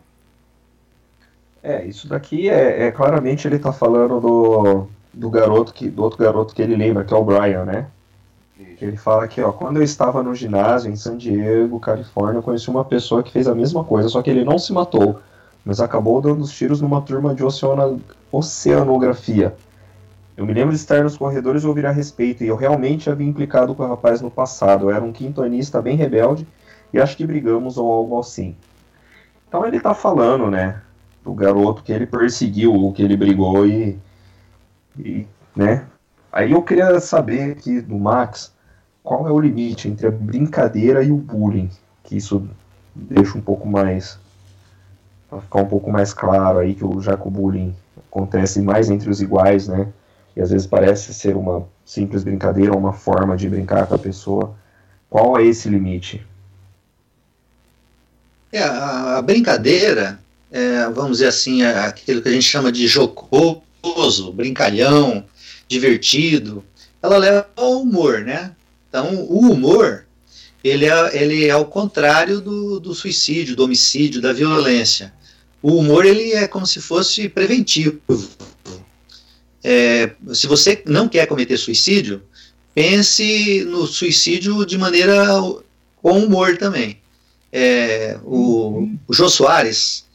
É, 1.63 1.85
isso 1.85 2.07
daqui 2.07 2.49
é, 2.49 2.87
é 2.87 2.91
claramente 2.91 3.47
ele 3.47 3.59
tá 3.59 3.71
falando 3.71 4.19
do, 4.19 4.87
do 5.13 5.29
garoto 5.29 5.73
que 5.73 5.89
do 5.89 6.03
outro 6.03 6.17
garoto 6.17 6.55
que 6.55 6.61
ele 6.61 6.75
lembra, 6.75 7.03
que 7.03 7.13
é 7.13 7.17
o 7.17 7.23
Brian, 7.23 7.65
né? 7.65 7.87
Ele 8.79 8.97
fala 8.97 9.27
que, 9.27 9.39
ó, 9.41 9.51
quando 9.51 9.77
eu 9.77 9.83
estava 9.83 10.23
no 10.23 10.33
ginásio 10.33 10.91
em 10.91 10.95
San 10.95 11.15
Diego, 11.15 11.79
Califórnia, 11.79 12.39
eu 12.39 12.43
conheci 12.43 12.69
uma 12.69 12.83
pessoa 12.83 13.21
que 13.21 13.31
fez 13.31 13.47
a 13.47 13.53
mesma 13.53 13.83
coisa, 13.83 14.09
só 14.09 14.23
que 14.23 14.29
ele 14.29 14.43
não 14.43 14.57
se 14.57 14.73
matou, 14.73 15.19
mas 15.63 15.79
acabou 15.79 16.19
dando 16.19 16.41
os 16.41 16.51
tiros 16.51 16.81
numa 16.81 17.01
turma 17.01 17.35
de 17.35 17.43
oceana, 17.43 17.99
oceanografia. 18.31 19.55
Eu 20.35 20.47
me 20.47 20.53
lembro 20.53 20.71
de 20.71 20.77
estar 20.77 21.03
nos 21.03 21.15
corredores 21.15 21.63
e 21.63 21.67
ouvir 21.67 21.85
a 21.85 21.91
respeito, 21.91 22.43
e 22.43 22.47
eu 22.47 22.55
realmente 22.55 23.09
havia 23.09 23.27
implicado 23.27 23.75
com 23.75 23.83
o 23.83 23.87
rapaz 23.87 24.19
no 24.19 24.31
passado. 24.31 24.89
Eu 24.89 24.95
era 24.95 25.05
um 25.05 25.11
quintonista 25.11 25.79
bem 25.79 25.95
rebelde, 25.95 26.47
e 26.91 26.99
acho 26.99 27.15
que 27.15 27.25
brigamos 27.25 27.77
ou 27.77 27.91
algo 27.91 28.19
assim. 28.19 28.55
Então 29.47 29.65
ele 29.65 29.79
tá 29.79 29.93
falando, 29.93 30.49
né, 30.49 30.81
do 31.23 31.33
garoto 31.33 31.83
que 31.83 31.91
ele 31.91 32.05
perseguiu, 32.05 32.91
que 32.93 33.01
ele 33.01 33.15
brigou 33.15 33.65
e 33.67 33.97
e, 34.97 35.25
né? 35.55 35.85
Aí 36.31 36.51
eu 36.51 36.61
queria 36.61 36.99
saber 36.99 37.51
aqui 37.51 37.81
do 37.81 37.97
Max 37.97 38.53
qual 39.03 39.27
é 39.27 39.31
o 39.31 39.39
limite 39.39 39.87
entre 39.87 40.07
a 40.07 40.11
brincadeira 40.11 41.03
e 41.03 41.11
o 41.11 41.17
bullying, 41.17 41.69
que 42.03 42.17
isso 42.17 42.47
deixa 42.93 43.37
um 43.37 43.41
pouco 43.41 43.67
mais 43.67 44.19
para 45.29 45.41
ficar 45.41 45.61
um 45.61 45.67
pouco 45.67 45.89
mais 45.89 46.13
claro 46.13 46.59
aí 46.59 46.75
que 46.75 46.83
o, 46.83 47.01
já 47.01 47.15
que 47.15 47.27
o 47.27 47.31
bullying 47.31 47.73
acontece 48.09 48.61
mais 48.61 48.89
entre 48.89 49.09
os 49.09 49.21
iguais, 49.21 49.67
né? 49.67 49.87
E 50.35 50.41
às 50.41 50.51
vezes 50.51 50.67
parece 50.67 51.13
ser 51.13 51.35
uma 51.35 51.65
simples 51.85 52.23
brincadeira, 52.23 52.75
uma 52.75 52.93
forma 52.93 53.35
de 53.35 53.49
brincar 53.49 53.87
com 53.87 53.95
a 53.95 53.99
pessoa. 53.99 54.53
Qual 55.09 55.37
é 55.37 55.43
esse 55.43 55.69
limite? 55.69 56.25
É, 58.51 58.61
a 58.63 59.21
brincadeira, 59.21 60.19
é, 60.51 60.89
vamos 60.89 61.13
dizer 61.13 61.27
assim, 61.27 61.63
é 61.63 61.79
aquilo 61.79 62.21
que 62.21 62.27
a 62.27 62.31
gente 62.31 62.43
chama 62.43 62.71
de 62.71 62.85
jocoso, 62.85 64.33
brincalhão, 64.33 65.25
divertido, 65.67 66.63
ela 67.01 67.17
leva 67.17 67.49
ao 67.55 67.81
humor, 67.81 68.19
né? 68.19 68.53
Então, 68.89 69.23
o 69.23 69.51
humor, 69.51 70.05
ele 70.61 70.85
é, 70.85 71.21
ele 71.23 71.45
é 71.45 71.51
ao 71.51 71.65
contrário 71.65 72.41
do, 72.41 72.79
do 72.79 72.93
suicídio, 72.93 73.55
do 73.55 73.63
homicídio, 73.63 74.21
da 74.21 74.33
violência. 74.33 75.13
O 75.61 75.75
humor, 75.75 76.05
ele 76.05 76.33
é 76.33 76.47
como 76.47 76.67
se 76.67 76.81
fosse 76.81 77.29
preventivo. 77.29 78.01
É, 79.63 80.11
se 80.33 80.47
você 80.47 80.83
não 80.85 81.07
quer 81.07 81.25
cometer 81.27 81.55
suicídio, 81.57 82.21
pense 82.75 83.63
no 83.65 83.87
suicídio 83.87 84.65
de 84.65 84.77
maneira 84.77 85.25
com 86.01 86.19
humor 86.19 86.57
também. 86.57 86.97
É, 87.51 88.19
o, 88.23 88.89
o 89.07 89.13
Jô 89.13 89.29
Soares, 89.29 90.05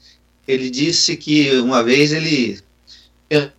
ele 0.46 0.70
disse 0.70 1.16
que 1.16 1.50
uma 1.58 1.82
vez 1.82 2.12
ele 2.12 2.60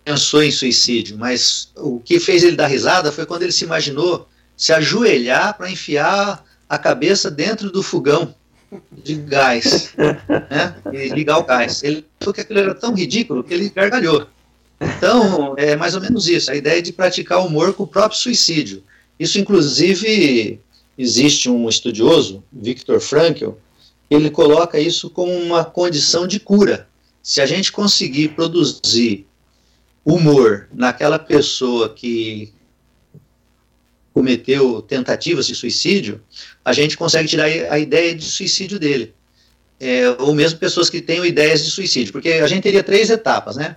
pensou 0.04 0.42
em 0.42 0.50
suicídio, 0.50 1.18
mas 1.18 1.70
o 1.76 2.00
que 2.00 2.18
fez 2.18 2.42
ele 2.42 2.56
dar 2.56 2.68
risada 2.68 3.12
foi 3.12 3.26
quando 3.26 3.42
ele 3.42 3.52
se 3.52 3.64
imaginou 3.64 4.26
se 4.56 4.72
ajoelhar 4.72 5.56
para 5.56 5.70
enfiar 5.70 6.44
a 6.68 6.76
cabeça 6.76 7.30
dentro 7.30 7.70
do 7.70 7.82
fogão 7.82 8.34
de 8.92 9.14
gás 9.14 9.94
né, 9.96 10.74
e 10.92 11.08
ligar 11.10 11.38
o 11.38 11.44
gás. 11.44 11.82
Ele 11.82 12.04
achou 12.20 12.34
que 12.34 12.40
aquilo 12.40 12.58
era 12.58 12.74
tão 12.74 12.92
ridículo 12.92 13.44
que 13.44 13.54
ele 13.54 13.70
gargalhou. 13.70 14.26
Então, 14.80 15.54
é 15.56 15.76
mais 15.76 15.94
ou 15.94 16.00
menos 16.00 16.28
isso, 16.28 16.50
a 16.50 16.56
ideia 16.56 16.82
de 16.82 16.92
praticar 16.92 17.44
humor 17.44 17.72
com 17.72 17.84
o 17.84 17.86
próprio 17.86 18.18
suicídio. 18.18 18.82
Isso, 19.18 19.38
inclusive, 19.38 20.60
existe 20.96 21.48
um 21.48 21.68
estudioso, 21.68 22.42
Viktor 22.52 23.00
Frankl, 23.00 23.50
ele 24.10 24.30
coloca 24.30 24.78
isso 24.78 25.10
como 25.10 25.32
uma 25.32 25.64
condição 25.64 26.26
de 26.26 26.40
cura. 26.40 26.88
Se 27.22 27.40
a 27.40 27.46
gente 27.46 27.70
conseguir 27.70 28.28
produzir 28.28 29.26
humor 30.04 30.68
naquela 30.72 31.18
pessoa 31.18 31.92
que 31.92 32.52
cometeu 34.14 34.82
tentativas 34.82 35.46
de 35.46 35.54
suicídio, 35.54 36.20
a 36.64 36.72
gente 36.72 36.96
consegue 36.96 37.28
tirar 37.28 37.44
a 37.44 37.78
ideia 37.78 38.14
de 38.14 38.24
suicídio 38.24 38.78
dele. 38.78 39.14
É, 39.78 40.10
ou 40.18 40.34
mesmo 40.34 40.58
pessoas 40.58 40.90
que 40.90 41.00
tenham 41.00 41.24
ideias 41.24 41.64
de 41.64 41.70
suicídio, 41.70 42.12
porque 42.12 42.30
a 42.30 42.46
gente 42.48 42.64
teria 42.64 42.82
três 42.82 43.10
etapas, 43.10 43.56
né? 43.56 43.76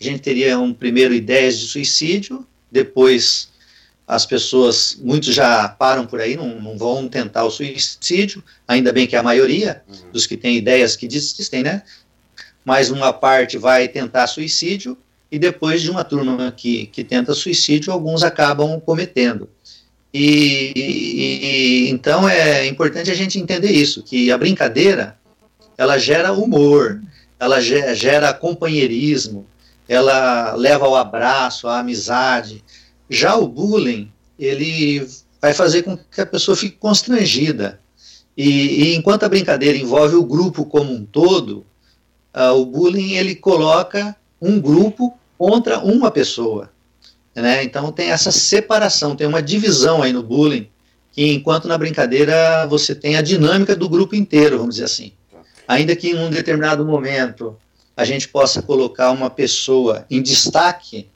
A 0.00 0.04
gente 0.04 0.20
teria 0.20 0.58
um 0.58 0.72
primeiro 0.72 1.12
ideias 1.12 1.58
de 1.58 1.66
suicídio, 1.66 2.46
depois 2.70 3.51
as 4.12 4.26
pessoas, 4.26 4.98
muitos 5.00 5.34
já 5.34 5.68
param 5.68 6.06
por 6.06 6.20
aí, 6.20 6.36
não, 6.36 6.60
não 6.60 6.76
vão 6.76 7.08
tentar 7.08 7.44
o 7.44 7.50
suicídio, 7.50 8.44
ainda 8.68 8.92
bem 8.92 9.06
que 9.06 9.16
é 9.16 9.18
a 9.18 9.22
maioria 9.22 9.82
uhum. 9.88 10.10
dos 10.12 10.26
que 10.26 10.36
têm 10.36 10.56
ideias 10.56 10.94
que 10.94 11.08
desistem, 11.08 11.62
né? 11.62 11.82
Mas 12.62 12.90
uma 12.90 13.10
parte 13.10 13.56
vai 13.56 13.88
tentar 13.88 14.26
suicídio 14.26 14.98
e 15.30 15.38
depois 15.38 15.80
de 15.80 15.90
uma 15.90 16.04
turma 16.04 16.52
que, 16.54 16.86
que 16.86 17.02
tenta 17.02 17.32
suicídio, 17.32 17.90
alguns 17.90 18.22
acabam 18.22 18.78
cometendo. 18.78 19.48
E, 20.12 20.72
e, 20.76 21.90
então 21.90 22.28
é 22.28 22.66
importante 22.66 23.10
a 23.10 23.14
gente 23.14 23.38
entender 23.38 23.70
isso, 23.70 24.02
que 24.02 24.30
a 24.30 24.36
brincadeira 24.36 25.16
ela 25.78 25.96
gera 25.96 26.32
humor, 26.32 27.00
ela 27.40 27.62
gera 27.62 28.34
companheirismo, 28.34 29.46
ela 29.88 30.54
leva 30.54 30.84
ao 30.84 30.96
abraço, 30.96 31.66
à 31.66 31.78
amizade. 31.78 32.62
Já 33.08 33.36
o 33.36 33.46
bullying, 33.46 34.10
ele 34.38 35.06
vai 35.40 35.52
fazer 35.52 35.82
com 35.82 35.96
que 35.96 36.20
a 36.20 36.26
pessoa 36.26 36.56
fique 36.56 36.76
constrangida. 36.76 37.80
E, 38.36 38.84
e 38.84 38.96
enquanto 38.96 39.24
a 39.24 39.28
brincadeira 39.28 39.76
envolve 39.76 40.14
o 40.14 40.24
grupo 40.24 40.64
como 40.64 40.92
um 40.92 41.04
todo, 41.04 41.66
uh, 42.34 42.52
o 42.54 42.64
bullying 42.64 43.14
ele 43.14 43.34
coloca 43.34 44.16
um 44.40 44.60
grupo 44.60 45.16
contra 45.36 45.80
uma 45.80 46.10
pessoa. 46.10 46.70
Né? 47.34 47.64
Então 47.64 47.90
tem 47.92 48.10
essa 48.10 48.30
separação, 48.30 49.16
tem 49.16 49.26
uma 49.26 49.42
divisão 49.42 50.02
aí 50.02 50.12
no 50.12 50.22
bullying, 50.22 50.68
que 51.12 51.32
enquanto 51.32 51.68
na 51.68 51.76
brincadeira 51.76 52.66
você 52.66 52.94
tem 52.94 53.16
a 53.16 53.22
dinâmica 53.22 53.76
do 53.76 53.88
grupo 53.88 54.14
inteiro, 54.14 54.58
vamos 54.58 54.76
dizer 54.76 54.86
assim. 54.86 55.12
Ainda 55.66 55.94
que 55.94 56.10
em 56.10 56.18
um 56.18 56.30
determinado 56.30 56.84
momento 56.84 57.56
a 57.96 58.04
gente 58.04 58.28
possa 58.28 58.62
colocar 58.62 59.10
uma 59.10 59.28
pessoa 59.28 60.06
em 60.10 60.22
destaque 60.22 61.08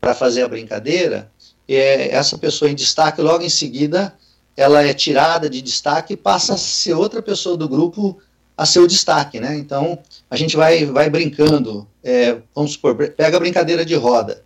para 0.00 0.14
fazer 0.14 0.42
a 0.42 0.48
brincadeira, 0.48 1.30
é, 1.68 2.14
essa 2.14 2.38
pessoa 2.38 2.70
em 2.70 2.74
destaque, 2.74 3.20
logo 3.20 3.44
em 3.44 3.48
seguida, 3.48 4.14
ela 4.56 4.82
é 4.82 4.92
tirada 4.92 5.48
de 5.48 5.62
destaque 5.62 6.14
e 6.14 6.16
passa 6.16 6.54
a 6.54 6.58
ser 6.58 6.94
outra 6.94 7.22
pessoa 7.22 7.56
do 7.56 7.68
grupo 7.68 8.18
a 8.56 8.66
seu 8.66 8.86
destaque, 8.86 9.40
né? 9.40 9.56
Então, 9.56 9.98
a 10.28 10.36
gente 10.36 10.56
vai, 10.56 10.84
vai 10.84 11.08
brincando, 11.08 11.86
é, 12.02 12.36
vamos 12.54 12.72
supor, 12.72 12.94
pega 12.94 13.36
a 13.36 13.40
brincadeira 13.40 13.84
de 13.84 13.94
roda. 13.94 14.42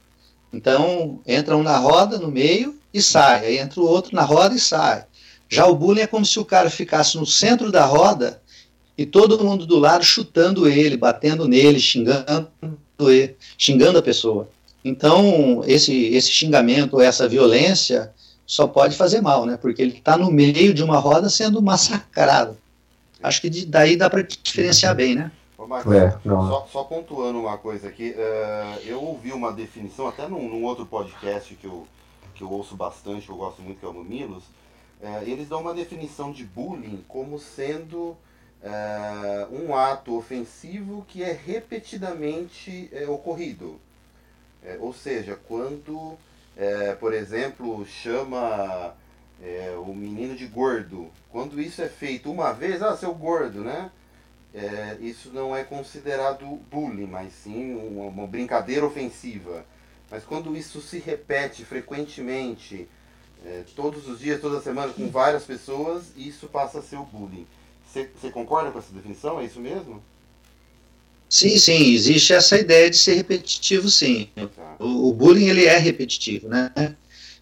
Então, 0.52 1.20
entra 1.26 1.57
um 1.57 1.62
na 1.62 1.76
roda, 1.78 2.18
no 2.18 2.30
meio, 2.30 2.78
e 2.92 3.02
sai. 3.02 3.46
Aí 3.46 3.59
entra 3.59 3.80
o 3.80 3.86
outro 3.86 4.14
na 4.14 4.22
roda 4.22 4.55
e 4.55 4.61
sai. 4.61 5.05
Já 5.48 5.66
o 5.66 5.74
bullying 5.74 6.02
é 6.02 6.07
como 6.07 6.24
se 6.24 6.38
o 6.38 6.44
cara 6.44 6.70
ficasse 6.70 7.16
no 7.16 7.26
centro 7.26 7.72
da 7.72 7.84
roda 7.84 8.40
e 8.96 9.05
todo 9.05 9.42
mundo 9.42 9.66
do 9.66 9.78
lado 9.78 10.05
chutando 10.05 10.68
ele, 10.68 10.96
batendo 10.96 11.48
nele, 11.48 11.80
xingando 11.80 12.48
ele, 13.00 13.36
xingando 13.59 13.98
a 13.98 14.02
pessoa. 14.02 14.48
Então, 14.85 15.62
esse, 15.66 16.14
esse 16.14 16.30
xingamento, 16.30 17.01
essa 17.01 17.26
violência, 17.26 18.12
só 18.47 18.66
pode 18.66 18.97
fazer 18.97 19.22
mal, 19.22 19.47
né? 19.47 19.57
Porque 19.57 19.80
ele 19.80 19.97
está 19.97 20.18
no 20.18 20.30
meio 20.30 20.74
de 20.74 20.82
uma 20.82 20.99
roda 20.99 21.30
sendo 21.30 21.62
massacrado. 21.62 22.57
Acho 23.22 23.41
que 23.41 23.49
de, 23.49 23.64
daí 23.64 23.97
dá 23.97 24.11
para 24.11 24.22
diferenciar 24.22 24.95
bem, 24.95 25.14
né? 25.14 25.32
Ô, 25.57 25.66
Marcos, 25.66 25.95
é, 25.95 26.11
só, 26.22 26.68
só, 26.70 26.85
pontuando 26.85 27.41
uma 27.41 27.57
coisa 27.57 27.89
aqui, 27.89 28.11
uh, 28.11 28.80
eu 28.85 29.03
ouvi 29.03 29.32
uma 29.32 29.51
definição, 29.51 30.07
até 30.07 30.28
num, 30.28 30.47
num, 30.47 30.62
outro 30.64 30.85
podcast 30.85 31.55
que 31.55 31.66
eu, 31.66 31.87
que 32.35 32.43
eu 32.43 32.51
ouço 32.51 32.76
bastante, 32.76 33.24
que 33.24 33.32
eu 33.32 33.37
gosto 33.37 33.62
muito, 33.62 33.78
que 33.80 33.87
é 33.87 33.89
o 33.89 33.95
Mamilos, 33.95 34.45
uh, 35.01 35.22
eles 35.22 35.49
dão 35.49 35.62
uma 35.62 35.72
definição 35.72 36.32
de 36.32 36.45
bullying 36.45 37.03
como 37.09 37.39
sendo 37.39 38.09
uh, 38.09 38.16
um 39.51 39.74
ato 39.74 40.14
ofensivo 40.18 41.07
que 41.09 41.22
é 41.22 41.32
repetidamente 41.32 42.91
ocorrido. 43.09 43.80
Ou 44.80 44.92
seja, 44.92 45.38
quando, 45.46 46.16
por 47.00 47.12
exemplo, 47.12 47.84
chama 47.86 48.94
o 49.86 49.94
menino 49.94 50.34
de 50.34 50.46
gordo, 50.46 51.10
quando 51.30 51.60
isso 51.60 51.82
é 51.82 51.88
feito 51.88 52.30
uma 52.30 52.52
vez, 52.52 52.82
ah, 52.82 52.96
seu 52.96 53.14
gordo, 53.14 53.60
né? 53.60 53.90
é, 54.54 54.96
isso 55.00 55.30
não 55.32 55.54
é 55.54 55.64
considerado 55.64 56.46
bullying, 56.70 57.08
mas 57.08 57.32
sim 57.32 57.74
uma, 57.74 58.04
uma, 58.04 58.26
brincadeira 58.26 58.86
ofensiva. 58.86 59.66
Mas 60.08 60.22
quando 60.22 60.56
isso 60.56 60.80
se 60.80 60.98
repete 60.98 61.64
frequentemente, 61.64 62.88
é, 63.44 63.64
todos 63.74 64.08
os 64.08 64.20
dias, 64.20 64.40
toda 64.40 64.60
semana, 64.60 64.92
com 64.92 65.10
várias 65.10 65.44
pessoas, 65.44 66.12
isso 66.16 66.46
passa 66.46 66.78
a 66.78 66.82
ser 66.82 66.96
o 66.96 67.04
bullying. 67.04 67.46
Você 67.92 68.30
concorda 68.30 68.70
com 68.70 68.78
essa 68.78 68.92
definição? 68.92 69.40
É 69.40 69.44
isso 69.44 69.60
mesmo? 69.60 70.02
Sim, 71.28 71.58
sim, 71.58 71.92
existe 71.92 72.32
essa 72.32 72.58
ideia 72.58 72.88
de 72.88 72.96
ser 72.96 73.14
repetitivo, 73.14 73.88
sim. 73.88 74.28
O, 74.78 75.08
o, 75.08 75.12
bullying 75.12 75.48
ele 75.48 75.64
é 75.64 75.78
repetitivo, 75.78 76.48
né? 76.48 76.70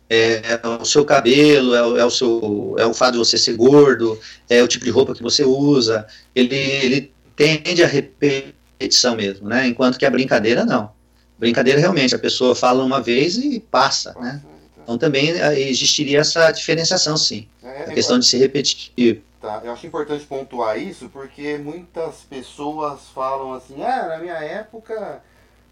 É, 0.09 0.61
é 0.63 0.69
o 0.69 0.85
seu 0.85 1.05
cabelo, 1.05 1.75
é 1.75 1.83
o, 1.87 1.97
é 1.99 2.05
o, 2.05 2.11
seu, 2.11 2.77
é 2.79 2.87
o 2.87 2.95
fato 2.95 3.13
de 3.13 3.19
você 3.19 3.37
ser 3.37 3.57
gordo, 3.57 4.19
é 4.49 4.63
o 4.63 4.69
tipo 4.69 4.85
de 4.85 4.91
roupa 4.91 5.15
que 5.15 5.23
você 5.23 5.45
usa, 5.45 6.07
ele, 6.35 6.55
ele 6.55 7.13
tende 7.35 7.83
a 7.83 7.87
repetição 7.87 9.17
mesmo, 9.17 9.49
né? 9.49 9.67
Enquanto 9.67 9.99
que 9.99 10.07
a 10.07 10.11
brincadeira 10.11 10.65
não. 10.65 10.91
Brincadeira 11.39 11.81
realmente, 11.81 12.15
a 12.15 12.19
pessoa 12.19 12.55
fala 12.55 12.85
uma 12.85 13.01
vez 13.01 13.37
e 13.37 13.59
passa, 13.59 14.15
né? 14.21 14.41
Então 14.83 14.99
também 14.99 15.31
é, 15.31 15.61
existiria 15.61 16.21
essa 16.21 16.51
diferenciação, 16.51 17.17
sim. 17.17 17.49
É, 17.63 17.85
a 17.85 17.95
questão 17.95 18.19
de 18.19 18.27
ser 18.27 18.39
repetitivo. 18.39 19.23
Tá, 19.41 19.61
eu 19.65 19.73
acho 19.73 19.87
importante 19.87 20.25
pontuar 20.25 20.79
isso 20.79 21.09
porque 21.09 21.59
muitas 21.59 22.21
pessoas 22.21 23.09
falam 23.09 23.53
assim, 23.53 23.83
ah, 23.83 24.07
na 24.09 24.19
minha 24.19 24.35
época 24.35 25.21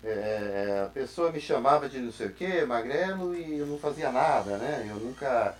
é, 0.02 0.82
a 0.86 0.88
pessoa 0.88 1.30
me 1.30 1.40
chamava 1.40 1.88
de 1.88 1.98
não 1.98 2.11
sei 2.11 2.28
o 2.28 2.32
que, 2.32 2.64
magrelo, 2.64 3.34
e 3.34 3.58
eu 3.58 3.66
não 3.66 3.78
fazia 3.78 4.11
nada, 4.11 4.56
né? 4.56 4.86
Eu 4.88 4.96
nunca, 4.96 5.54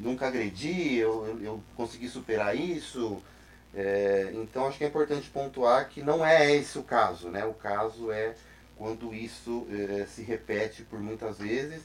nunca 0.00 0.26
agredi, 0.26 0.96
eu, 0.96 1.26
eu, 1.26 1.42
eu 1.42 1.60
consegui 1.76 2.08
superar 2.08 2.54
isso. 2.54 3.20
É, 3.74 4.30
então 4.34 4.66
acho 4.66 4.78
que 4.78 4.84
é 4.84 4.88
importante 4.88 5.30
pontuar 5.30 5.88
que 5.88 6.02
não 6.02 6.24
é 6.24 6.54
esse 6.54 6.78
o 6.78 6.82
caso, 6.82 7.28
né? 7.30 7.44
O 7.44 7.54
caso 7.54 8.12
é 8.12 8.34
quando 8.76 9.14
isso 9.14 9.66
é, 9.70 10.06
se 10.06 10.22
repete 10.22 10.82
por 10.82 11.00
muitas 11.00 11.38
vezes, 11.38 11.82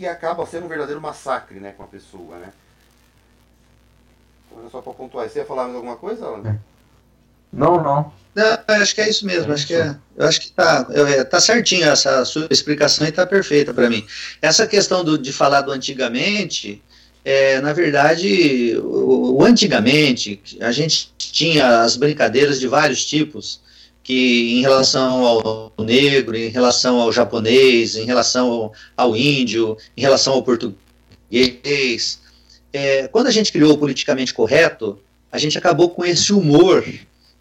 que 0.00 0.06
acaba 0.06 0.46
sendo 0.46 0.64
um 0.64 0.68
verdadeiro 0.68 0.98
massacre 0.98 1.60
né, 1.60 1.74
com 1.76 1.82
a 1.82 1.86
pessoa, 1.86 2.38
né? 2.38 2.48
Então, 4.50 4.70
só 4.70 4.80
para 4.80 4.94
pontuar, 4.94 5.28
você 5.28 5.40
ia 5.40 5.44
falar 5.44 5.64
mais 5.64 5.76
alguma 5.76 5.96
coisa, 5.96 6.24
Alan? 6.24 6.48
É. 6.48 6.58
Não, 7.52 7.82
não. 7.82 8.12
Não, 8.34 8.76
acho 8.80 8.94
que 8.94 9.02
é 9.02 9.10
isso 9.10 9.26
mesmo. 9.26 9.52
É 9.52 9.54
acho 9.54 9.66
que 9.66 9.74
é, 9.74 9.94
eu 10.16 10.26
acho 10.26 10.40
que 10.40 10.52
tá, 10.52 10.86
é, 10.90 11.22
tá 11.24 11.38
certinho 11.38 11.84
essa 11.84 12.24
sua 12.24 12.48
explicação 12.50 13.06
e 13.06 13.12
tá 13.12 13.26
perfeita 13.26 13.74
para 13.74 13.90
mim. 13.90 14.06
Essa 14.40 14.66
questão 14.66 15.04
do, 15.04 15.18
de 15.18 15.34
falar 15.34 15.60
do 15.60 15.70
antigamente, 15.70 16.82
é, 17.22 17.60
na 17.60 17.74
verdade, 17.74 18.78
o, 18.78 19.36
o, 19.36 19.44
antigamente 19.44 20.40
a 20.62 20.72
gente 20.72 21.12
tinha 21.18 21.82
as 21.82 21.96
brincadeiras 21.96 22.58
de 22.58 22.66
vários 22.66 23.04
tipos 23.04 23.60
que 24.02 24.58
em 24.58 24.60
relação 24.62 25.24
ao 25.24 25.72
negro, 25.78 26.36
em 26.36 26.48
relação 26.48 27.00
ao 27.00 27.12
japonês, 27.12 27.96
em 27.96 28.04
relação 28.04 28.72
ao, 28.96 29.16
índio, 29.16 29.76
em 29.96 30.00
relação 30.00 30.34
ao 30.34 30.42
português. 30.42 32.20
É, 32.72 33.08
quando 33.08 33.26
a 33.26 33.30
gente 33.30 33.52
criou 33.52 33.72
o 33.72 33.78
politicamente 33.78 34.32
correto, 34.32 34.98
a 35.30 35.38
gente 35.38 35.58
acabou 35.58 35.90
com 35.90 36.04
esse 36.04 36.32
humor 36.32 36.84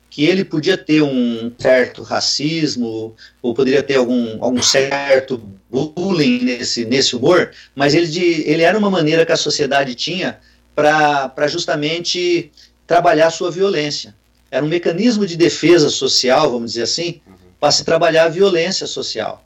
que 0.09 0.25
ele 0.25 0.43
podia 0.43 0.77
ter 0.77 1.01
um 1.03 1.51
certo 1.57 2.01
racismo, 2.01 3.15
ou 3.41 3.53
poderia 3.53 3.83
ter 3.83 3.95
algum, 3.95 4.43
algum 4.43 4.61
certo 4.61 5.41
bullying 5.69 6.43
nesse, 6.43 6.83
nesse 6.83 7.15
humor, 7.15 7.51
mas 7.75 7.93
ele, 7.93 8.07
de, 8.07 8.23
ele 8.49 8.63
era 8.63 8.77
uma 8.77 8.89
maneira 8.89 9.25
que 9.25 9.31
a 9.31 9.37
sociedade 9.37 9.93
tinha 9.93 10.39
para 10.75 11.47
justamente 11.47 12.51
trabalhar 12.87 13.27
a 13.27 13.31
sua 13.31 13.51
violência. 13.51 14.15
Era 14.51 14.65
um 14.65 14.69
mecanismo 14.69 15.25
de 15.25 15.37
defesa 15.37 15.89
social, 15.89 16.51
vamos 16.51 16.71
dizer 16.71 16.83
assim, 16.83 17.21
para 17.59 17.71
se 17.71 17.83
trabalhar 17.83 18.25
a 18.25 18.29
violência 18.29 18.87
social. 18.87 19.45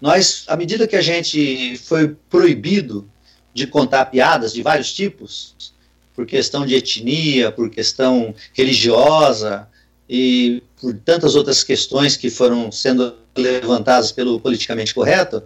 Nós, 0.00 0.44
à 0.46 0.56
medida 0.56 0.86
que 0.86 0.96
a 0.96 1.02
gente 1.02 1.76
foi 1.78 2.16
proibido 2.30 3.08
de 3.52 3.66
contar 3.66 4.06
piadas 4.06 4.52
de 4.52 4.62
vários 4.62 4.92
tipos, 4.92 5.54
por 6.14 6.24
questão 6.26 6.64
de 6.64 6.74
etnia, 6.74 7.50
por 7.50 7.68
questão 7.70 8.34
religiosa, 8.52 9.68
e 10.08 10.62
por 10.80 10.94
tantas 10.94 11.34
outras 11.34 11.62
questões 11.62 12.16
que 12.16 12.30
foram 12.30 12.72
sendo 12.72 13.14
levantadas 13.36 14.10
pelo 14.10 14.40
politicamente 14.40 14.94
correto, 14.94 15.42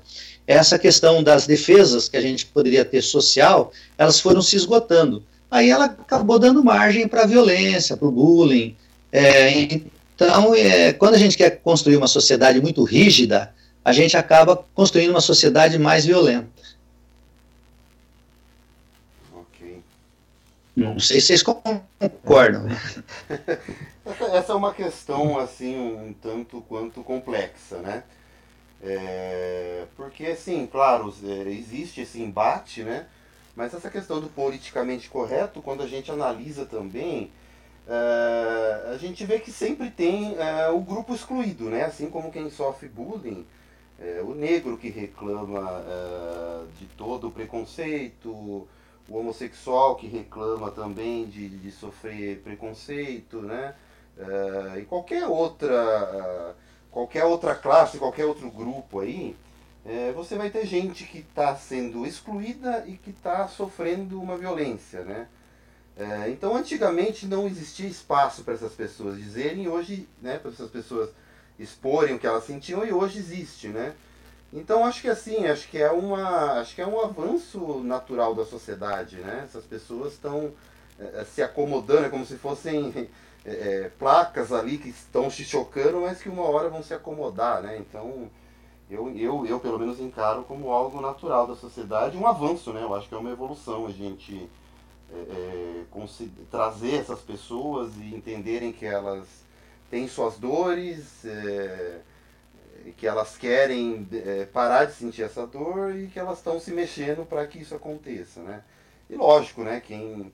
essa 0.47 0.79
questão 0.79 1.23
das 1.23 1.47
defesas 1.47 2.09
que 2.09 2.17
a 2.17 2.21
gente 2.21 2.47
poderia 2.47 2.85
ter 2.85 3.03
social, 3.03 3.73
elas 3.99 4.21
foram 4.21 4.41
se 4.41 4.57
esgotando. 4.57 5.23
Aí 5.51 5.71
ela 5.71 5.87
acabou 5.87 6.39
dando 6.39 6.65
margem 6.65 7.09
para 7.09 7.23
a 7.23 7.27
violência, 7.27 7.97
para 7.97 8.09
o 8.09 8.13
bullying. 8.13 8.77
É, 9.13 9.51
então, 10.15 10.55
é, 10.55 10.93
quando 10.95 11.15
a 11.15 11.19
gente 11.19 11.37
quer 11.37 11.51
construir 11.61 11.97
uma 11.97 12.07
sociedade 12.07 12.61
muito 12.61 12.83
rígida, 12.83 13.55
a 13.85 13.93
gente 13.93 14.17
acaba 14.17 14.57
construindo 14.75 15.11
uma 15.11 15.21
sociedade 15.21 15.79
mais 15.79 16.07
violenta. 16.07 16.63
Não 20.75 20.99
sei 20.99 21.21
se 21.21 21.27
vocês 21.27 21.43
concordam. 21.43 22.67
Essa, 24.05 24.25
essa, 24.37 24.53
é 24.53 24.57
uma 24.57 24.75
questão 24.75 25.39
assim 25.39 25.77
um 25.79 26.13
tanto 26.13 26.61
quanto 26.63 27.05
complexa, 27.05 27.79
né? 27.79 28.03
É, 28.83 29.85
porque, 29.97 30.27
assim, 30.27 30.67
claro, 30.67 31.15
é, 31.23 31.49
existe 31.49 32.01
esse 32.01 32.21
embate, 32.21 32.83
né? 32.83 33.07
Mas 33.55 33.73
essa 33.73 33.89
questão 33.89 34.21
do 34.21 34.27
politicamente 34.27 35.09
correto, 35.09 35.63
quando 35.63 35.85
a 35.85 35.87
gente 35.87 36.11
analisa 36.11 36.67
também, 36.67 37.31
é, 37.89 38.93
a 38.93 38.97
gente 38.97 39.25
vê 39.25 39.41
que 39.41 39.51
sempre 39.51 39.91
tem 39.91 40.37
é, 40.37 40.69
o 40.69 40.81
grupo 40.81 41.15
excluído, 41.15 41.65
né? 41.65 41.85
Assim 41.85 42.09
como 42.09 42.31
quem 42.31 42.49
sofre 42.51 42.89
bullying, 42.89 43.45
é, 43.99 44.21
o 44.23 44.35
negro 44.35 44.77
que 44.77 44.89
reclama 44.89 45.83
de 46.79 46.87
todo 46.97 47.29
o 47.29 47.31
preconceito, 47.31 48.29
o 48.29 48.69
homossexual 49.09 49.97
que 49.97 50.07
reclama 50.07 50.71
também 50.71 51.27
de, 51.27 51.49
de 51.49 51.71
sofrer 51.71 52.41
preconceito, 52.41 53.43
né? 53.43 53.75
E 54.79 54.83
qualquer 54.83 55.27
outra, 55.27 56.55
qualquer 56.91 57.25
outra 57.25 57.55
classe, 57.55 57.99
qualquer 57.99 58.25
outro 58.25 58.51
grupo 58.51 59.01
aí, 59.01 59.37
você 60.15 60.37
vai 60.37 60.51
ter 60.51 60.67
gente 60.67 61.05
que 61.05 61.19
está 61.19 61.55
sendo 61.57 62.07
excluída 62.07 62.85
e 62.87 62.93
que 62.93 63.11
está 63.11 63.49
sofrendo 63.49 64.21
uma 64.21 64.37
violência, 64.37 65.03
né? 65.05 65.29
Então, 66.29 66.57
antigamente 66.57 67.27
não 67.27 67.47
existia 67.47 67.87
espaço 67.87 68.43
para 68.43 68.55
essas 68.55 68.73
pessoas 68.73 69.19
dizerem, 69.19 69.69
hoje, 69.69 70.09
né, 70.21 70.39
para 70.39 70.51
essas 70.51 70.71
pessoas 70.71 71.11
exporem 71.59 72.15
o 72.15 72.19
que 72.19 72.27
elas 72.27 72.45
sentiam, 72.45 72.85
e 72.85 72.93
hoje 72.93 73.19
existe, 73.19 73.69
né? 73.69 73.95
Então 74.53 74.85
acho 74.85 75.01
que 75.01 75.09
assim, 75.09 75.47
acho 75.47 75.69
que 75.69 75.79
é 75.79 75.91
uma, 75.91 76.61
acho 76.61 76.75
que 76.75 76.83
é 76.83 76.87
um 76.87 77.01
avanço 77.01 77.81
natural 77.83 78.35
da 78.35 78.45
sociedade, 78.45 79.17
né? 79.17 79.43
Essas 79.45 79.65
pessoas 79.65 80.13
estão 80.13 80.53
é, 80.99 81.25
se 81.25 81.43
acomodando, 81.43 82.05
é 82.05 82.11
como 82.11 82.27
se 82.27 82.37
fossem 82.37 83.09
é, 83.47 83.91
placas 83.99 84.53
ali 84.53 84.77
que 84.77 84.91
estão 84.91 85.31
se 85.31 85.43
chocando, 85.43 86.03
mas 86.03 86.21
que 86.23 86.29
uma 86.29 86.43
hora 86.43 86.69
vão 86.69 86.83
se 86.83 86.93
acomodar, 86.93 87.63
né? 87.63 87.79
Então 87.79 88.31
eu, 88.91 89.11
eu, 89.17 89.47
eu 89.47 89.59
pelo 89.59 89.79
menos 89.79 89.99
encaro 89.99 90.43
como 90.45 90.71
algo 90.71 91.01
natural 91.01 91.47
da 91.47 91.57
sociedade, 91.57 92.19
um 92.19 92.27
avanço, 92.27 92.75
né? 92.75 92.83
Eu 92.83 92.95
acho 92.95 93.09
que 93.09 93.15
é 93.15 93.19
uma 93.19 93.31
evolução 93.31 93.87
a 93.87 93.91
gente 93.91 94.51
é, 95.15 95.85
trazer 96.51 96.95
essas 96.95 97.21
pessoas 97.21 97.93
e 97.97 98.15
entenderem 98.15 98.73
que 98.73 98.87
elas 98.87 99.27
têm 99.91 100.09
suas 100.09 100.39
dores 100.39 101.25
que 102.97 103.07
elas 103.07 103.37
querem 103.37 104.07
é, 104.13 104.45
parar 104.47 104.87
de 104.87 104.95
sentir 104.95 105.23
essa 105.23 105.47
dor 105.47 105.95
e 105.95 106.09
que 106.09 106.19
elas 106.19 106.39
estão 106.39 106.59
se 106.59 106.73
mexendo 106.73 107.27
para 107.27 107.47
que 107.47 107.59
isso 107.59 107.75
aconteça, 107.75 108.41
né? 108.41 108.63
E 109.09 109.15
lógico, 109.15 109.63
né? 109.63 109.81
Quem, 109.81 110.33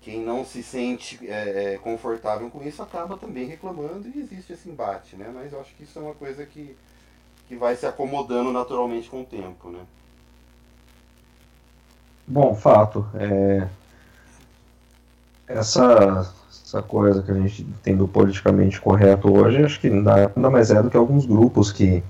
quem 0.00 0.20
não 0.20 0.44
se 0.44 0.62
sente 0.62 1.18
é, 1.26 1.74
é, 1.74 1.78
confortável 1.78 2.50
com 2.50 2.62
isso 2.62 2.82
acaba 2.82 3.16
também 3.16 3.46
reclamando 3.46 4.08
e 4.08 4.18
existe 4.18 4.52
esse 4.52 4.68
embate, 4.68 5.16
né? 5.16 5.30
Mas 5.32 5.52
eu 5.52 5.60
acho 5.60 5.74
que 5.74 5.84
isso 5.84 5.98
é 5.98 6.02
uma 6.02 6.14
coisa 6.14 6.44
que, 6.44 6.76
que 7.48 7.56
vai 7.56 7.76
se 7.76 7.86
acomodando 7.86 8.52
naturalmente 8.52 9.08
com 9.08 9.22
o 9.22 9.26
tempo, 9.26 9.70
né? 9.70 9.84
Bom, 12.26 12.54
fato. 12.54 13.06
É... 13.14 13.68
Essa, 15.52 16.32
essa 16.48 16.80
coisa 16.80 17.22
que 17.22 17.32
a 17.32 17.34
gente 17.34 17.64
tem 17.82 17.96
do 17.96 18.06
politicamente 18.06 18.80
correto 18.80 19.32
hoje, 19.32 19.64
acho 19.64 19.80
que 19.80 19.90
nada, 19.90 20.48
mais 20.48 20.70
é 20.70 20.80
do 20.80 20.88
que 20.88 20.96
alguns 20.96 21.26
grupos 21.26 21.72
que, 21.72 22.04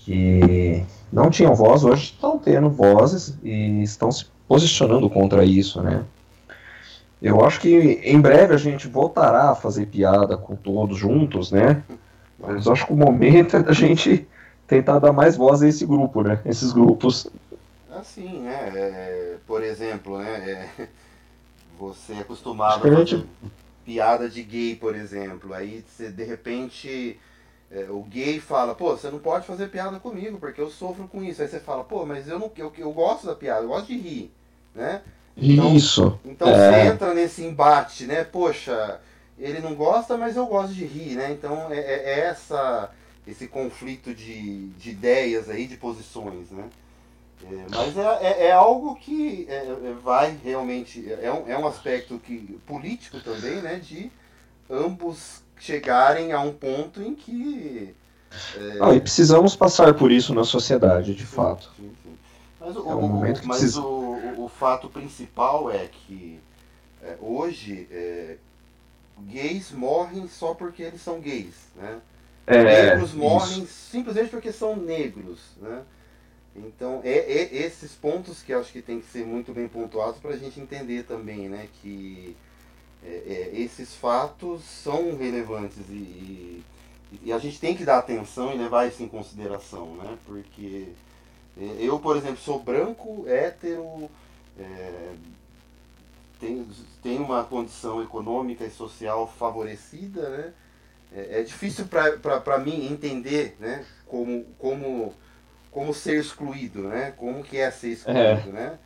que 0.00 0.84
não 1.10 1.30
tinham 1.30 1.54
voz, 1.54 1.82
hoje 1.82 2.04
estão 2.04 2.38
tendo 2.38 2.68
vozes 2.68 3.38
e 3.42 3.82
estão 3.82 4.12
se 4.12 4.26
posicionando 4.46 5.08
contra 5.08 5.44
isso, 5.46 5.80
né? 5.80 6.04
Eu 7.22 7.42
acho 7.42 7.58
que 7.60 8.00
em 8.04 8.20
breve 8.20 8.54
a 8.54 8.58
gente 8.58 8.86
voltará 8.86 9.50
a 9.50 9.54
fazer 9.54 9.86
piada 9.86 10.36
com 10.36 10.54
todos 10.54 10.98
juntos, 10.98 11.50
né? 11.50 11.82
Mas 12.38 12.66
acho 12.68 12.86
que 12.86 12.92
o 12.92 12.96
momento 12.96 13.56
é 13.56 13.62
da 13.62 13.72
gente 13.72 14.26
tentar 14.66 14.98
dar 14.98 15.12
mais 15.12 15.36
voz 15.36 15.62
a 15.62 15.68
esse 15.68 15.86
grupo, 15.86 16.22
né? 16.22 16.38
Esses 16.44 16.72
grupos. 16.72 17.26
Assim, 17.90 18.40
né? 18.40 18.72
É, 18.74 19.36
por 19.46 19.62
exemplo, 19.62 20.18
né? 20.18 20.68
É, 20.78 20.88
você 21.80 22.12
é 22.12 22.18
acostumado 22.20 22.86
a 22.86 22.96
fazer 22.96 23.24
piada 23.84 24.28
de 24.28 24.42
gay, 24.42 24.76
por 24.76 24.94
exemplo. 24.94 25.54
Aí 25.54 25.82
você, 25.88 26.10
de 26.10 26.22
repente 26.22 27.18
é, 27.70 27.86
o 27.88 28.02
gay 28.02 28.38
fala, 28.38 28.74
pô, 28.74 28.96
você 28.96 29.10
não 29.10 29.18
pode 29.18 29.46
fazer 29.46 29.68
piada 29.68 29.98
comigo, 29.98 30.38
porque 30.38 30.60
eu 30.60 30.68
sofro 30.68 31.08
com 31.08 31.24
isso. 31.24 31.40
Aí 31.40 31.48
você 31.48 31.58
fala, 31.58 31.82
pô, 31.82 32.04
mas 32.04 32.28
eu 32.28 32.38
não 32.38 32.52
eu, 32.56 32.72
eu 32.76 32.92
gosto 32.92 33.26
da 33.26 33.34
piada, 33.34 33.62
eu 33.62 33.68
gosto 33.68 33.86
de 33.86 33.96
rir, 33.96 34.30
né? 34.74 35.00
Então, 35.36 35.74
isso. 35.74 36.18
Então 36.24 36.48
é. 36.48 36.54
você 36.54 36.88
entra 36.88 37.14
nesse 37.14 37.42
embate, 37.42 38.04
né? 38.04 38.24
Poxa, 38.24 39.00
ele 39.38 39.60
não 39.60 39.74
gosta, 39.74 40.18
mas 40.18 40.36
eu 40.36 40.46
gosto 40.46 40.74
de 40.74 40.84
rir, 40.84 41.16
né? 41.16 41.32
Então 41.32 41.72
é, 41.72 41.78
é, 41.78 42.02
é 42.04 42.20
essa, 42.26 42.90
esse 43.26 43.46
conflito 43.46 44.14
de, 44.14 44.68
de 44.70 44.90
ideias 44.90 45.48
aí, 45.48 45.66
de 45.66 45.78
posições, 45.78 46.50
né? 46.50 46.68
É, 47.42 47.66
mas 47.70 47.96
é, 47.96 48.18
é, 48.20 48.46
é, 48.48 48.52
algo 48.52 48.94
que 48.96 49.46
é, 49.48 49.66
é, 49.66 49.94
vai 50.02 50.36
realmente. 50.44 51.10
É 51.12 51.32
um, 51.32 51.48
é 51.48 51.58
um 51.58 51.66
aspecto 51.66 52.18
que, 52.18 52.58
político 52.66 53.20
também, 53.20 53.62
né? 53.62 53.76
De 53.76 54.10
ambos 54.68 55.42
chegarem 55.58 56.32
a 56.32 56.40
um 56.40 56.52
ponto 56.52 57.00
em 57.02 57.14
que. 57.14 57.94
Ah, 58.80 58.94
e 58.94 59.00
precisamos 59.00 59.56
passar 59.56 59.94
por 59.94 60.12
isso 60.12 60.34
na 60.34 60.44
sociedade, 60.44 61.14
de 61.14 61.26
sim, 61.26 61.34
fato. 61.34 61.70
Sim, 61.76 61.90
sim. 62.02 62.18
Mas, 62.60 62.76
o, 62.76 62.88
um 62.88 63.16
o, 63.16 63.20
mas 63.20 63.40
precisa... 63.40 63.80
o, 63.80 64.44
o, 64.44 64.48
fato 64.48 64.88
principal 64.88 65.70
é 65.70 65.88
que 65.88 66.38
hoje 67.20 67.88
gays 69.26 69.72
morrem 69.72 70.28
só 70.28 70.54
porque 70.54 70.82
eles 70.82 71.00
são 71.00 71.20
gays, 71.20 71.54
né? 71.74 72.00
É, 72.46 72.62
negros 72.62 73.12
morrem 73.12 73.62
isso. 73.62 73.90
simplesmente 73.90 74.28
porque 74.28 74.52
são 74.52 74.76
negros, 74.76 75.40
né? 75.60 75.82
Então, 76.66 77.00
é, 77.04 77.18
é, 77.18 77.56
esses 77.56 77.92
pontos 77.92 78.42
que 78.42 78.52
acho 78.52 78.72
que 78.72 78.82
tem 78.82 79.00
que 79.00 79.06
ser 79.06 79.24
muito 79.24 79.52
bem 79.52 79.68
pontuados 79.68 80.20
para 80.20 80.32
a 80.32 80.36
gente 80.36 80.60
entender 80.60 81.04
também, 81.04 81.48
né? 81.48 81.68
Que 81.80 82.36
é, 83.04 83.08
é, 83.08 83.60
esses 83.60 83.94
fatos 83.94 84.62
são 84.62 85.16
relevantes 85.16 85.78
e, 85.88 85.92
e, 85.92 86.64
e, 87.24 87.32
a 87.32 87.38
gente 87.38 87.58
tem 87.58 87.76
que 87.76 87.84
dar 87.84 87.98
atenção 87.98 88.52
e 88.52 88.58
levar 88.58 88.86
isso 88.86 89.02
em 89.02 89.08
consideração, 89.08 89.96
né? 89.96 90.18
Porque 90.26 90.88
é, 91.58 91.76
eu, 91.80 91.98
por 91.98 92.16
exemplo, 92.16 92.38
sou 92.38 92.60
branco, 92.60 93.24
hétero, 93.26 94.10
é, 94.58 95.14
tem, 96.38 96.66
tem 97.02 97.18
uma 97.18 97.44
condição 97.44 98.02
econômica 98.02 98.64
e 98.64 98.70
social 98.70 99.26
favorecida, 99.38 100.28
né? 100.28 100.52
É, 101.12 101.40
é 101.40 101.42
difícil 101.42 101.86
para 101.86 102.58
mim 102.58 102.86
entender 102.90 103.56
né? 103.58 103.84
como, 104.06 104.44
como, 104.58 105.12
como 105.70 105.94
ser 105.94 106.18
excluído, 106.20 106.82
né? 106.82 107.12
Como 107.16 107.42
que 107.42 107.56
é 107.56 107.70
ser 107.70 107.90
excluído, 107.90 108.20
é. 108.20 108.52
né? 108.52 108.78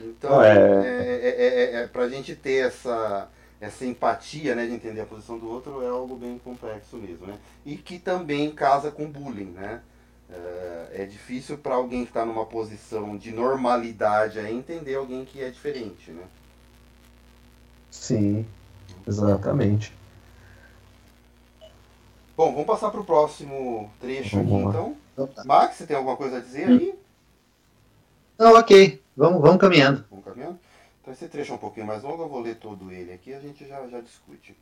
Então, 0.00 0.42
é, 0.42 0.56
é, 0.56 1.34
é, 1.36 1.82
é 1.82 1.86
para 1.86 2.04
a 2.04 2.08
gente 2.08 2.34
ter 2.34 2.66
essa, 2.66 3.28
essa 3.60 3.84
empatia, 3.84 4.54
né, 4.54 4.66
de 4.66 4.72
entender 4.72 5.02
a 5.02 5.06
posição 5.06 5.38
do 5.38 5.48
outro, 5.48 5.82
é 5.82 5.88
algo 5.88 6.16
bem 6.16 6.38
complexo 6.38 6.96
mesmo, 6.96 7.26
né? 7.26 7.36
E 7.66 7.76
que 7.76 7.98
também 7.98 8.50
casa 8.50 8.90
com 8.90 9.06
bullying, 9.10 9.50
né? 9.50 9.82
É 10.92 11.04
difícil 11.04 11.58
para 11.58 11.74
alguém 11.74 12.04
que 12.04 12.10
está 12.10 12.24
numa 12.24 12.46
posição 12.46 13.16
de 13.16 13.32
normalidade 13.32 14.38
aí 14.38 14.56
entender 14.56 14.94
alguém 14.94 15.24
que 15.24 15.42
é 15.42 15.50
diferente, 15.50 16.10
né? 16.10 16.22
Sim, 17.90 18.46
exatamente. 19.06 19.92
Bom, 22.36 22.52
vamos 22.52 22.66
passar 22.66 22.90
para 22.90 23.00
o 23.00 23.04
próximo 23.04 23.90
trecho 24.00 24.36
vamos 24.36 24.52
aqui, 24.52 24.62
então. 24.68 24.96
Então 25.12 25.26
tá. 25.26 25.44
Max, 25.44 25.76
você 25.76 25.86
tem 25.86 25.96
alguma 25.96 26.16
coisa 26.16 26.38
a 26.38 26.40
dizer 26.40 26.68
aí? 26.68 26.98
Não, 28.38 28.54
ok. 28.54 29.02
Vamos, 29.16 29.40
vamos 29.40 29.60
caminhando. 29.60 30.04
Vamos 30.10 30.24
caminhando? 30.24 30.58
Então 31.00 31.12
esse 31.12 31.28
trecho 31.28 31.52
é 31.52 31.54
um 31.56 31.58
pouquinho 31.58 31.86
mais 31.86 32.02
longo, 32.02 32.22
eu 32.22 32.28
vou 32.28 32.40
ler 32.40 32.56
todo 32.56 32.92
ele 32.92 33.12
aqui 33.12 33.30
e 33.30 33.34
a 33.34 33.40
gente 33.40 33.66
já, 33.66 33.86
já 33.86 34.00
discute. 34.00 34.56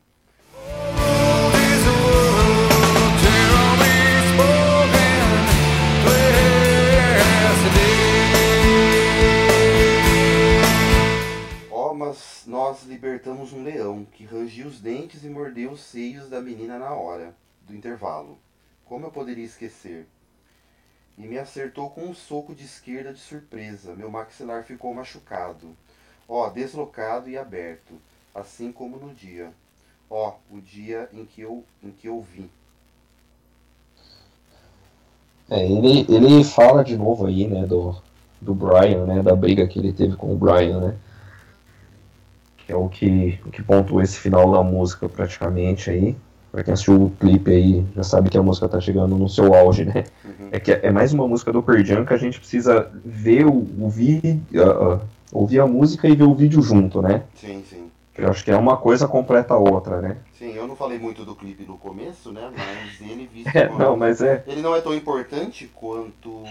mas 11.99 12.45
nós 12.47 12.85
libertamos 12.85 13.53
um 13.53 13.63
leão 13.63 14.05
que 14.05 14.25
rangiu 14.25 14.69
os 14.69 14.81
dentes 14.81 15.25
e 15.25 15.29
mordeu 15.29 15.73
os 15.73 15.81
seios 15.81 16.31
da 16.31 16.41
menina 16.41 16.79
na 16.79 16.95
hora 16.95 17.37
do 17.67 17.75
intervalo. 17.75 18.39
Como 18.85 19.05
eu 19.05 19.11
poderia 19.11 19.45
esquecer? 19.45 20.07
E 21.19 21.27
me 21.27 21.37
acertou 21.37 21.91
com 21.91 22.03
um 22.03 22.14
soco 22.14 22.55
de 22.55 22.64
esquerda 22.64 23.12
de 23.12 23.19
surpresa. 23.19 23.95
Meu 23.95 24.11
maxilar 24.11 24.62
ficou 24.62 24.95
machucado. 24.95 25.69
Ó, 26.29 26.49
deslocado 26.49 27.29
e 27.29 27.37
aberto, 27.37 27.95
assim 28.35 28.71
como 28.71 28.97
no 28.97 29.12
dia. 29.12 29.51
Ó, 30.09 30.35
o 30.51 30.61
dia 30.61 31.09
em 31.12 31.25
que 31.25 31.41
eu, 31.41 31.64
em 31.83 31.91
que 31.91 32.09
eu 32.09 32.21
vim. 32.21 32.49
É, 35.51 35.66
ele, 35.66 36.07
ele 36.09 36.45
fala 36.45 36.85
de 36.85 36.97
novo 36.97 37.27
aí, 37.27 37.49
né, 37.49 37.66
do, 37.66 38.01
do 38.41 38.55
Brian, 38.55 39.05
né, 39.07 39.23
da 39.23 39.35
briga 39.35 39.66
que 39.66 39.79
ele 39.79 39.93
teve 39.93 40.14
com 40.14 40.33
o 40.33 40.37
Brian, 40.37 40.81
né 40.81 40.99
que 42.69 42.73
é 42.73 42.77
o 42.77 42.87
que, 42.87 43.41
o 43.47 43.51
que 43.51 43.62
pontua 43.62 44.03
esse 44.03 44.19
final 44.19 44.53
da 44.53 44.62
música 44.62 45.09
praticamente 45.09 45.89
aí. 45.89 46.14
Pra 46.51 46.65
quem 46.65 46.73
assistiu 46.73 47.03
o 47.03 47.11
clipe 47.11 47.51
aí, 47.51 47.85
já 47.95 48.03
sabe 48.03 48.31
que 48.31 48.39
a 48.39 48.43
música 48.43 48.69
tá 48.69 48.81
chegando 48.81 49.17
no 49.17 49.29
seu 49.29 49.55
auge, 49.55 49.85
né? 49.85 50.05
Uhum. 50.25 50.49
É 50.51 50.59
que 50.59 50.73
é 50.73 50.91
mais 50.91 51.13
uma 51.13 51.29
música 51.29 51.53
do 51.53 51.63
Perdian 51.63 52.05
que 52.05 52.15
a 52.15 52.17
gente 52.17 52.39
precisa 52.39 52.91
ver, 53.05 53.47
o, 53.47 53.67
ouvir, 53.81 54.41
uh, 54.55 54.95
uh, 54.95 55.01
ouvir 55.31 55.61
a 55.61 55.67
música 55.67 56.09
e 56.09 56.17
ver 56.17 56.25
o 56.25 56.35
vídeo 56.35 56.63
junto, 56.63 57.03
né? 57.03 57.23
Sim, 57.35 57.63
sim. 57.69 57.78
Eu 58.19 58.31
acho 58.31 58.45
que 58.45 58.51
é 58.51 58.57
uma 58.57 58.77
coisa 58.77 59.07
completa 59.07 59.55
a 59.55 59.57
outra, 59.57 60.01
né? 60.01 60.16
Sim, 60.37 60.53
eu 60.53 60.66
não 60.66 60.75
falei 60.75 60.99
muito 60.99 61.25
do 61.25 61.37
clipe 61.37 61.64
no 61.64 61.79
começo, 61.79 62.33
né? 62.33 62.51
Mas 62.51 63.09
ele 63.09 63.31
visto 63.33 63.57
é, 63.57 63.69
não, 63.69 63.97
mas 63.97 64.21
é... 64.21 64.43
Ele 64.45 64.61
não 64.61 64.75
é 64.75 64.81
tão 64.81 64.93
importante 64.93 65.71
quanto 65.73 66.43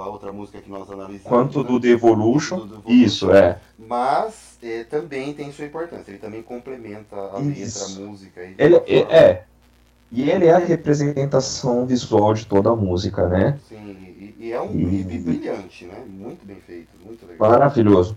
a 0.00 0.08
outra 0.08 0.32
música 0.32 0.58
que 0.58 0.70
nós 0.70 0.90
analisamos. 0.90 1.28
Quanto 1.28 1.62
né? 1.62 1.68
do 1.68 1.78
The 1.78 1.88
Evolution. 1.88 2.66
Do. 2.66 2.82
Isso, 2.86 3.30
é. 3.30 3.58
Mas 3.78 4.56
é, 4.62 4.84
também 4.84 5.34
tem 5.34 5.52
sua 5.52 5.66
importância. 5.66 6.10
Ele 6.10 6.18
também 6.18 6.42
complementa 6.42 7.14
a 7.36 7.40
Isso. 7.40 7.86
letra, 7.88 8.04
a 8.04 8.06
música. 8.08 8.40
Ele, 8.56 8.76
é, 8.76 8.98
é. 8.98 9.44
E 10.10 10.30
ele 10.30 10.46
é 10.46 10.52
a 10.52 10.58
representação 10.58 11.86
visual 11.86 12.32
de 12.32 12.46
toda 12.46 12.70
a 12.70 12.76
música, 12.76 13.28
né? 13.28 13.58
Sim, 13.68 13.96
e, 14.18 14.46
e 14.46 14.52
é 14.52 14.60
um 14.60 14.68
clipe 14.68 15.18
brilhante, 15.18 15.84
né? 15.84 16.02
Muito 16.06 16.46
bem 16.46 16.56
feito, 16.66 16.88
muito 17.04 17.26
legal. 17.26 17.50
Maravilhoso. 17.50 18.16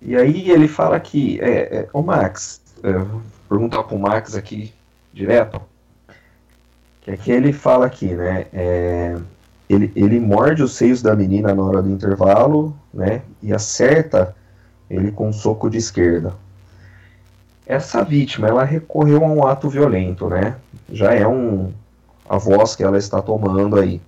E 0.00 0.16
aí 0.16 0.50
ele 0.50 0.68
fala 0.68 0.98
que, 1.00 1.40
é, 1.40 1.78
é, 1.78 1.88
o 1.92 2.02
Max, 2.02 2.60
é, 2.82 2.92
vou 2.92 3.22
perguntar 3.48 3.82
pro 3.82 3.98
Max 3.98 4.36
aqui 4.36 4.72
direto, 5.12 5.60
que 7.00 7.10
aqui 7.10 7.32
ele 7.32 7.52
fala 7.52 7.86
aqui, 7.86 8.14
né, 8.14 8.46
é, 8.52 9.16
ele, 9.68 9.92
ele 9.96 10.20
morde 10.20 10.62
os 10.62 10.76
seios 10.76 11.02
da 11.02 11.16
menina 11.16 11.54
na 11.54 11.62
hora 11.62 11.82
do 11.82 11.90
intervalo, 11.90 12.76
né, 12.94 13.22
e 13.42 13.52
acerta 13.52 14.36
ele 14.88 15.10
com 15.10 15.28
um 15.28 15.32
soco 15.32 15.68
de 15.68 15.78
esquerda. 15.78 16.34
Essa 17.66 18.02
vítima, 18.04 18.48
ela 18.48 18.64
recorreu 18.64 19.24
a 19.24 19.28
um 19.28 19.46
ato 19.46 19.68
violento, 19.68 20.28
né, 20.28 20.54
já 20.90 21.12
é 21.12 21.26
um, 21.26 21.72
a 22.28 22.38
voz 22.38 22.76
que 22.76 22.84
ela 22.84 22.96
está 22.96 23.20
tomando 23.20 23.78
aí 23.78 24.00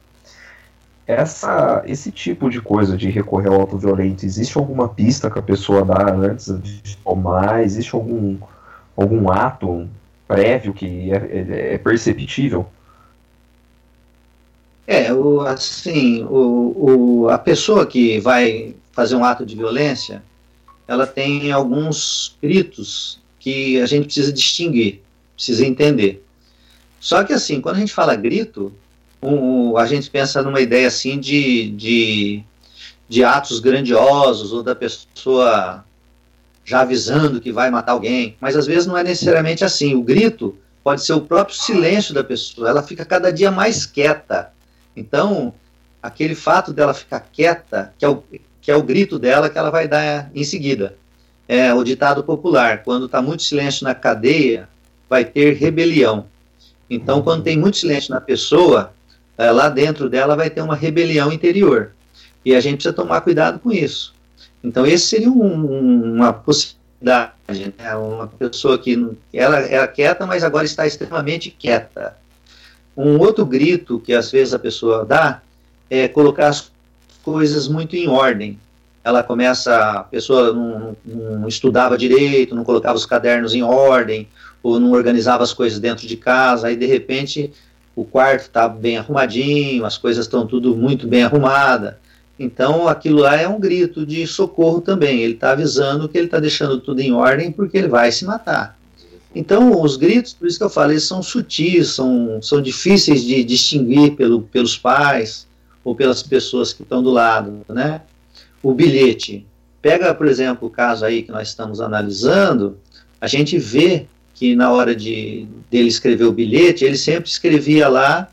essa, 1.11 1.83
esse 1.87 2.11
tipo 2.11 2.49
de 2.49 2.61
coisa 2.61 2.97
de 2.97 3.11
recorrer 3.11 3.49
ao 3.49 3.61
auto 3.61 3.77
violento, 3.77 4.25
existe 4.25 4.57
alguma 4.57 4.89
pista 4.89 5.31
que 5.31 5.39
a 5.39 5.43
pessoa 5.43 5.85
dá 5.85 6.13
antes 6.13 6.47
de 6.83 6.97
tomar? 6.99 7.63
Existe 7.65 7.95
algum, 7.95 8.37
algum 8.97 9.31
ato 9.31 9.89
prévio 10.29 10.73
que 10.73 11.13
é, 11.13 11.17
é, 11.17 11.75
é 11.75 11.79
perceptível? 11.79 12.67
É, 14.87 15.13
o, 15.13 15.41
assim, 15.43 16.25
o, 16.25 17.23
o, 17.25 17.29
a 17.29 17.39
pessoa 17.39 17.87
que 17.87 18.19
vai 18.21 18.75
fazer 18.93 19.17
um 19.17 19.25
ato 19.25 19.47
de 19.47 19.57
violência, 19.57 20.23
ela 20.87 21.07
tem 21.07 21.53
alguns 21.53 22.37
gritos 22.43 23.21
que 23.39 23.81
a 23.81 23.87
gente 23.87 24.05
precisa 24.07 24.33
distinguir, 24.33 25.01
precisa 25.35 25.65
entender. 25.65 26.25
Só 27.01 27.25
que 27.25 27.33
assim, 27.33 27.61
quando 27.61 27.77
a 27.77 27.79
gente 27.79 27.95
fala 27.95 28.15
grito, 28.15 28.73
um, 29.23 29.77
a 29.77 29.87
gente 29.87 30.11
pensa 30.11 30.43
numa 30.43 30.61
ideia 30.61 30.89
assim 30.89 31.19
de, 31.19 31.71
de, 31.71 32.45
de 33.09 33.25
atos 33.25 33.61
grandiosos 33.61 34.53
ou 34.53 34.63
da 34.63 34.75
pessoa 34.75 35.85
já 36.65 36.81
avisando 36.81 37.41
que 37.41 37.53
vai 37.53 37.71
matar 37.71 37.93
alguém, 37.93 38.37
mas 38.41 38.57
às 38.57 38.67
vezes 38.67 38.87
não 38.87 38.97
é 38.97 39.03
necessariamente 39.03 39.65
assim. 39.65 39.95
O 39.95 40.03
grito 40.03 40.57
pode 40.83 41.05
ser 41.05 41.13
o 41.13 41.21
próprio 41.21 41.57
silêncio 41.57 42.15
da 42.15 42.23
pessoa, 42.25 42.69
ela 42.69 42.83
fica 42.83 43.05
cada 43.05 43.33
dia 43.33 43.51
mais 43.51 43.85
quieta. 43.85 44.53
Então, 44.97 45.53
aquele 46.03 46.35
fato 46.35 46.73
dela 46.73 46.95
ficar 46.95 47.21
quieta, 47.21 47.93
que 47.99 48.05
é 48.05 48.09
o, 48.09 48.23
que 48.61 48.71
é 48.71 48.77
o 48.77 48.83
grito 48.83 49.19
dela 49.19 49.51
que 49.51 49.59
ela 49.59 49.71
vai 49.71 49.89
dar 49.89 50.31
em 50.35 50.45
seguida. 50.45 50.97
É 51.49 51.75
o 51.75 51.83
ditado 51.83 52.23
popular: 52.23 52.83
quando 52.85 53.07
está 53.07 53.21
muito 53.21 53.43
silêncio 53.43 53.85
na 53.85 53.95
cadeia, 53.95 54.69
vai 55.09 55.25
ter 55.25 55.55
rebelião. 55.55 56.27
Então, 56.89 57.23
quando 57.23 57.43
tem 57.43 57.57
muito 57.57 57.77
silêncio 57.77 58.15
na 58.15 58.21
pessoa, 58.21 58.93
lá 59.51 59.69
dentro 59.69 60.11
dela 60.11 60.37
vai 60.37 60.51
ter 60.51 60.61
uma 60.61 60.77
rebelião 60.77 61.33
interior. 61.33 61.93
E 62.45 62.55
a 62.55 62.61
gente 62.61 62.77
precisa 62.77 62.95
tomar 62.95 63.21
cuidado 63.21 63.59
com 63.59 63.73
isso. 63.73 64.15
Então, 64.63 64.87
esse 64.87 65.07
seria 65.07 65.31
um, 65.31 66.15
uma 66.15 66.33
possibilidade. 66.33 67.33
Né? 67.49 67.97
Uma 67.97 68.27
pessoa 68.27 68.79
que 68.79 69.17
ela 69.33 69.59
era 69.61 69.89
quieta, 69.89 70.27
mas 70.27 70.45
agora 70.45 70.65
está 70.65 70.87
extremamente 70.87 71.51
quieta. 71.51 72.17
Um 72.97 73.19
outro 73.19 73.47
grito 73.47 73.99
que 74.01 74.13
às 74.13 74.31
vezes 74.31 74.53
a 74.53 74.59
pessoa 74.59 75.05
dá 75.05 75.41
é 75.89 76.07
colocar 76.07 76.49
as 76.49 76.71
coisas 77.23 77.69
muito 77.69 77.97
em 77.97 78.09
ordem. 78.09 78.59
Ela 79.03 79.23
começa, 79.23 79.75
a 79.75 80.05
pessoa 80.05 80.53
não, 80.53 80.97
não 81.05 81.49
estudava 81.49 81.97
direito, 81.97 82.55
não 82.55 82.65
colocava 82.65 82.97
os 82.97 83.07
cadernos 83.07 83.55
em 83.55 83.63
ordem, 83.63 84.29
ou 84.63 84.79
não 84.79 84.93
organizava 84.93 85.43
as 85.43 85.55
coisas 85.55 85.79
dentro 85.79 86.07
de 86.07 86.17
casa, 86.17 86.69
aí 86.69 86.77
de 86.77 86.85
repente 86.85 87.51
o 87.95 88.05
quarto 88.05 88.43
está 88.43 88.69
bem 88.69 88.97
arrumadinho, 88.97 89.85
as 89.85 89.99
coisas 89.99 90.27
estão 90.27 90.47
tudo 90.47 90.77
muito 90.77 91.07
bem 91.07 91.23
arrumada. 91.23 91.99
Então 92.39 92.89
aquilo 92.89 93.21
lá 93.21 93.37
é 93.37 93.47
um 93.47 93.61
grito 93.61 94.07
de 94.07 94.27
socorro 94.27 94.81
também. 94.81 95.21
Ele 95.21 95.35
está 95.35 95.53
avisando 95.53 96.09
que 96.09 96.17
ele 96.17 96.27
está 96.27 96.41
deixando 96.41 96.81
tudo 96.81 97.01
em 97.01 97.13
ordem 97.13 97.53
porque 97.53 97.77
ele 97.77 97.89
vai 97.89 98.11
se 98.11 98.25
matar. 98.25 98.79
Então 99.35 99.81
os 99.81 99.97
gritos, 99.97 100.33
por 100.33 100.49
isso 100.49 100.59
que 100.59 100.65
eu 100.65 100.71
falei, 100.71 100.99
são 100.99 101.23
sutis, 101.23 101.89
são, 101.89 102.41
são 102.43 102.63
difíceis 102.63 103.23
de 103.23 103.45
distinguir 103.45 104.17
pelo, 104.17 104.43
pelos 104.43 104.77
pais 104.77 105.47
ou 105.85 105.95
pelas 105.95 106.23
pessoas 106.23 106.73
que 106.73 106.83
estão 106.83 107.03
do 107.03 107.11
lado, 107.11 107.61
né? 107.69 108.03
O 108.63 108.73
bilhete. 108.73 109.47
Pega, 109.81 110.15
por 110.15 110.27
exemplo, 110.27 110.69
o 110.69 110.71
caso 110.71 111.05
aí 111.05 111.23
que 111.23 111.31
nós 111.31 111.49
estamos 111.49 111.81
analisando, 111.81 112.77
a 113.21 113.27
gente 113.27 113.59
vê 113.59 114.07
que 114.41 114.57
na 114.57 114.73
hora 114.73 114.97
de 114.97 115.47
dele 115.71 115.89
escrever 115.89 116.25
o 116.25 116.33
bilhete, 116.33 116.83
ele 116.83 116.97
sempre 116.97 117.29
escrevia 117.29 117.87
lá 117.89 118.27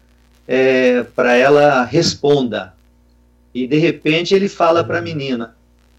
é, 0.48 1.04
para 1.04 1.36
ela 1.36 1.84
responda. 1.84 2.74
E 3.54 3.68
de 3.68 3.78
repente 3.78 4.34
ele 4.34 4.48
fala 4.48 4.86
para 4.86 5.00
a 5.00 5.02
menina, 5.02 5.54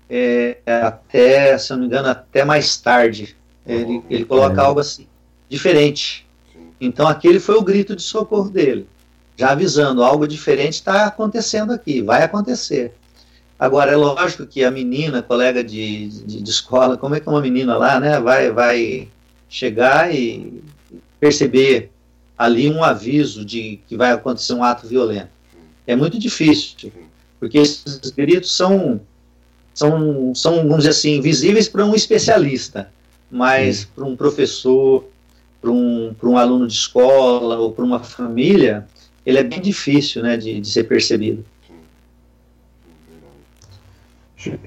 é, 0.09 0.56
até, 0.82 1.59
se 1.59 1.70
não 1.72 1.80
me 1.80 1.84
engano, 1.84 2.09
até 2.09 2.42
mais 2.42 2.74
tarde. 2.78 3.36
Ele, 3.66 4.02
ele 4.09 4.24
coloca 4.24 4.62
algo 4.62 4.80
assim, 4.80 5.06
diferente. 5.46 6.26
Então 6.80 7.06
aquele 7.06 7.38
foi 7.38 7.56
o 7.56 7.62
grito 7.62 7.94
de 7.94 8.00
socorro 8.00 8.48
dele, 8.48 8.86
já 9.36 9.50
avisando, 9.50 10.02
algo 10.02 10.26
diferente 10.26 10.76
está 10.76 11.04
acontecendo 11.04 11.70
aqui, 11.70 12.00
vai 12.00 12.22
acontecer. 12.22 12.94
Agora, 13.59 13.92
é 13.92 13.96
lógico 13.96 14.46
que 14.46 14.64
a 14.64 14.70
menina, 14.70 15.20
colega 15.20 15.62
de, 15.62 16.09
de, 16.09 16.40
de 16.40 16.50
escola, 16.50 16.96
como 16.96 17.14
é 17.14 17.20
que 17.20 17.28
uma 17.28 17.42
menina 17.42 17.76
lá, 17.76 18.00
né, 18.00 18.18
vai, 18.18 18.50
vai 18.50 19.09
chegar 19.49 20.14
e 20.14 20.62
perceber 21.18 21.90
ali 22.36 22.70
um 22.70 22.84
aviso 22.84 23.44
de 23.44 23.80
que 23.88 23.96
vai 23.96 24.12
acontecer 24.12 24.53
um 24.53 24.62
ato 24.62 24.86
violento. 24.86 25.30
É 25.86 25.96
muito 25.96 26.18
difícil, 26.18 26.92
porque 27.40 27.59
esses 27.59 28.11
gritos 28.11 28.55
são, 28.55 29.01
são, 29.74 30.34
são 30.34 30.57
vamos 30.59 30.78
dizer 30.78 30.90
assim, 30.90 31.20
visíveis 31.20 31.68
para 31.68 31.84
um 31.84 31.94
especialista, 31.94 32.92
mas 33.30 33.84
para 33.84 34.05
um 34.05 34.14
professor, 34.14 35.05
para 35.61 35.70
um, 35.70 36.14
um 36.22 36.38
aluno 36.38 36.66
de 36.66 36.74
escola 36.74 37.59
ou 37.59 37.72
para 37.72 37.84
uma 37.84 38.01
família, 38.01 38.86
ele 39.26 39.38
é 39.38 39.42
bem 39.42 39.61
difícil 39.61 40.22
né, 40.22 40.36
de, 40.36 40.61
de 40.61 40.68
ser 40.68 40.84
percebido. 40.84 41.44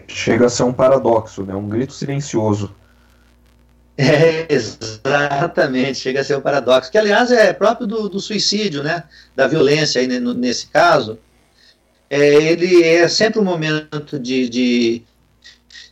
Chega 0.07 0.47
a 0.47 0.49
ser 0.49 0.63
um 0.63 0.73
paradoxo, 0.73 1.43
né? 1.43 1.55
um 1.55 1.69
grito 1.69 1.93
silencioso 1.93 2.75
é, 4.01 4.47
exatamente, 4.49 5.99
chega 5.99 6.21
a 6.21 6.23
ser 6.23 6.35
um 6.35 6.41
paradoxo, 6.41 6.91
que 6.91 6.97
aliás 6.97 7.31
é 7.31 7.53
próprio 7.53 7.85
do, 7.85 8.09
do 8.09 8.19
suicídio, 8.19 8.81
né, 8.81 9.03
da 9.35 9.47
violência 9.47 10.01
aí 10.01 10.07
nesse 10.07 10.67
caso, 10.67 11.19
é, 12.09 12.17
ele 12.17 12.83
é 12.83 13.07
sempre 13.07 13.39
um 13.39 13.43
momento 13.43 14.19
de, 14.19 14.49
de, 14.49 15.01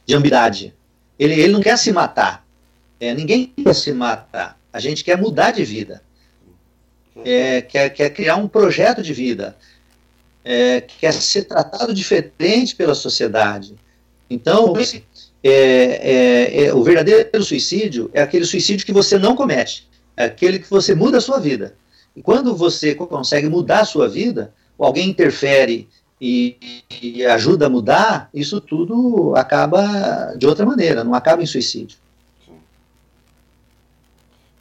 de 0.05 0.15
ambidade, 0.15 0.73
ele, 1.19 1.33
ele 1.33 1.53
não 1.53 1.61
quer 1.61 1.77
se 1.77 1.91
matar, 1.91 2.43
é, 2.99 3.13
ninguém 3.13 3.53
quer 3.63 3.75
se 3.75 3.91
matar, 3.93 4.57
a 4.73 4.79
gente 4.79 5.03
quer 5.03 5.17
mudar 5.17 5.51
de 5.51 5.63
vida, 5.63 6.01
é, 7.23 7.61
quer, 7.61 7.89
quer 7.91 8.09
criar 8.09 8.37
um 8.37 8.47
projeto 8.47 9.03
de 9.03 9.13
vida, 9.13 9.55
é, 10.43 10.81
quer 10.81 11.13
ser 11.13 11.43
tratado 11.43 11.93
diferente 11.93 12.75
pela 12.75 12.95
sociedade, 12.95 13.75
então, 14.29 14.73
é, 15.43 16.65
é, 16.65 16.73
o 16.73 16.83
verdadeiro 16.83 17.43
suicídio 17.43 18.09
é 18.13 18.21
aquele 18.21 18.45
suicídio 18.45 18.85
que 18.85 18.93
você 18.93 19.17
não 19.17 19.35
comete, 19.35 19.89
é 20.15 20.25
aquele 20.25 20.59
que 20.59 20.69
você 20.69 20.93
muda 20.93 21.17
a 21.17 21.21
sua 21.21 21.39
vida. 21.39 21.75
E 22.15 22.21
quando 22.21 22.55
você 22.55 22.95
consegue 22.95 23.47
mudar 23.47 23.81
a 23.81 23.85
sua 23.85 24.09
vida, 24.09 24.53
ou 24.77 24.85
alguém 24.85 25.09
interfere 25.09 25.87
e, 26.19 26.83
e 27.01 27.25
ajuda 27.25 27.67
a 27.67 27.69
mudar, 27.69 28.29
isso 28.33 28.59
tudo 28.59 29.33
acaba 29.35 30.33
de 30.35 30.45
outra 30.45 30.65
maneira, 30.65 31.03
não 31.03 31.13
acaba 31.13 31.41
em 31.41 31.45
suicídio. 31.45 31.97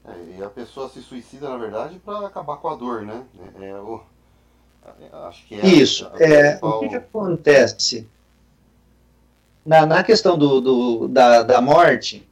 É, 0.07 0.39
e 0.39 0.43
a 0.43 0.49
pessoa 0.49 0.89
se 0.89 1.01
suicida, 1.03 1.49
na 1.49 1.57
verdade, 1.57 1.99
para 2.05 2.26
acabar 2.26 2.57
com 2.59 2.68
a 2.68 2.76
dor, 2.76 3.03
né? 3.03 3.22
É, 3.61 3.70
é 3.70 3.74
o, 3.74 4.01
acho 5.26 5.47
que 5.47 5.55
é 5.57 5.66
Isso. 5.66 6.07
A, 6.07 6.16
a 6.16 6.22
é, 6.22 6.59
o 6.62 6.81
que, 6.81 6.89
que 6.91 6.97
acontece? 6.97 8.07
Na, 9.69 9.85
na 9.85 10.03
questão 10.03 10.39
do, 10.39 10.61
do 10.62 11.09
da, 11.09 11.43
da 11.43 11.61
morte, 11.61 12.27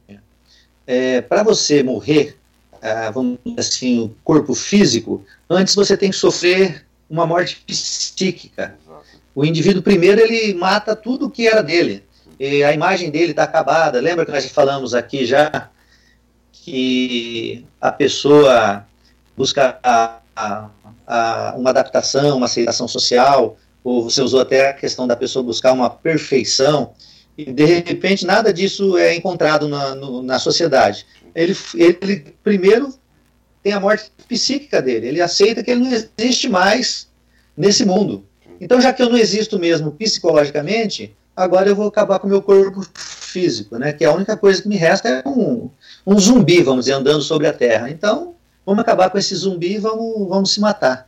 é, 0.87 1.21
para 1.21 1.43
você 1.43 1.83
morrer, 1.83 2.35
é, 2.81 3.11
vamos 3.11 3.37
dizer 3.45 3.59
assim, 3.59 3.99
o 4.05 4.15
corpo 4.23 4.55
físico, 4.55 5.23
antes 5.47 5.75
você 5.75 5.95
tem 5.95 6.09
que 6.09 6.15
sofrer 6.15 6.83
uma 7.07 7.27
morte 7.27 7.63
psíquica. 7.67 8.75
O 9.35 9.45
indivíduo 9.45 9.83
primeiro 9.83 10.19
ele 10.19 10.55
mata 10.55 10.95
tudo 10.95 11.29
que 11.29 11.47
era 11.47 11.61
dele. 11.61 12.03
E 12.39 12.63
a 12.63 12.73
imagem 12.73 13.11
dele 13.11 13.31
está 13.31 13.43
acabada. 13.43 14.01
Lembra 14.01 14.25
que 14.25 14.31
nós 14.31 14.45
falamos 14.47 14.95
aqui 14.95 15.23
já 15.23 15.69
que 16.51 17.63
a 17.79 17.91
pessoa 17.91 18.83
busca 19.37 19.77
a, 19.83 20.17
a, 20.35 20.69
a 21.05 21.53
uma 21.55 21.69
adaptação, 21.69 22.37
uma 22.37 22.47
aceitação 22.47 22.87
social, 22.87 23.57
ou 23.83 24.09
você 24.09 24.23
usou 24.23 24.41
até 24.41 24.69
a 24.69 24.73
questão 24.73 25.05
da 25.05 25.15
pessoa 25.15 25.43
buscar 25.43 25.71
uma 25.71 25.89
perfeição 25.89 26.93
e 27.37 27.51
de 27.51 27.65
repente 27.65 28.25
nada 28.25 28.51
disso 28.51 28.97
é 28.97 29.15
encontrado 29.15 29.67
na, 29.67 29.93
no, 29.93 30.23
na 30.23 30.39
sociedade. 30.39 31.05
Ele, 31.35 31.55
ele 31.75 32.33
primeiro 32.43 32.93
tem 33.61 33.73
a 33.73 33.79
morte 33.79 34.11
psíquica 34.27 34.81
dele, 34.81 35.07
ele 35.07 35.21
aceita 35.21 35.63
que 35.63 35.71
ele 35.71 35.83
não 35.83 35.91
existe 35.91 36.49
mais 36.49 37.07
nesse 37.55 37.85
mundo. 37.85 38.23
Então, 38.59 38.81
já 38.81 38.91
que 38.91 39.01
eu 39.03 39.09
não 39.09 39.17
existo 39.17 39.59
mesmo 39.59 39.91
psicologicamente, 39.91 41.15
agora 41.35 41.69
eu 41.69 41.75
vou 41.75 41.87
acabar 41.87 42.17
com 42.19 42.27
o 42.27 42.29
meu 42.29 42.41
corpo 42.41 42.81
físico, 42.95 43.77
né? 43.77 43.93
Que 43.93 44.03
a 44.03 44.13
única 44.13 44.35
coisa 44.35 44.61
que 44.61 44.67
me 44.67 44.77
resta 44.77 45.09
é 45.09 45.27
um, 45.27 45.69
um 46.05 46.19
zumbi, 46.19 46.63
vamos 46.63 46.85
dizer, 46.85 46.95
andando 46.95 47.21
sobre 47.21 47.47
a 47.47 47.53
Terra. 47.53 47.89
Então, 47.89 48.35
vamos 48.65 48.81
acabar 48.81 49.09
com 49.09 49.17
esse 49.17 49.35
zumbi 49.35 49.75
e 49.75 49.77
vamos, 49.77 50.27
vamos 50.27 50.53
se 50.53 50.59
matar. 50.59 51.07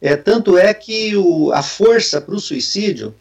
É, 0.00 0.14
tanto 0.14 0.56
é 0.58 0.72
que 0.74 1.16
o, 1.16 1.50
a 1.52 1.62
força 1.62 2.20
para 2.20 2.34
o 2.34 2.40
suicídio 2.40 3.14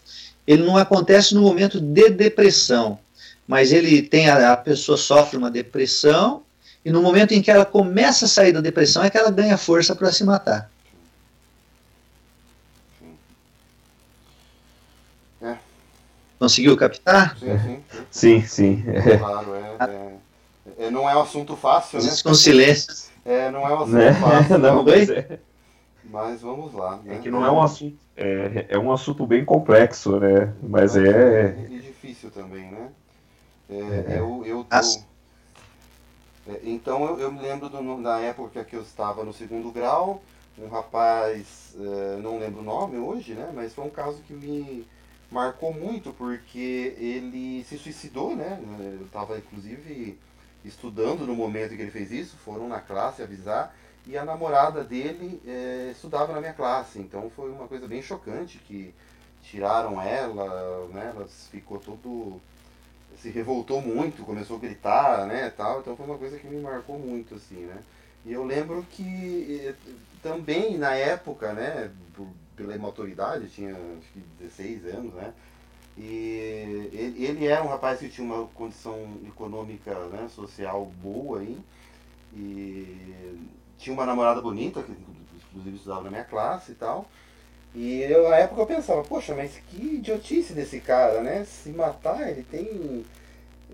ele 0.48 0.64
não 0.64 0.78
acontece 0.78 1.34
no 1.34 1.42
momento 1.42 1.80
de 1.80 2.10
depressão, 2.10 3.00
mas 3.48 3.72
ele 3.72 4.02
tem 4.02 4.30
a, 4.30 4.54
a, 4.54 4.58
pessoa 4.58 4.98
sofre 4.98 5.38
uma 5.38 5.50
depressão 5.50 6.44
e 6.84 6.92
no 6.92 7.02
momento 7.02 7.34
em 7.34 7.42
que 7.42 7.50
ela 7.50 7.66
começa 7.66 8.26
a 8.26 8.28
sair 8.28 8.52
da 8.52 8.62
depressão 8.62 9.04
é 9.04 9.10
que 9.10 9.18
ela 9.18 9.32
ganha 9.32 9.58
força 9.58 9.96
para 9.96 10.12
se 10.12 10.24
matar. 10.24 10.70
É. 15.42 15.56
Conseguiu 16.38 16.78
captar? 16.78 17.36
Sim, 17.40 17.60
sim. 17.60 17.84
sim, 18.12 18.48
sim. 18.48 18.84
É. 18.88 19.18
Claro, 19.18 19.56
é, 19.56 19.86
é, 20.80 20.86
é, 20.86 20.92
não 20.92 21.10
é 21.10 21.16
um 21.16 21.22
assunto 21.22 21.56
fácil, 21.56 22.04
né? 22.04 22.12
Com 22.24 22.34
silêncio. 22.36 23.10
É, 23.26 23.50
não 23.50 23.68
é 23.68 23.74
um 23.74 23.82
assunto 23.82 23.98
é, 23.98 24.14
fácil. 24.14 24.58
não, 24.60 24.84
mas, 24.84 25.10
é. 25.10 25.40
mas 26.04 26.42
vamos 26.42 26.74
lá. 26.74 27.00
Né? 27.04 27.16
É 27.16 27.18
que 27.18 27.32
não 27.32 27.44
é 27.44 27.50
um 27.50 27.62
assunto 27.62 28.05
é, 28.16 28.66
é 28.70 28.78
um 28.78 28.92
assunto 28.92 29.26
bem 29.26 29.44
complexo, 29.44 30.20
né? 30.20 30.54
Mas 30.64 30.96
é. 30.96 31.48
É 31.50 31.78
difícil 31.80 32.32
também, 32.32 32.72
né? 32.72 32.90
É, 33.70 34.14
é. 34.14 34.20
eu, 34.20 34.44
eu 34.46 34.64
tô... 34.64 34.76
é, 34.76 36.60
então 36.64 37.06
eu, 37.06 37.20
eu, 37.20 37.32
me 37.32 37.42
lembro 37.42 37.68
do, 37.68 37.82
na 37.98 38.20
época 38.20 38.64
que 38.64 38.76
eu 38.76 38.82
estava 38.82 39.24
no 39.24 39.34
segundo 39.34 39.72
grau, 39.72 40.22
um 40.58 40.68
rapaz, 40.68 41.76
é, 41.78 42.22
não 42.22 42.40
lembro 42.40 42.62
o 42.62 42.64
nome 42.64 42.98
hoje, 42.98 43.34
né? 43.34 43.52
Mas 43.54 43.74
foi 43.74 43.86
um 43.86 43.90
caso 43.90 44.22
que 44.24 44.34
me, 44.34 44.86
marcou 45.30 45.74
muito 45.74 46.14
porque 46.14 46.96
ele 46.98 47.64
se 47.66 47.78
suicidou, 47.78 48.36
né? 48.36 48.60
Eu 49.00 49.06
estava 49.06 49.38
inclusive 49.38 50.18
estudando 50.64 51.28
no 51.28 51.36
momento 51.36 51.76
que 51.76 51.82
ele 51.82 51.92
fez 51.92 52.12
isso, 52.12 52.38
foram 52.38 52.68
na 52.68 52.80
classe 52.80 53.22
avisar 53.22 53.76
e 54.08 54.18
a 54.18 54.24
namorada 54.24 54.84
dele 54.84 55.42
é, 55.48 55.90
estudava 55.92 56.34
na 56.34 56.40
minha 56.40 56.54
classe, 56.54 57.00
então 57.00 57.30
foi 57.36 57.50
uma 57.52 57.68
coisa 57.68 57.88
bem 57.88 58.02
chocante 58.02 58.60
que 58.60 58.94
tiraram 59.42 60.02
ela, 60.02 60.88
né? 60.88 61.14
Ela 61.16 61.28
ficou 61.28 61.80
todo 61.80 62.40
se 63.22 63.30
revoltou 63.30 63.82
muito, 63.82 64.24
começou 64.24 64.58
a 64.58 64.60
gritar, 64.60 65.26
né, 65.26 65.50
tal. 65.50 65.80
Então 65.80 65.96
foi 65.96 66.06
uma 66.06 66.18
coisa 66.18 66.38
que 66.38 66.48
me 66.48 66.62
marcou 66.62 67.00
muito 67.00 67.36
assim, 67.36 67.62
né? 67.62 67.82
E 68.26 68.34
eu 68.34 68.44
lembro 68.44 68.86
que 68.92 69.62
eh, 69.64 69.76
também 70.22 70.78
na 70.78 70.94
época, 70.94 71.54
né, 71.54 71.92
pela 72.56 72.76
imaturidade, 72.76 73.50
tinha 73.50 73.74
acho 73.74 74.12
que 74.14 74.20
16 74.40 74.86
anos, 74.88 75.14
né? 75.14 75.34
E 75.98 76.90
ele, 76.92 77.26
ele 77.26 77.48
era 77.48 77.64
um 77.64 77.68
rapaz 77.68 78.00
que 78.00 78.10
tinha 78.10 78.26
uma 78.26 78.48
condição 78.48 79.18
econômica, 79.28 79.94
né, 80.10 80.28
social 80.30 80.86
boa 81.02 81.40
aí. 81.40 81.58
E 82.34 83.38
tinha 83.78 83.94
uma 83.94 84.06
namorada 84.06 84.42
bonita, 84.42 84.82
que 84.82 84.92
inclusive 85.52 85.78
estudava 85.78 86.04
na 86.04 86.10
minha 86.10 86.24
classe 86.24 86.72
e 86.74 86.76
tal. 86.76 87.06
E 87.74 88.02
eu, 88.04 88.30
na 88.30 88.38
época 88.38 88.62
eu 88.62 88.66
pensava, 88.66 89.04
poxa, 89.04 89.36
mas 89.36 89.58
que 89.70 89.96
idiotice 89.96 90.54
desse 90.54 90.80
cara, 90.80 91.22
né? 91.22 91.44
Se 91.44 91.70
matar, 91.70 92.30
ele 92.30 92.44
tem 92.44 93.06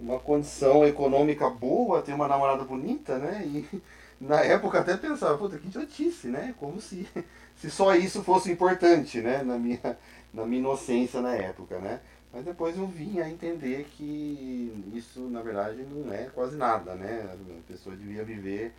uma 0.01 0.17
condição 0.19 0.85
econômica 0.85 1.47
boa, 1.49 2.01
tem 2.01 2.13
uma 2.15 2.27
namorada 2.27 2.63
bonita, 2.63 3.19
né? 3.19 3.43
E 3.45 3.81
na 4.19 4.41
época 4.41 4.79
até 4.79 4.97
pensava, 4.97 5.37
puta, 5.37 5.57
que 5.57 5.67
idiotice, 5.67 6.27
né? 6.27 6.55
Como 6.59 6.81
se, 6.81 7.07
se 7.55 7.69
só 7.69 7.95
isso 7.95 8.23
fosse 8.23 8.51
importante, 8.51 9.21
né? 9.21 9.43
Na 9.43 9.57
minha, 9.57 9.97
na 10.33 10.45
minha 10.45 10.59
inocência 10.59 11.21
na 11.21 11.35
época, 11.35 11.77
né? 11.77 11.99
Mas 12.33 12.45
depois 12.45 12.77
eu 12.77 12.87
vim 12.87 13.19
a 13.19 13.29
entender 13.29 13.87
que 13.91 14.91
isso, 14.95 15.19
na 15.29 15.41
verdade, 15.41 15.83
não 15.83 16.11
é 16.13 16.23
quase 16.33 16.55
nada, 16.55 16.95
né? 16.95 17.35
A 17.35 17.71
pessoa 17.71 17.95
devia 17.95 18.23
viver 18.23 18.73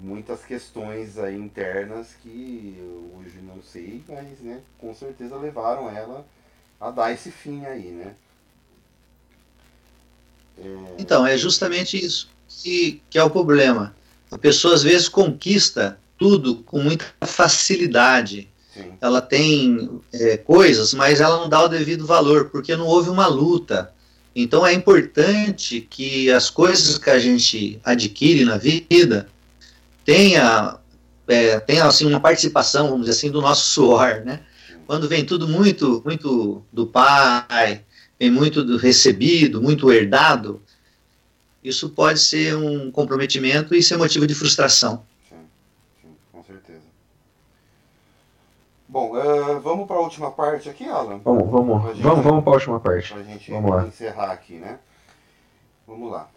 muitas 0.00 0.44
questões 0.44 1.18
aí 1.18 1.36
internas 1.36 2.08
que 2.22 2.76
hoje 3.14 3.38
não 3.42 3.62
sei, 3.62 4.02
mas 4.08 4.40
né, 4.40 4.60
com 4.78 4.94
certeza 4.94 5.36
levaram 5.36 5.90
ela 5.90 6.26
a 6.80 6.90
dar 6.90 7.12
esse 7.12 7.30
fim 7.30 7.64
aí, 7.66 7.90
né? 7.90 8.14
É... 10.58 10.76
Então, 10.98 11.26
é 11.26 11.36
justamente 11.36 12.02
isso 12.02 12.28
que, 12.48 13.02
que 13.10 13.18
é 13.18 13.22
o 13.22 13.30
problema. 13.30 13.94
A 14.30 14.38
pessoa 14.38 14.74
às 14.74 14.82
vezes 14.82 15.08
conquista 15.08 15.98
tudo 16.18 16.56
com 16.56 16.80
muita 16.80 17.04
facilidade. 17.22 18.48
Sim. 18.72 18.92
Ela 19.00 19.20
tem 19.20 20.00
é, 20.12 20.36
coisas, 20.36 20.94
mas 20.94 21.20
ela 21.20 21.38
não 21.38 21.48
dá 21.48 21.62
o 21.64 21.68
devido 21.68 22.06
valor, 22.06 22.50
porque 22.50 22.76
não 22.76 22.86
houve 22.86 23.10
uma 23.10 23.26
luta. 23.26 23.92
Então 24.34 24.66
é 24.66 24.72
importante 24.72 25.80
que 25.80 26.30
as 26.30 26.48
coisas 26.48 26.96
que 26.96 27.10
a 27.10 27.18
gente 27.18 27.80
adquire 27.84 28.44
na 28.44 28.56
vida 28.56 29.28
tenha, 30.04 30.78
é, 31.28 31.60
tenha 31.60 31.84
assim, 31.84 32.06
uma 32.06 32.20
participação, 32.20 32.88
vamos 32.88 33.06
dizer 33.06 33.18
assim, 33.18 33.30
do 33.30 33.40
nosso 33.40 33.66
suor, 33.66 34.22
né? 34.24 34.40
Quando 34.86 35.08
vem 35.08 35.24
tudo 35.24 35.46
muito, 35.46 36.02
muito 36.04 36.64
do 36.72 36.86
pai, 36.86 37.84
vem 38.18 38.30
muito 38.30 38.64
do 38.64 38.76
recebido, 38.76 39.62
muito 39.62 39.92
herdado, 39.92 40.60
isso 41.62 41.90
pode 41.90 42.18
ser 42.20 42.56
um 42.56 42.90
comprometimento 42.90 43.74
e 43.74 43.82
ser 43.82 43.96
motivo 43.98 44.26
de 44.26 44.34
frustração. 44.34 45.04
Sim, 45.28 45.36
sim 46.00 46.08
com 46.32 46.42
certeza. 46.42 46.80
Bom, 48.88 49.14
uh, 49.16 49.60
vamos 49.60 49.86
para 49.86 49.96
a 49.96 50.00
última 50.00 50.30
parte 50.30 50.68
aqui, 50.68 50.88
Alan? 50.88 51.18
Vamos, 51.18 51.50
vamos, 51.50 51.94
gente, 51.94 52.02
vamos, 52.02 52.24
vamos 52.24 52.42
para 52.42 52.52
a 52.52 52.56
última 52.56 52.80
parte. 52.80 53.12
Para 53.12 53.20
a 53.20 53.24
gente 53.24 53.50
vamos 53.50 53.70
lá. 53.70 53.86
encerrar 53.86 54.32
aqui, 54.32 54.54
né? 54.54 54.78
Vamos 55.86 56.10
lá. 56.10 56.28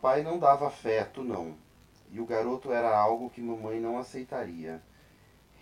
Papai 0.00 0.22
não 0.22 0.38
dava 0.38 0.66
afeto, 0.66 1.22
não. 1.22 1.54
E 2.10 2.20
o 2.20 2.26
garoto 2.26 2.72
era 2.72 2.98
algo 2.98 3.28
que 3.28 3.42
mamãe 3.42 3.78
não 3.78 3.98
aceitaria. 3.98 4.82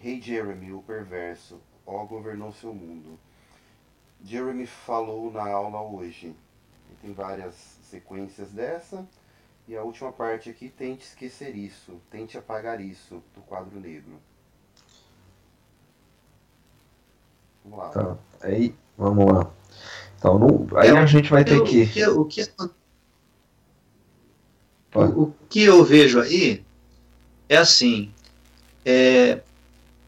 Rei 0.01 0.21
Jeremy, 0.21 0.73
o 0.73 0.81
perverso, 0.81 1.61
ó 1.85 2.05
governou 2.05 2.53
seu 2.53 2.73
mundo. 2.73 3.19
Jeremy 4.23 4.65
falou 4.65 5.33
na 5.33 5.43
aula 5.51 5.83
hoje. 5.83 6.37
E 6.89 6.95
tem 7.03 7.13
várias 7.13 7.55
sequências 7.83 8.53
dessa. 8.53 9.05
E 9.67 9.77
a 9.77 9.83
última 9.83 10.13
parte 10.13 10.49
aqui, 10.49 10.69
tente 10.69 11.05
esquecer 11.05 11.57
isso, 11.57 12.01
tente 12.09 12.39
apagar 12.39 12.81
isso, 12.81 13.21
do 13.35 13.43
quadro 13.43 13.79
negro. 13.81 14.21
Vamos 17.65 17.79
lá. 17.79 17.89
Tá, 17.91 18.17
aí, 18.41 18.75
vamos 18.97 19.27
lá. 19.27 19.51
Então, 20.17 20.39
no, 20.39 20.79
aí 20.79 20.91
é, 20.91 20.93
a 20.93 21.07
gente 21.07 21.29
vai 21.29 21.45
ter 21.45 21.61
que... 21.65 21.87
que, 21.87 22.07
o 22.07 22.25
que 22.25 22.47
o, 25.07 25.23
o, 25.23 25.35
que 25.49 25.63
eu 25.63 25.85
vejo 25.85 26.21
aí 26.21 26.63
é 27.49 27.57
assim, 27.57 28.11
é, 28.85 29.41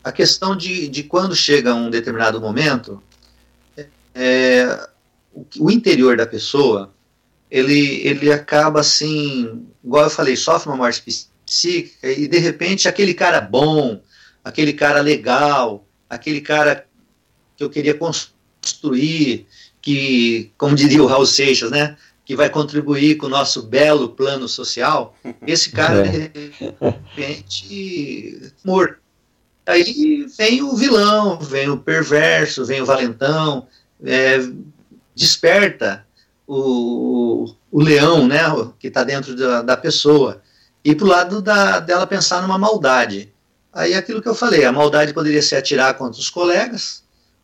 a 0.02 0.12
questão 0.12 0.56
de, 0.56 0.88
de 0.88 1.02
quando 1.02 1.34
chega 1.34 1.74
um 1.74 1.90
determinado 1.90 2.40
momento, 2.40 3.02
é, 4.14 4.88
o, 5.32 5.46
o, 5.60 5.70
interior 5.70 6.16
da 6.16 6.26
pessoa, 6.26 6.92
ele, 7.50 8.06
ele 8.06 8.32
acaba 8.32 8.80
assim, 8.80 9.66
igual 9.82 10.04
eu 10.04 10.10
falei, 10.10 10.36
sofre 10.36 10.68
uma 10.68 10.76
morte 10.76 11.02
psíquica 11.46 12.10
e 12.10 12.28
de 12.28 12.38
repente 12.38 12.88
aquele 12.88 13.14
cara 13.14 13.40
bom, 13.40 14.00
aquele 14.44 14.72
cara 14.72 15.00
legal, 15.00 15.86
aquele 16.08 16.40
cara 16.40 16.86
que 17.56 17.64
eu 17.64 17.70
queria 17.70 17.94
construir, 17.94 19.46
que, 19.82 20.50
como 20.58 20.74
diria 20.74 21.02
o 21.02 21.06
Raul 21.06 21.26
Seixas, 21.26 21.70
né, 21.70 21.96
que 22.30 22.36
vai 22.36 22.48
contribuir 22.48 23.16
com 23.16 23.26
o 23.26 23.28
nosso 23.28 23.60
belo 23.60 24.10
plano 24.10 24.46
social, 24.46 25.16
esse 25.44 25.72
cara, 25.72 26.06
é. 26.06 26.28
de 26.28 26.52
repente, 27.16 28.52
morto. 28.64 28.98
Aí 29.66 30.24
vem 30.38 30.62
o 30.62 30.76
vilão, 30.76 31.40
vem 31.40 31.68
o 31.68 31.76
perverso, 31.76 32.64
vem 32.64 32.82
o 32.82 32.86
valentão, 32.86 33.66
é, 34.04 34.38
desperta 35.12 36.06
o, 36.46 37.52
o 37.68 37.82
leão, 37.82 38.28
né, 38.28 38.44
que 38.78 38.86
está 38.86 39.02
dentro 39.02 39.34
da, 39.34 39.62
da 39.62 39.76
pessoa, 39.76 40.40
e 40.84 40.94
para 40.94 41.04
o 41.04 41.08
lado 41.08 41.42
da, 41.42 41.80
dela 41.80 42.06
pensar 42.06 42.42
numa 42.42 42.56
maldade. 42.56 43.32
Aí 43.72 43.92
aquilo 43.92 44.22
que 44.22 44.28
eu 44.28 44.36
falei, 44.36 44.64
a 44.64 44.70
maldade 44.70 45.12
poderia 45.12 45.42
ser 45.42 45.56
atirar 45.56 45.94
contra 45.94 46.20
os 46.20 46.30
colegas, 46.30 47.02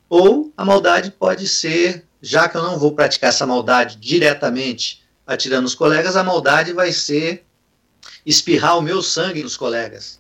ou 0.09 0.53
a 0.57 0.65
maldade 0.65 1.11
pode 1.11 1.49
ser 1.49 2.07
já 2.21 2.49
que 2.49 2.57
eu 2.57 2.63
não 2.63 2.79
vou 2.79 2.93
praticar 2.93 3.31
essa 3.31 3.47
maldade 3.47 3.97
diretamente 3.97 5.03
atirando 5.27 5.67
os 5.67 5.75
colegas, 5.75 6.17
a 6.17 6.25
maldade 6.25 6.73
vai 6.73 6.93
ser 6.93 7.45
espirrar 8.25 8.79
o 8.79 8.83
meu 8.83 9.03
sangue 9.03 9.43
nos 9.43 9.57
colegas. 9.57 10.19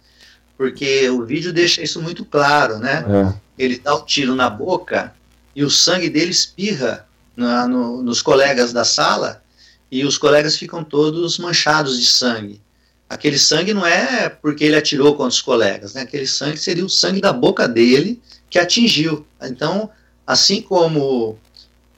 Porque 0.57 1.09
o 1.11 1.24
vídeo 1.24 1.53
deixa 1.53 1.82
isso 1.82 2.01
muito 2.01 2.24
claro, 2.24 2.78
né? 2.78 3.05
É. 3.09 3.64
Ele 3.64 3.78
dá 3.78 3.95
o 3.95 4.03
um 4.03 4.05
tiro 4.05 4.34
na 4.34 4.49
boca 4.49 5.14
e 5.55 5.64
o 5.64 5.70
sangue 5.70 6.09
dele 6.09 6.30
espirra 6.30 7.07
na, 7.37 7.66
no, 7.68 8.03
nos 8.03 8.22
colegas 8.22 8.72
da 8.72 8.84
sala 8.84 9.43
e 9.91 10.05
os 10.05 10.18
colegas 10.18 10.57
ficam 10.57 10.82
todos 10.82 11.39
manchados 11.39 11.99
de 11.99 12.07
sangue. 12.07 12.61
Aquele 13.09 13.39
sangue 13.39 13.72
não 13.72 13.87
é 13.87 14.28
porque 14.28 14.64
ele 14.64 14.76
atirou 14.76 15.12
contra 15.12 15.28
os 15.28 15.43
colegas, 15.43 15.95
né? 15.95 16.03
Aquele 16.03 16.26
sangue 16.26 16.57
seria 16.57 16.84
o 16.84 16.91
sangue 16.91 17.20
da 17.20 17.32
boca 17.32 17.68
dele 17.68 18.20
que 18.49 18.59
atingiu. 18.59 19.26
Então, 19.42 19.90
assim 20.26 20.61
como 20.61 21.38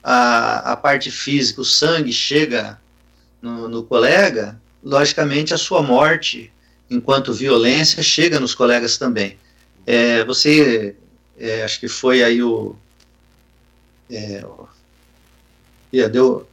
a, 0.03 0.73
a 0.73 0.77
parte 0.77 1.11
física, 1.11 1.61
o 1.61 1.65
sangue 1.65 2.11
chega 2.11 2.79
no, 3.41 3.67
no 3.67 3.83
colega, 3.83 4.59
logicamente 4.83 5.53
a 5.53 5.57
sua 5.57 5.81
morte, 5.81 6.51
enquanto 6.89 7.33
violência, 7.33 8.01
chega 8.01 8.39
nos 8.39 8.55
colegas 8.55 8.97
também. 8.97 9.37
É, 9.85 10.23
você, 10.23 10.95
é, 11.37 11.63
acho 11.63 11.79
que 11.79 11.87
foi 11.87 12.23
aí 12.23 12.41
o. 12.43 12.75
É, 14.09 14.43
deu, 16.09 16.47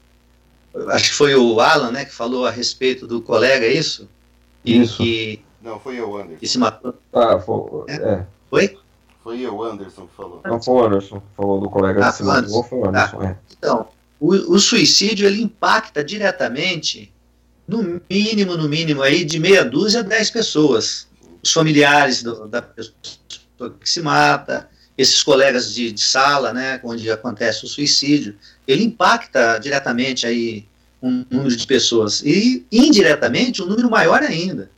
acho 0.89 1.11
que 1.11 1.15
foi 1.15 1.35
o 1.35 1.61
Alan, 1.61 1.91
né, 1.91 2.05
que 2.05 2.13
falou 2.13 2.47
a 2.47 2.51
respeito 2.51 3.07
do 3.07 3.21
colega, 3.21 3.67
é 3.67 3.73
isso? 3.73 4.09
E 4.65 4.83
isso. 4.83 4.99
Que, 4.99 5.43
Não, 5.63 5.79
foi 5.79 5.97
eu, 5.97 6.17
Anderson. 6.17 6.37
Que 6.39 6.49
se 6.49 6.59
matou. 6.59 6.95
Ah, 7.13 7.39
foi. 7.39 7.85
É. 7.89 7.95
é. 7.95 8.27
Foi? 8.51 8.79
Foi 9.27 9.41
eu, 9.41 9.61
Anderson, 9.61 10.07
que 10.07 10.15
falou. 10.15 10.41
Não 10.45 10.63
foi 10.63 10.75
o 10.75 10.87
Anderson, 10.87 11.23
falou 11.37 11.61
do 11.61 11.69
colega 11.69 12.07
ah, 12.07 12.11
de 12.11 12.17
cima 12.17 12.41
do 12.41 12.63
foi 12.63 12.79
o 12.79 12.89
Anderson, 12.89 13.21
ah, 13.21 13.27
é. 13.27 13.37
Então, 13.59 13.89
o, 14.21 14.29
o, 14.55 14.61
suicídio, 14.61 15.27
ele 15.27 15.43
impacta 15.43 16.05
diretamente, 16.05 17.13
no 17.67 18.01
mínimo, 18.09 18.57
no 18.57 18.69
mínimo, 18.69 19.03
aí, 19.03 19.25
de 19.25 19.41
meia 19.41 19.65
dúzia 19.65 19.99
a 19.99 20.03
dez 20.05 20.31
pessoas. 20.31 21.09
Os 21.43 21.53
familiares 21.53 22.23
do, 22.23 22.47
da 22.47 22.63
pessoa 22.63 22.95
que 23.81 23.91
se 23.91 24.01
mata, 24.01 24.71
esses 24.97 25.25
colegas 25.25 25.75
de, 25.75 25.91
de, 25.91 26.05
sala, 26.05 26.53
né, 26.53 26.81
onde 26.85 27.11
acontece 27.11 27.65
o 27.65 27.69
suicídio, 27.69 28.37
ele 28.65 28.85
impacta 28.85 29.59
diretamente 29.59 30.25
aí 30.25 30.69
um 31.03 31.27
número 31.29 31.57
de 31.57 31.67
pessoas. 31.67 32.23
E, 32.25 32.65
indiretamente, 32.71 33.61
um 33.61 33.67
número 33.67 33.91
maior 33.91 34.23
ainda, 34.23 34.71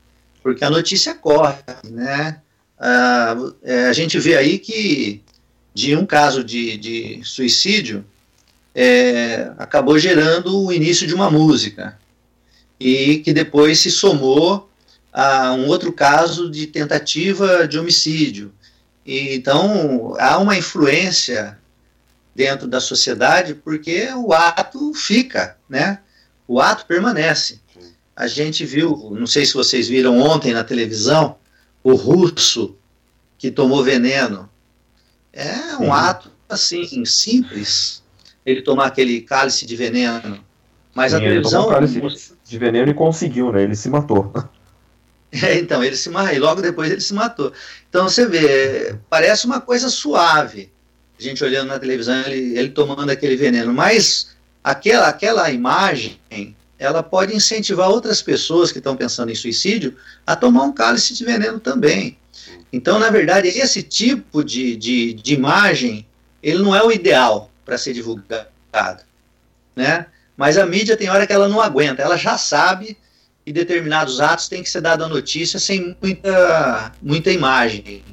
porque 0.42 0.64
a 0.64 0.70
notícia 0.70 1.14
corre, 1.14 1.58
né? 1.84 2.40
Ah, 2.78 3.36
é, 3.62 3.86
a 3.86 3.92
gente 3.92 4.18
vê 4.18 4.36
aí 4.36 4.58
que 4.58 5.22
de 5.74 5.96
um 5.96 6.06
caso 6.06 6.44
de, 6.44 6.76
de 6.76 7.20
suicídio 7.24 8.04
é, 8.74 9.52
acabou 9.58 9.98
gerando 9.98 10.64
o 10.64 10.72
início 10.72 11.06
de 11.06 11.14
uma 11.14 11.30
música 11.30 11.98
e 12.78 13.18
que 13.18 13.32
depois 13.32 13.80
se 13.80 13.90
somou 13.90 14.68
a 15.12 15.52
um 15.52 15.66
outro 15.66 15.92
caso 15.92 16.50
de 16.50 16.66
tentativa 16.66 17.66
de 17.66 17.78
homicídio. 17.78 18.52
E, 19.04 19.34
então 19.34 20.14
há 20.18 20.38
uma 20.38 20.56
influência 20.56 21.58
dentro 22.34 22.68
da 22.68 22.80
sociedade 22.80 23.54
porque 23.54 24.08
o 24.14 24.32
ato 24.32 24.94
fica, 24.94 25.56
né? 25.68 25.98
O 26.46 26.60
ato 26.60 26.86
permanece. 26.86 27.60
A 28.14 28.26
gente 28.26 28.64
viu, 28.64 29.16
não 29.18 29.26
sei 29.26 29.44
se 29.44 29.54
vocês 29.54 29.88
viram 29.88 30.18
ontem 30.18 30.52
na 30.52 30.62
televisão, 30.62 31.37
o 31.88 31.94
russo 31.94 32.76
que 33.38 33.50
tomou 33.50 33.82
veneno. 33.82 34.48
É 35.32 35.76
um 35.76 35.84
Sim. 35.84 35.90
ato 35.90 36.30
assim 36.48 37.04
simples, 37.04 38.02
ele 38.44 38.62
tomar 38.62 38.86
aquele 38.86 39.20
cálice 39.20 39.64
de 39.64 39.76
veneno. 39.76 40.44
Mas 40.94 41.12
Sim, 41.12 41.18
a 41.18 41.20
televisão. 41.20 41.60
Ele 41.60 41.66
tomou 41.66 42.00
cálice 42.00 42.32
de 42.44 42.58
veneno 42.58 42.90
e 42.90 42.94
conseguiu, 42.94 43.52
né? 43.52 43.62
Ele 43.62 43.76
se 43.76 43.88
matou. 43.88 44.32
É, 45.30 45.58
então, 45.58 45.84
ele 45.84 45.94
se 45.94 46.08
matou, 46.08 46.34
e 46.34 46.38
logo 46.38 46.62
depois 46.62 46.90
ele 46.90 47.02
se 47.02 47.12
matou. 47.12 47.52
Então 47.90 48.08
você 48.08 48.26
vê, 48.26 48.96
parece 49.10 49.44
uma 49.44 49.60
coisa 49.60 49.90
suave, 49.90 50.72
a 51.20 51.22
gente 51.22 51.44
olhando 51.44 51.68
na 51.68 51.78
televisão, 51.78 52.18
ele, 52.22 52.58
ele 52.58 52.70
tomando 52.70 53.10
aquele 53.10 53.36
veneno, 53.36 53.70
mas 53.70 54.34
aquela, 54.64 55.06
aquela 55.06 55.50
imagem, 55.50 56.18
ela 56.78 57.02
pode 57.02 57.34
incentivar 57.34 57.88
outras 57.88 58.22
pessoas 58.22 58.70
que 58.70 58.78
estão 58.78 58.96
pensando 58.96 59.30
em 59.30 59.34
suicídio 59.34 59.96
a 60.26 60.36
tomar 60.36 60.62
um 60.62 60.72
cálice 60.72 61.12
de 61.12 61.24
veneno 61.24 61.58
também. 61.58 62.16
Então, 62.72 62.98
na 62.98 63.10
verdade, 63.10 63.48
esse 63.48 63.82
tipo 63.82 64.44
de, 64.44 64.76
de, 64.76 65.14
de 65.14 65.34
imagem, 65.34 66.06
ele 66.42 66.62
não 66.62 66.74
é 66.74 66.82
o 66.82 66.92
ideal 66.92 67.50
para 67.64 67.76
ser 67.76 67.92
divulgado, 67.92 69.02
né? 69.74 70.06
Mas 70.36 70.56
a 70.56 70.64
mídia 70.64 70.96
tem 70.96 71.10
hora 71.10 71.26
que 71.26 71.32
ela 71.32 71.48
não 71.48 71.60
aguenta, 71.60 72.00
ela 72.00 72.16
já 72.16 72.38
sabe 72.38 72.96
que 73.44 73.52
determinados 73.52 74.20
atos 74.20 74.48
têm 74.48 74.62
que 74.62 74.70
ser 74.70 74.80
dado 74.80 75.02
a 75.04 75.08
notícia 75.08 75.58
sem 75.58 75.96
muita, 76.00 76.92
muita 77.02 77.32
imagem. 77.32 78.04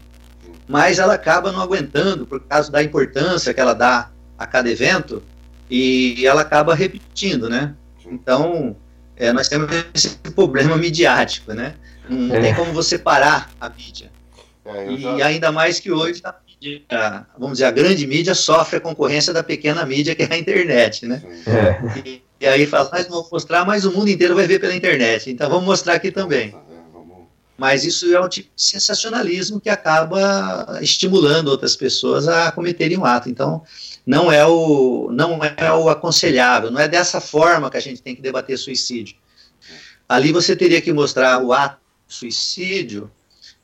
Mas 0.67 0.97
ela 0.97 1.13
acaba 1.13 1.51
não 1.51 1.61
aguentando 1.61 2.25
por 2.25 2.39
causa 2.41 2.71
da 2.71 2.81
importância 2.81 3.53
que 3.53 3.61
ela 3.61 3.73
dá 3.73 4.09
a 4.37 4.47
cada 4.47 4.69
evento 4.69 5.21
e 5.69 6.25
ela 6.25 6.41
acaba 6.41 6.73
repetindo, 6.73 7.47
né? 7.47 7.75
Então, 8.09 8.75
é, 9.15 9.31
nós 9.31 9.47
temos 9.47 9.69
esse 9.93 10.17
problema 10.35 10.77
midiático, 10.77 11.53
né? 11.53 11.75
Não 12.09 12.35
é. 12.35 12.41
tem 12.41 12.55
como 12.55 12.71
você 12.73 12.97
parar 12.97 13.49
a 13.59 13.69
mídia. 13.69 14.11
É, 14.65 14.91
e 14.91 15.01
já... 15.01 15.25
ainda 15.25 15.51
mais 15.51 15.79
que 15.79 15.91
hoje 15.91 16.21
a 16.23 16.33
mídia, 16.47 17.25
vamos 17.37 17.53
dizer, 17.53 17.65
a 17.65 17.71
grande 17.71 18.05
mídia 18.07 18.33
sofre 18.33 18.77
a 18.77 18.81
concorrência 18.81 19.31
da 19.31 19.43
pequena 19.43 19.85
mídia, 19.85 20.15
que 20.15 20.23
é 20.23 20.27
a 20.29 20.37
internet, 20.37 21.05
né? 21.05 21.21
É. 21.47 21.99
E, 21.99 22.21
e, 22.41 22.47
aí 22.47 22.65
fala, 22.65 22.89
mas 22.91 23.07
vamos 23.07 23.29
mostrar, 23.31 23.65
mas 23.65 23.85
o 23.85 23.91
mundo 23.91 24.09
inteiro 24.09 24.35
vai 24.35 24.47
ver 24.47 24.59
pela 24.59 24.75
internet, 24.75 25.29
então 25.29 25.49
vamos 25.49 25.65
mostrar 25.65 25.93
aqui 25.93 26.11
também. 26.11 26.49
É, 26.49 26.75
mas 27.57 27.85
isso 27.85 28.13
é 28.13 28.19
um 28.19 28.27
tipo 28.27 28.49
de 28.55 28.61
sensacionalismo 28.61 29.61
que 29.61 29.69
acaba 29.69 30.79
estimulando 30.81 31.47
outras 31.47 31.75
pessoas 31.75 32.27
a 32.27 32.51
cometerem 32.51 32.97
um 32.97 33.05
ato. 33.05 33.29
Então, 33.29 33.63
não 34.05 34.31
é 34.31 34.45
o, 34.45 35.09
não 35.11 35.39
é 35.43 35.73
o 35.73 35.89
aconselhável, 35.89 36.69
não 36.69 36.79
é 36.79 36.87
dessa 36.87 37.19
forma 37.19 37.69
que 37.69 37.77
a 37.77 37.81
gente 37.81 38.01
tem 38.01 38.15
que 38.15 38.21
debater 38.21 38.57
suicídio. 38.57 39.15
Ali 40.07 40.31
você 40.31 40.55
teria 40.55 40.81
que 40.81 40.93
mostrar 40.93 41.43
o 41.43 41.51
ato 41.51 41.79
suicídio 42.07 43.09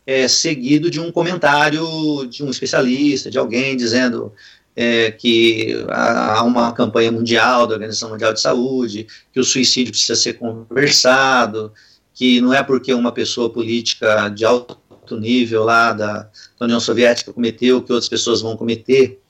é, 0.05 0.27
seguido 0.27 0.89
de 0.89 0.99
um 0.99 1.11
comentário 1.11 2.25
de 2.27 2.43
um 2.43 2.49
especialista, 2.49 3.29
de 3.29 3.37
alguém 3.37 3.77
dizendo 3.77 4.33
é, 4.75 5.11
que 5.11 5.85
há 5.89 6.43
uma 6.43 6.71
campanha 6.73 7.11
mundial 7.11 7.67
da 7.67 7.75
Organização 7.75 8.09
Mundial 8.09 8.33
de 8.33 8.41
Saúde, 8.41 9.07
que 9.31 9.39
o 9.39 9.43
suicídio 9.43 9.91
precisa 9.91 10.15
ser 10.15 10.33
conversado, 10.33 11.71
que 12.13 12.41
não 12.41 12.53
é 12.53 12.63
porque 12.63 12.93
uma 12.93 13.11
pessoa 13.11 13.49
política 13.49 14.29
de 14.29 14.43
alto 14.43 14.77
nível 15.11 15.63
lá 15.63 15.93
da, 15.93 16.29
da 16.59 16.65
União 16.65 16.79
Soviética 16.79 17.33
cometeu 17.33 17.81
que 17.81 17.91
outras 17.91 18.09
pessoas 18.09 18.41
vão 18.41 18.55
cometer. 18.55 19.20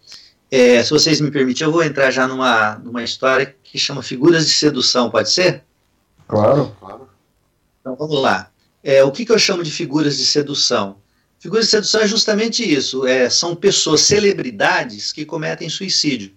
É, 0.51 0.83
se 0.83 0.89
vocês 0.89 1.21
me 1.21 1.31
permitirem, 1.31 1.69
eu 1.69 1.71
vou 1.71 1.81
entrar 1.81 2.11
já 2.11 2.27
numa, 2.27 2.75
numa 2.75 3.01
história 3.01 3.55
que 3.63 3.79
chama 3.79 4.03
Figuras 4.03 4.45
de 4.45 4.51
Sedução, 4.51 5.09
pode 5.09 5.31
ser? 5.31 5.63
Claro, 6.27 6.75
claro. 6.77 7.07
Então 7.79 7.95
vamos 7.95 8.21
lá. 8.21 8.51
É, 8.83 9.01
o 9.03 9.11
que, 9.11 9.25
que 9.25 9.31
eu 9.31 9.39
chamo 9.39 9.63
de 9.63 9.71
figuras 9.71 10.17
de 10.17 10.25
sedução? 10.25 10.97
Figuras 11.39 11.65
de 11.65 11.71
sedução 11.71 12.01
é 12.01 12.07
justamente 12.07 12.63
isso: 12.63 13.07
é, 13.07 13.29
são 13.29 13.55
pessoas, 13.55 14.01
celebridades 14.01 15.13
que 15.13 15.25
cometem 15.25 15.69
suicídio. 15.69 16.31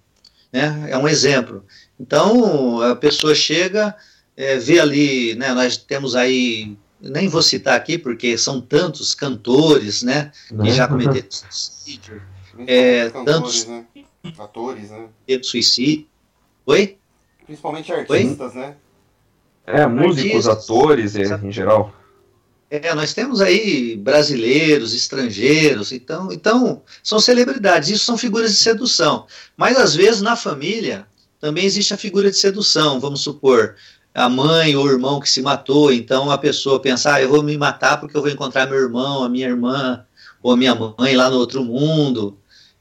Né? 0.52 0.86
É 0.90 0.96
um 0.96 1.08
exemplo. 1.08 1.64
Então, 1.98 2.80
a 2.82 2.94
pessoa 2.94 3.34
chega, 3.34 3.96
é, 4.36 4.56
vê 4.56 4.78
ali, 4.78 5.34
né, 5.34 5.52
nós 5.52 5.76
temos 5.76 6.14
aí, 6.14 6.76
nem 7.00 7.28
vou 7.28 7.42
citar 7.42 7.76
aqui, 7.76 7.98
porque 7.98 8.38
são 8.38 8.60
tantos 8.60 9.14
cantores 9.14 10.02
né, 10.02 10.30
que 10.62 10.72
já 10.72 10.86
cometeram 10.86 11.26
suicídio. 11.30 12.22
É, 12.66 13.10
tantos 13.10 13.66
né? 13.66 13.86
atores, 14.38 14.90
né? 14.90 15.08
Suicídio. 15.42 16.06
Oi? 16.66 16.96
Principalmente 17.44 17.92
artistas, 17.92 18.54
Oi? 18.54 18.60
né? 18.60 18.76
É, 19.66 19.86
músicos, 19.86 20.46
artistas, 20.48 20.64
atores 20.70 21.16
em 21.16 21.52
geral. 21.52 21.92
É, 22.70 22.94
nós 22.94 23.14
temos 23.14 23.40
aí 23.40 23.96
brasileiros, 23.96 24.94
estrangeiros, 24.94 25.92
então, 25.92 26.32
então 26.32 26.82
são 27.02 27.20
celebridades, 27.20 27.88
isso 27.88 28.04
são 28.04 28.18
figuras 28.18 28.50
de 28.50 28.56
sedução. 28.56 29.26
Mas 29.56 29.76
às 29.76 29.94
vezes 29.94 30.22
na 30.22 30.34
família 30.34 31.06
também 31.38 31.64
existe 31.64 31.94
a 31.94 31.96
figura 31.98 32.30
de 32.30 32.36
sedução, 32.36 32.98
vamos 32.98 33.20
supor, 33.20 33.76
a 34.14 34.28
mãe 34.28 34.74
ou 34.74 34.86
o 34.86 34.90
irmão 34.90 35.20
que 35.20 35.28
se 35.28 35.42
matou, 35.42 35.92
então 35.92 36.30
a 36.30 36.38
pessoa 36.38 36.80
pensa, 36.80 37.14
ah, 37.14 37.22
eu 37.22 37.28
vou 37.28 37.42
me 37.42 37.56
matar 37.56 38.00
porque 38.00 38.16
eu 38.16 38.22
vou 38.22 38.30
encontrar 38.30 38.66
meu 38.66 38.78
irmão, 38.78 39.22
a 39.22 39.28
minha 39.28 39.48
irmã 39.48 40.04
ou 40.42 40.52
a 40.52 40.56
minha 40.56 40.74
mãe 40.74 41.16
lá 41.16 41.30
no 41.30 41.36
outro 41.36 41.64
mundo. 41.64 42.36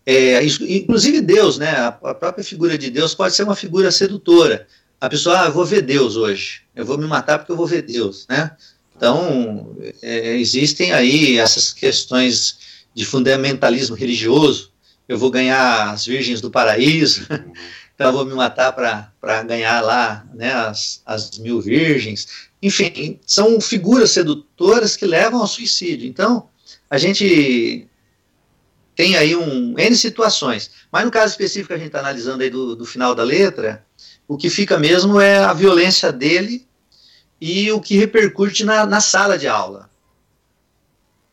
É, 0.06 0.44
inclusive 0.44 1.22
Deus, 1.22 1.58
né? 1.58 1.70
A, 1.70 1.88
a 1.88 2.14
própria 2.14 2.44
figura 2.44 2.78
de 2.78 2.90
Deus 2.90 3.16
pode 3.16 3.36
ser 3.36 3.44
uma 3.44 3.56
figura 3.56 3.92
sedutora. 3.92 4.68
A 5.00 5.10
pessoa, 5.10 5.42
ah, 5.42 5.46
eu 5.48 5.52
vou 5.52 5.66
ver 5.66 5.82
Deus 5.82 6.16
hoje, 6.16 6.62
eu 6.76 6.86
vou 6.86 6.98
me 6.98 7.06
matar 7.06 7.40
porque 7.40 7.52
eu 7.52 7.58
vou 7.58 7.68
ver 7.68 7.82
Deus, 7.82 8.26
né? 8.30 8.56
Então, 8.96 9.76
é, 10.02 10.38
existem 10.38 10.94
aí 10.94 11.38
essas 11.38 11.74
questões 11.74 12.58
de 12.94 13.06
fundamentalismo 13.06 13.96
religioso. 13.96 14.72
Eu 15.08 15.18
vou 15.18 15.30
ganhar 15.30 15.92
as 15.92 16.06
virgens 16.06 16.40
do 16.40 16.50
paraíso, 16.50 17.28
então 17.94 18.08
eu 18.08 18.14
vou 18.14 18.26
me 18.26 18.34
matar 18.34 18.72
para 18.72 19.44
ganhar 19.44 19.82
lá 19.82 20.26
né, 20.34 20.54
as, 20.54 21.02
as 21.06 21.38
mil 21.38 21.60
virgens. 21.60 22.50
Enfim, 22.62 23.20
são 23.26 23.60
figuras 23.60 24.12
sedutoras 24.12 24.96
que 24.96 25.06
levam 25.06 25.42
ao 25.42 25.48
suicídio. 25.48 26.08
Então, 26.08 26.48
a 26.90 26.98
gente 26.98 27.88
tem 28.96 29.16
aí 29.16 29.36
um 29.36 29.78
N 29.78 29.96
situações. 29.96 30.72
Mas 30.92 31.06
no 31.06 31.12
caso 31.12 31.32
específico 31.32 31.68
que 31.68 31.74
a 31.74 31.78
gente 31.78 31.88
está 31.88 32.00
analisando 32.00 32.44
aí 32.44 32.50
do, 32.50 32.76
do 32.76 32.86
final 32.86 33.16
da 33.16 33.24
letra, 33.24 33.86
o 34.28 34.38
que 34.38 34.50
fica 34.50 34.78
mesmo 34.78 35.20
é 35.20 35.38
a 35.40 35.54
violência 35.54 36.12
dele 36.12 36.68
e 37.40 37.72
o 37.72 37.82
que 37.82 37.98
repercute 37.98 38.64
na, 38.64 38.86
na 38.86 39.02
sala 39.02 39.38
de 39.38 39.48
aula. 39.48 39.90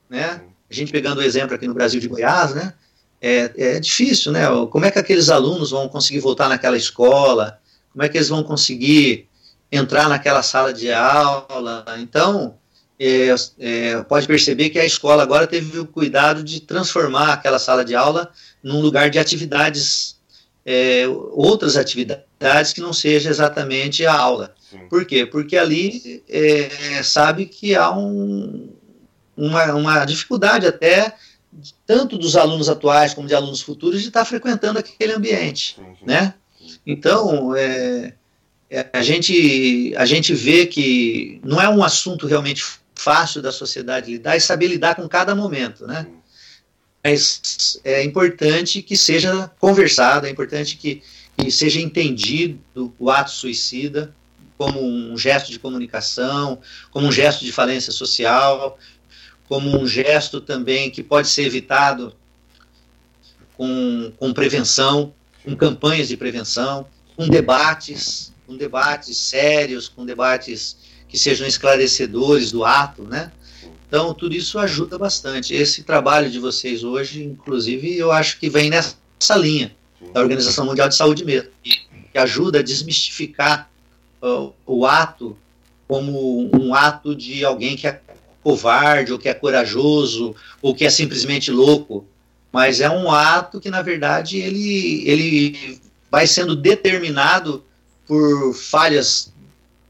Né? 0.09 0.43
A 0.71 0.75
gente 0.75 0.93
pegando 0.93 1.19
o 1.19 1.23
exemplo 1.23 1.55
aqui 1.55 1.67
no 1.69 1.75
Brasil 1.75 2.01
de 2.01 2.09
Goiás, 2.09 2.55
né? 2.55 2.75
É, 3.21 3.53
é 3.57 3.81
difícil, 3.81 4.33
né? 4.33 4.47
Como 4.71 4.85
é 4.85 4.91
que 4.91 4.99
aqueles 4.99 5.29
alunos 5.29 5.71
vão 5.71 5.89
conseguir 5.89 6.21
voltar 6.21 6.49
naquela 6.49 6.77
escola? 6.77 7.61
Como 7.93 8.03
é 8.03 8.09
que 8.09 8.17
eles 8.17 8.29
vão 8.29 8.43
conseguir 8.43 9.29
entrar 9.71 10.09
naquela 10.09 10.43
sala 10.43 10.73
de 10.73 10.91
aula? 10.91 11.85
Então, 11.99 12.57
é, 13.01 13.35
é, 13.59 14.03
pode 14.03 14.27
perceber 14.27 14.69
que 14.69 14.79
a 14.79 14.85
escola 14.85 15.23
agora 15.23 15.47
teve 15.47 15.79
o 15.79 15.87
cuidado 15.87 16.45
de 16.45 16.61
transformar 16.61 17.33
aquela 17.33 17.59
sala 17.59 17.83
de 17.83 17.95
aula 17.95 18.31
num 18.63 18.83
lugar 18.83 19.09
de 19.09 19.19
atividades, 19.19 20.19
é, 20.67 21.05
outras 21.33 21.79
atividades 21.79 22.75
que 22.75 22.81
não 22.83 22.93
seja 22.93 23.31
exatamente 23.31 24.05
a 24.05 24.13
aula. 24.13 24.55
Sim. 24.71 24.87
Por 24.91 25.07
quê? 25.07 25.25
Porque 25.25 25.57
ali 25.57 26.23
é, 26.29 27.03
sabe 27.03 27.47
que 27.47 27.75
há 27.75 27.91
um, 27.91 28.69
uma, 29.35 29.73
uma 29.73 30.05
dificuldade 30.05 30.67
até 30.67 31.15
tanto 31.87 32.19
dos 32.19 32.37
alunos 32.37 32.69
atuais 32.69 33.15
como 33.15 33.27
de 33.27 33.35
alunos 33.35 33.63
futuros 33.63 34.03
de 34.03 34.09
estar 34.09 34.27
frequentando 34.27 34.79
aquele 34.79 35.15
ambiente, 35.15 35.75
sim, 35.77 35.83
sim. 35.99 36.05
né? 36.07 36.35
Então, 36.87 37.57
é, 37.57 38.13
é, 38.69 38.87
a, 38.93 39.03
gente, 39.03 39.95
a 39.97 40.05
gente 40.05 40.35
vê 40.35 40.67
que 40.67 41.41
não 41.43 41.61
é 41.61 41.69
um 41.69 41.83
assunto 41.83 42.27
realmente 42.27 42.63
fácil 43.01 43.41
da 43.41 43.51
sociedade 43.51 44.11
lidar 44.13 44.37
e 44.37 44.41
saber 44.41 44.67
lidar 44.69 44.95
com 44.95 45.09
cada 45.09 45.35
momento, 45.35 45.87
né? 45.87 46.07
Mas 47.03 47.81
é 47.83 48.05
importante 48.05 48.83
que 48.83 48.97
seja 48.97 49.51
conversado, 49.59 50.27
é 50.27 50.31
importante 50.31 50.77
que, 50.77 51.03
que 51.37 51.51
seja 51.51 51.81
entendido 51.81 52.61
o 52.99 53.11
ato 53.11 53.31
suicida, 53.31 54.15
como 54.59 54.79
um 54.83 55.17
gesto 55.17 55.51
de 55.51 55.59
comunicação, 55.59 56.61
como 56.91 57.07
um 57.07 57.13
gesto 57.13 57.43
de 57.43 57.51
falência 57.51 57.91
social, 57.91 58.79
como 59.49 59.81
um 59.81 59.87
gesto 59.87 60.39
também 60.39 60.91
que 60.91 61.03
pode 61.03 61.29
ser 61.29 61.47
evitado 61.47 62.15
com, 63.57 64.13
com 64.19 64.35
prevenção, 64.35 65.15
com 65.43 65.57
campanhas 65.57 66.09
de 66.09 66.19
prevenção, 66.19 66.87
com 67.17 67.27
debates, 67.27 68.35
com 68.47 68.55
debates 68.59 69.17
sérios, 69.17 69.89
com 69.89 70.05
debates 70.05 70.90
que 71.11 71.19
sejam 71.19 71.47
esclarecedores 71.47 72.53
do 72.53 72.65
ato, 72.65 73.03
né? 73.03 73.33
Então, 73.89 74.15
tudo 74.15 74.35
isso 74.35 74.59
ajuda 74.59 74.97
bastante. 74.97 75.53
Esse 75.53 75.83
trabalho 75.83 76.31
de 76.31 76.39
vocês 76.39 76.85
hoje, 76.85 77.25
inclusive, 77.25 77.99
eu 77.99 78.13
acho 78.13 78.39
que 78.39 78.49
vem 78.49 78.71
nessa 78.71 79.37
linha 79.37 79.75
da 80.15 80.21
Organização 80.21 80.65
Mundial 80.65 80.89
de 80.89 80.95
Saúde 80.95 81.25
mesmo, 81.25 81.51
que 81.63 82.19
ajuda 82.19 82.61
a 82.61 82.63
desmistificar 82.63 83.69
uh, 84.23 84.53
o 84.65 84.87
ato 84.87 85.37
como 85.89 86.49
um 86.57 86.73
ato 86.73 87.17
de 87.17 87.45
alguém 87.45 87.77
que 87.77 87.89
é 87.89 88.01
covarde, 88.45 89.13
ou 89.13 89.19
que 89.19 89.29
é 89.29 89.35
corajoso, 89.35 90.37
ou 90.63 90.73
que 90.73 90.85
é 90.85 90.91
simplesmente 90.91 91.51
louco, 91.51 92.07
mas 92.53 92.81
é 92.81 92.89
um 92.89 93.11
ato 93.11 93.61
que, 93.61 93.71
na 93.71 93.83
verdade, 93.83 94.39
ele, 94.39 95.03
ele 95.09 95.81
vai 96.09 96.29
sendo 96.29 96.55
determinado 96.55 97.65
por 98.07 98.55
falhas 98.55 99.30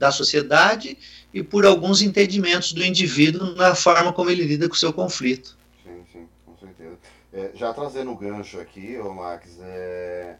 da 0.00 0.10
sociedade 0.10 0.96
e 1.32 1.42
por 1.42 1.66
alguns 1.66 2.00
entendimentos 2.00 2.72
do 2.72 2.82
indivíduo 2.82 3.54
na 3.54 3.74
forma 3.74 4.14
como 4.14 4.30
ele 4.30 4.44
lida 4.44 4.66
com 4.66 4.74
o 4.74 4.78
seu 4.78 4.94
conflito. 4.94 5.58
Sim, 5.84 6.02
sim, 6.10 6.28
com 6.46 6.56
certeza. 6.56 6.98
É, 7.32 7.50
já 7.54 7.72
trazendo 7.74 8.10
o 8.10 8.16
gancho 8.16 8.58
aqui, 8.58 8.96
ô 8.96 9.12
Max, 9.12 9.58
é, 9.60 10.36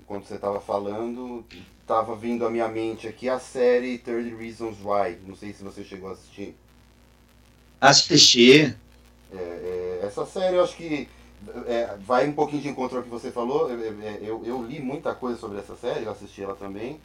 enquanto 0.00 0.26
você 0.26 0.34
estava 0.34 0.60
falando, 0.60 1.46
estava 1.80 2.16
vindo 2.16 2.44
à 2.44 2.50
minha 2.50 2.66
mente 2.66 3.06
aqui 3.06 3.28
a 3.28 3.38
série 3.38 3.96
30 3.96 4.36
Reasons 4.36 4.78
Why. 4.82 5.18
Não 5.24 5.36
sei 5.36 5.52
se 5.52 5.62
você 5.62 5.84
chegou 5.84 6.10
a 6.10 6.12
assistir. 6.12 6.56
Assisti. 7.80 8.76
É, 9.32 9.36
é, 9.36 10.00
essa 10.02 10.26
série 10.26 10.56
eu 10.56 10.64
acho 10.64 10.76
que 10.76 11.08
é, 11.66 11.96
vai 12.00 12.26
um 12.26 12.32
pouquinho 12.32 12.62
de 12.62 12.68
encontro 12.68 12.98
ao 12.98 13.04
que 13.04 13.08
você 13.08 13.30
falou. 13.30 13.70
Eu, 13.70 14.02
eu, 14.02 14.44
eu, 14.44 14.62
li 14.64 14.80
muita 14.80 15.14
coisa 15.14 15.38
sobre 15.38 15.58
essa 15.58 15.76
série, 15.76 16.04
eu 16.04 16.10
assisti 16.10 16.42
ela 16.42 16.56
também. 16.56 17.00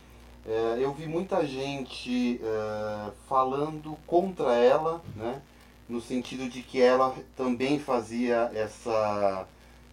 É, 0.46 0.78
eu 0.80 0.92
vi 0.92 1.06
muita 1.06 1.46
gente 1.46 2.42
é, 2.44 3.12
falando 3.28 3.98
contra 4.08 4.56
ela, 4.56 5.02
né? 5.16 5.42
no 5.88 6.02
sentido 6.02 6.50
de 6.50 6.64
que 6.64 6.82
ela 6.82 7.16
também 7.36 7.80
fazia 7.80 8.50
essa. 8.56 9.46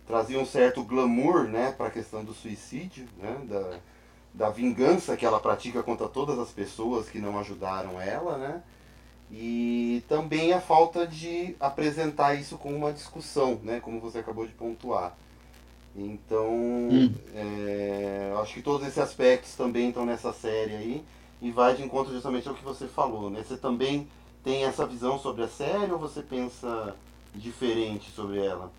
trazia 0.07 0.39
um 0.39 0.47
certo 0.47 0.83
glamour 0.83 1.45
né? 1.45 1.73
para 1.73 1.89
a 1.89 1.91
questão 1.91 2.25
do 2.25 2.33
suicídio, 2.33 3.07
né? 3.19 3.37
da, 3.45 3.79
da 4.33 4.51
vingança 4.51 5.17
que 5.17 5.27
ela 5.27 5.41
pratica 5.41 5.83
contra 5.83 6.09
todas 6.09 6.39
as 6.39 6.51
pessoas 6.51 7.11
que 7.11 7.19
não 7.19 7.39
ajudaram 7.39 8.01
ela. 8.01 8.39
Né? 8.39 8.63
E 9.31 10.03
também 10.09 10.55
a 10.55 10.61
falta 10.61 11.07
de 11.07 11.57
apresentar 11.61 12.35
isso 12.35 12.57
com 12.57 12.75
uma 12.75 12.93
discussão, 12.93 13.61
né? 13.63 13.81
como 13.81 14.01
você 14.01 14.19
acabou 14.19 14.47
de 14.47 14.53
pontuar. 14.53 15.15
Então, 15.97 16.49
hum. 16.49 17.13
é, 17.35 18.33
acho 18.41 18.55
que 18.55 18.63
todos 18.63 18.87
esses 18.87 18.99
aspectos 18.99 19.55
também 19.55 19.89
estão 19.89 20.07
nessa 20.07 20.33
série 20.33 20.75
aí 20.75 21.05
e 21.41 21.51
vai 21.51 21.75
de 21.75 21.83
encontro 21.83 22.13
justamente 22.13 22.49
ao 22.49 22.55
que 22.55 22.65
você 22.65 22.87
falou, 22.87 23.31
né? 23.31 23.43
Você 23.47 23.57
também 23.57 24.07
tem 24.45 24.65
essa 24.65 24.87
visão 24.87 25.19
sobre 25.19 25.45
a 25.45 25.49
série 25.49 25.91
ou 25.93 25.99
você 25.99 26.23
pensa 26.23 26.95
diferente 27.35 28.11
sobre 28.15 28.45
ela? 28.45 28.71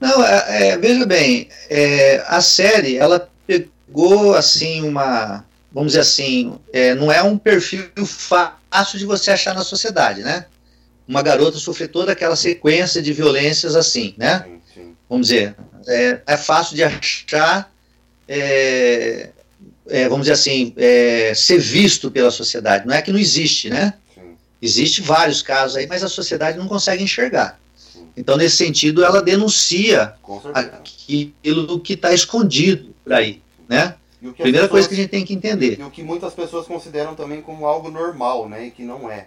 Não, 0.00 0.24
é, 0.24 0.68
é, 0.68 0.78
veja 0.78 1.06
bem, 1.06 1.48
é, 1.70 2.24
a 2.26 2.40
série 2.40 2.96
ela 2.96 3.30
pegou 3.46 4.34
assim 4.34 4.82
uma, 4.82 5.44
vamos 5.72 5.92
dizer 5.92 6.00
assim, 6.00 6.58
é, 6.72 6.94
não 6.94 7.10
é 7.10 7.22
um 7.22 7.38
perfil 7.38 7.84
fácil 8.04 8.98
de 8.98 9.06
você 9.06 9.30
achar 9.30 9.54
na 9.54 9.62
sociedade, 9.62 10.22
né? 10.22 10.46
Uma 11.06 11.22
garota 11.22 11.58
sofrer 11.58 11.88
toda 11.88 12.12
aquela 12.12 12.34
sequência 12.34 13.00
de 13.00 13.12
violências 13.12 13.76
assim, 13.76 14.14
né? 14.16 14.42
Sim. 14.44 14.61
Vamos 15.12 15.28
dizer, 15.28 15.54
é, 15.86 16.22
é 16.26 16.36
fácil 16.38 16.74
de 16.74 16.82
achar, 16.82 17.70
é, 18.26 19.28
é, 19.86 20.08
vamos 20.08 20.22
dizer 20.22 20.32
assim, 20.32 20.72
é, 20.74 21.34
ser 21.34 21.58
visto 21.58 22.10
pela 22.10 22.30
sociedade. 22.30 22.86
Não 22.86 22.94
é 22.94 23.02
que 23.02 23.12
não 23.12 23.18
existe, 23.18 23.68
né? 23.68 23.92
Sim. 24.14 24.22
Existe 24.62 25.02
vários 25.02 25.42
casos 25.42 25.76
aí, 25.76 25.86
mas 25.86 26.02
a 26.02 26.08
sociedade 26.08 26.56
não 26.56 26.66
consegue 26.66 27.04
enxergar. 27.04 27.60
Então, 28.16 28.38
nesse 28.38 28.56
sentido, 28.56 29.04
ela 29.04 29.20
denuncia 29.20 30.14
aquilo 30.54 31.78
que 31.78 31.92
está 31.92 32.14
escondido 32.14 32.94
por 33.04 33.12
aí, 33.12 33.42
né? 33.68 33.96
Primeira 34.18 34.66
pessoas, 34.66 34.70
coisa 34.70 34.88
que 34.88 34.94
a 34.94 34.96
gente 34.96 35.10
tem 35.10 35.26
que 35.26 35.34
entender. 35.34 35.78
E 35.78 35.82
o 35.82 35.90
que 35.90 36.02
muitas 36.02 36.32
pessoas 36.32 36.66
consideram 36.66 37.14
também 37.14 37.42
como 37.42 37.66
algo 37.66 37.90
normal, 37.90 38.48
né? 38.48 38.68
E 38.68 38.70
que 38.70 38.82
não 38.82 39.10
é. 39.10 39.26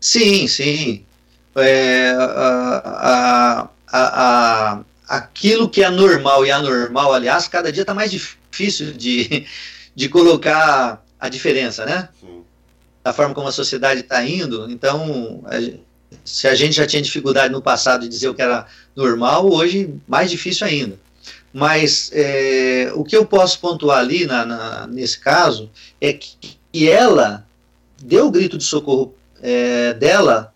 Sim, 0.00 0.48
sim. 0.48 1.04
É, 1.54 2.10
a, 2.18 3.62
a, 3.62 3.68
a, 3.92 4.80
aquilo 5.08 5.68
que 5.68 5.82
é 5.82 5.90
normal 5.90 6.44
e 6.44 6.50
anormal, 6.50 7.12
aliás, 7.12 7.48
cada 7.48 7.70
dia 7.70 7.82
está 7.82 7.94
mais 7.94 8.10
difícil 8.10 8.92
de, 8.92 9.46
de 9.94 10.08
colocar 10.08 11.04
a 11.18 11.28
diferença, 11.28 11.84
né? 11.84 12.08
Sim. 12.20 12.42
Da 13.04 13.12
forma 13.12 13.34
como 13.34 13.48
a 13.48 13.52
sociedade 13.52 14.00
está 14.00 14.24
indo. 14.24 14.68
Então, 14.70 15.44
a, 15.46 15.56
se 16.24 16.48
a 16.48 16.54
gente 16.54 16.74
já 16.74 16.86
tinha 16.86 17.00
dificuldade 17.00 17.52
no 17.52 17.62
passado 17.62 18.02
de 18.02 18.08
dizer 18.08 18.28
o 18.28 18.34
que 18.34 18.42
era 18.42 18.66
normal, 18.94 19.48
hoje 19.50 19.94
mais 20.08 20.30
difícil 20.30 20.66
ainda. 20.66 20.98
Mas 21.52 22.10
é, 22.12 22.90
o 22.94 23.04
que 23.04 23.16
eu 23.16 23.24
posso 23.24 23.60
pontuar 23.60 23.98
ali 23.98 24.26
na, 24.26 24.44
na, 24.44 24.86
nesse 24.86 25.18
caso 25.18 25.70
é 26.00 26.12
que, 26.12 26.36
que 26.72 26.90
ela 26.90 27.46
deu 28.02 28.26
o 28.26 28.30
grito 28.30 28.58
de 28.58 28.64
socorro 28.64 29.14
é, 29.40 29.94
dela 29.94 30.52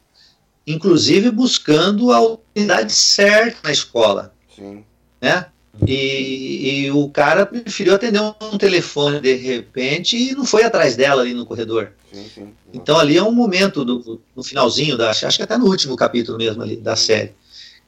inclusive 0.67 1.31
buscando 1.31 2.13
a 2.13 2.39
unidade 2.57 2.93
certa 2.93 3.59
na 3.65 3.73
escola. 3.73 4.33
Sim. 4.55 4.85
Né? 5.21 5.47
E, 5.87 6.85
e, 6.85 6.91
o 6.91 7.09
cara 7.09 7.47
preferiu 7.47 7.95
atender 7.95 8.21
um 8.21 8.59
telefone 8.59 9.21
de 9.21 9.35
repente 9.35 10.17
e 10.17 10.35
não 10.35 10.45
foi 10.45 10.63
atrás 10.63 10.95
dela 10.95 11.23
ali 11.23 11.33
no 11.33 11.47
corredor. 11.47 11.93
Sim, 12.13 12.27
sim. 12.35 12.49
Então 12.73 12.99
ali 12.99 13.17
é 13.17 13.23
um 13.23 13.33
momento 13.33 13.85
do, 13.85 14.21
no 14.37 14.43
finalzinho 14.43 14.97
da 14.97 15.11
acho 15.11 15.37
que 15.37 15.43
até 15.43 15.57
no 15.57 15.67
último 15.67 15.97
capítulo 15.97 16.37
mesmo 16.37 16.63
ali 16.63 16.77
da 16.77 16.97
série 16.97 17.33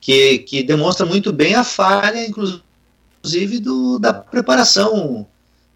que, 0.01 0.39
que 0.39 0.63
demonstra 0.63 1.05
muito 1.05 1.33
bem 1.33 1.55
a 1.55 1.65
falha 1.65 2.25
inclusive 2.25 3.59
do, 3.61 3.99
da 3.99 4.15
preparação 4.15 5.27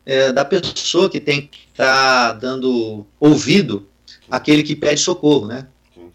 é, 0.06 0.32
da 0.32 0.44
pessoa 0.44 1.10
que 1.10 1.20
tem 1.20 1.48
que 1.48 1.58
estar 1.72 2.28
tá 2.28 2.32
dando 2.32 3.04
ouvido 3.18 3.86
àquele 4.30 4.62
que 4.62 4.76
pede 4.76 5.00
socorro, 5.00 5.46
né? 5.46 5.66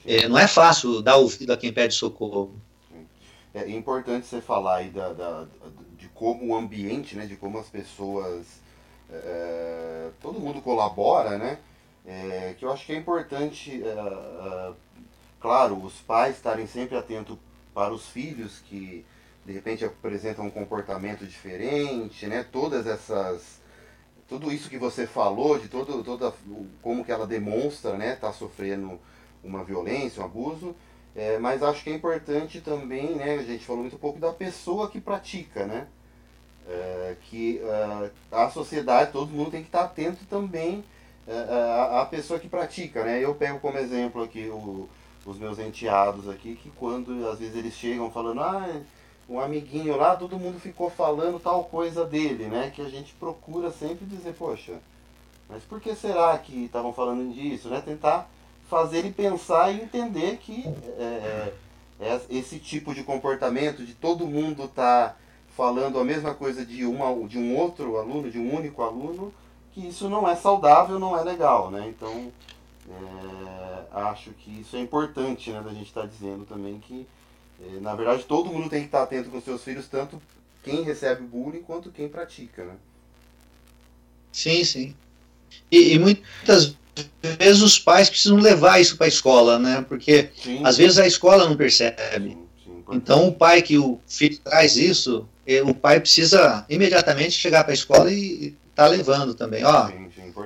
É, 0.05 0.27
não 0.27 0.37
é 0.37 0.47
fácil 0.47 1.01
dar 1.01 1.17
ouvido 1.17 1.53
a 1.53 1.57
quem 1.57 1.71
pede 1.71 1.93
socorro. 1.93 2.55
É 3.53 3.69
importante 3.69 4.25
você 4.25 4.41
falar 4.41 4.77
aí 4.77 4.89
da, 4.89 5.11
da, 5.11 5.45
de 5.97 6.07
como 6.09 6.47
o 6.47 6.55
ambiente, 6.55 7.15
né, 7.15 7.25
de 7.25 7.35
como 7.35 7.59
as 7.59 7.67
pessoas, 7.67 8.45
é, 9.09 10.09
todo 10.21 10.39
mundo 10.39 10.61
colabora, 10.61 11.37
né, 11.37 11.59
é, 12.05 12.55
que 12.57 12.63
eu 12.63 12.71
acho 12.71 12.85
que 12.85 12.93
é 12.93 12.95
importante, 12.95 13.83
é, 13.83 13.87
é, 13.87 14.71
claro, 15.39 15.75
os 15.83 15.95
pais 15.95 16.37
estarem 16.37 16.65
sempre 16.65 16.97
atentos 16.97 17.37
para 17.73 17.93
os 17.93 18.07
filhos 18.07 18.59
que 18.65 19.05
de 19.45 19.53
repente 19.53 19.83
apresentam 19.83 20.45
um 20.45 20.51
comportamento 20.51 21.25
diferente, 21.25 22.25
né, 22.27 22.45
todas 22.49 22.87
essas 22.87 23.59
tudo 24.29 24.49
isso 24.49 24.69
que 24.69 24.77
você 24.77 25.05
falou 25.05 25.59
de 25.59 25.67
todo 25.67 26.01
toda 26.05 26.33
como 26.81 27.03
que 27.03 27.11
ela 27.11 27.27
demonstra, 27.27 27.97
né, 27.97 28.15
tá 28.15 28.31
sofrendo 28.31 28.97
uma 29.43 29.63
violência, 29.63 30.21
um 30.21 30.25
abuso, 30.25 30.75
é, 31.15 31.37
mas 31.37 31.61
acho 31.61 31.83
que 31.83 31.89
é 31.89 31.93
importante 31.93 32.61
também, 32.61 33.15
né, 33.15 33.35
a 33.35 33.43
gente 33.43 33.65
falou 33.65 33.81
muito 33.81 33.97
pouco 33.97 34.19
da 34.19 34.31
pessoa 34.31 34.89
que 34.89 35.01
pratica, 35.01 35.65
né? 35.65 35.87
É, 36.69 37.17
que 37.23 37.59
uh, 37.63 38.11
a 38.31 38.49
sociedade, 38.49 39.11
todo 39.11 39.31
mundo 39.31 39.51
tem 39.51 39.61
que 39.61 39.67
estar 39.67 39.83
atento 39.83 40.23
também 40.25 40.83
à 41.97 42.05
pessoa 42.05 42.39
que 42.39 42.47
pratica, 42.47 43.03
né? 43.03 43.23
Eu 43.23 43.33
pego 43.35 43.59
como 43.59 43.77
exemplo 43.77 44.23
aqui 44.23 44.47
o, 44.47 44.87
os 45.25 45.37
meus 45.37 45.59
enteados 45.59 46.29
aqui, 46.29 46.55
que 46.55 46.69
quando 46.71 47.27
às 47.27 47.39
vezes 47.39 47.55
eles 47.55 47.73
chegam 47.73 48.11
falando, 48.11 48.41
ah, 48.41 48.81
um 49.29 49.39
amiguinho 49.39 49.95
lá, 49.95 50.15
todo 50.15 50.37
mundo 50.37 50.59
ficou 50.59 50.89
falando 50.89 51.39
tal 51.39 51.63
coisa 51.65 52.05
dele, 52.05 52.45
né? 52.45 52.71
Que 52.73 52.81
a 52.81 52.89
gente 52.89 53.13
procura 53.13 53.71
sempre 53.71 54.05
dizer, 54.05 54.33
poxa, 54.33 54.79
mas 55.47 55.63
por 55.63 55.79
que 55.79 55.95
será 55.95 56.37
que 56.37 56.65
estavam 56.65 56.91
falando 56.93 57.33
disso, 57.33 57.69
né? 57.69 57.81
Tentar 57.83 58.29
fazer 58.71 58.99
ele 58.99 59.11
pensar 59.11 59.69
e 59.69 59.81
entender 59.81 60.37
que 60.37 60.63
é, 60.97 61.03
é, 61.03 61.53
é, 61.99 62.21
esse 62.29 62.57
tipo 62.57 62.95
de 62.95 63.03
comportamento 63.03 63.85
de 63.85 63.93
todo 63.93 64.25
mundo 64.25 64.65
tá 64.69 65.17
falando 65.57 65.99
a 65.99 66.05
mesma 66.05 66.33
coisa 66.33 66.65
de, 66.65 66.85
uma, 66.85 67.27
de 67.27 67.37
um 67.37 67.57
outro 67.57 67.97
aluno, 67.97 68.31
de 68.31 68.39
um 68.39 68.55
único 68.55 68.81
aluno, 68.81 69.33
que 69.73 69.85
isso 69.85 70.07
não 70.07 70.25
é 70.25 70.37
saudável, 70.37 70.97
não 70.97 71.19
é 71.19 71.21
legal, 71.21 71.69
né? 71.69 71.85
Então, 71.89 72.31
é, 72.89 74.03
acho 74.03 74.29
que 74.31 74.61
isso 74.61 74.77
é 74.77 74.79
importante, 74.79 75.51
né, 75.51 75.61
da 75.61 75.73
gente 75.73 75.87
estar 75.87 76.03
tá 76.03 76.07
dizendo 76.07 76.45
também 76.45 76.79
que, 76.79 77.05
é, 77.61 77.79
na 77.81 77.93
verdade, 77.93 78.23
todo 78.23 78.49
mundo 78.49 78.69
tem 78.69 78.79
que 78.79 78.85
estar 78.85 78.99
tá 78.99 79.03
atento 79.03 79.29
com 79.29 79.41
seus 79.41 79.61
filhos, 79.61 79.89
tanto 79.89 80.21
quem 80.63 80.81
recebe 80.83 81.23
bullying 81.23 81.61
quanto 81.61 81.91
quem 81.91 82.07
pratica, 82.07 82.63
né? 82.63 82.77
Sim, 84.31 84.63
sim. 84.63 84.95
e, 85.69 85.93
e 85.93 85.99
muitas 85.99 86.77
vezes 87.21 87.61
os 87.61 87.79
pais 87.79 88.09
precisam 88.09 88.37
levar 88.37 88.79
isso 88.79 88.97
para 88.97 89.05
a 89.05 89.09
escola, 89.09 89.57
né? 89.59 89.85
Porque 89.87 90.29
sim, 90.35 90.61
às 90.63 90.77
vezes 90.77 90.97
a 90.97 91.07
escola 91.07 91.47
não 91.47 91.55
percebe. 91.55 92.37
Sim, 92.63 92.83
então 92.91 93.27
o 93.27 93.33
pai 93.33 93.61
que 93.61 93.77
o 93.77 93.99
filho 94.07 94.37
traz 94.39 94.75
isso, 94.75 95.27
eh, 95.45 95.61
o 95.61 95.73
pai 95.73 95.99
precisa 95.99 96.65
imediatamente 96.69 97.31
chegar 97.31 97.63
para 97.63 97.73
a 97.73 97.75
escola 97.75 98.11
e 98.11 98.55
tá 98.75 98.87
levando 98.87 99.33
também, 99.33 99.63
ó, 99.63 99.89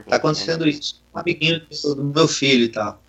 tá 0.07 0.15
acontecendo 0.17 0.67
isso, 0.67 1.01
um 1.13 1.19
amiguinho 1.19 1.61
do 1.83 2.03
meu 2.03 2.27
filho 2.27 2.65
e 2.65 2.69
tal. 2.69 3.01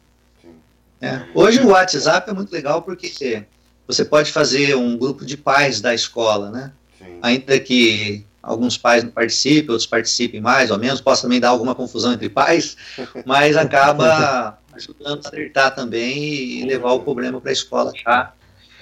É. 1.00 1.22
Hoje 1.34 1.60
o 1.60 1.68
WhatsApp 1.68 2.30
é 2.30 2.32
muito 2.32 2.50
legal 2.50 2.80
porque 2.82 3.44
você 3.86 4.04
pode 4.04 4.32
fazer 4.32 4.74
um 4.76 4.96
grupo 4.96 5.24
de 5.26 5.36
pais 5.36 5.80
da 5.80 5.94
escola, 5.94 6.50
né? 6.50 6.72
Sim. 6.98 7.18
Ainda 7.20 7.60
que 7.60 8.24
alguns 8.46 8.78
pais 8.78 9.02
não 9.02 9.10
participem, 9.10 9.70
outros 9.70 9.86
participem 9.86 10.40
mais 10.40 10.70
ou 10.70 10.78
menos, 10.78 11.00
possa 11.00 11.22
também 11.22 11.40
dar 11.40 11.48
alguma 11.48 11.74
confusão 11.74 12.12
entre 12.12 12.28
pais, 12.28 12.76
mas 13.26 13.56
acaba 13.56 14.58
ajudando 14.72 15.24
a 15.24 15.28
acertar 15.28 15.74
também 15.74 16.60
e 16.60 16.64
levar 16.64 16.92
o 16.92 17.00
problema 17.00 17.40
para 17.40 17.50
a 17.50 17.52
escola 17.52 17.92
já 17.94 18.32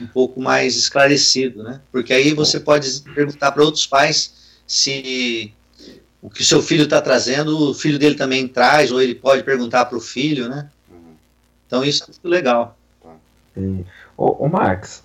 um 0.00 0.06
pouco 0.06 0.40
mais 0.40 0.76
esclarecido, 0.76 1.62
né? 1.62 1.80
Porque 1.90 2.12
aí 2.12 2.34
você 2.34 2.60
pode 2.60 3.00
perguntar 3.14 3.52
para 3.52 3.62
outros 3.62 3.86
pais 3.86 4.34
se 4.66 5.52
o 6.20 6.28
que 6.28 6.44
seu 6.44 6.60
filho 6.60 6.84
está 6.84 7.00
trazendo, 7.00 7.70
o 7.70 7.74
filho 7.74 7.98
dele 7.98 8.16
também 8.16 8.46
traz, 8.48 8.90
ou 8.90 9.00
ele 9.00 9.14
pode 9.14 9.44
perguntar 9.44 9.84
para 9.84 9.96
o 9.96 10.00
filho, 10.00 10.48
né? 10.48 10.68
Então 11.66 11.84
isso 11.84 12.02
é 12.02 12.06
muito 12.08 12.28
legal. 12.28 12.76
Ô, 14.16 14.44
ô 14.44 14.48
Max, 14.48 15.04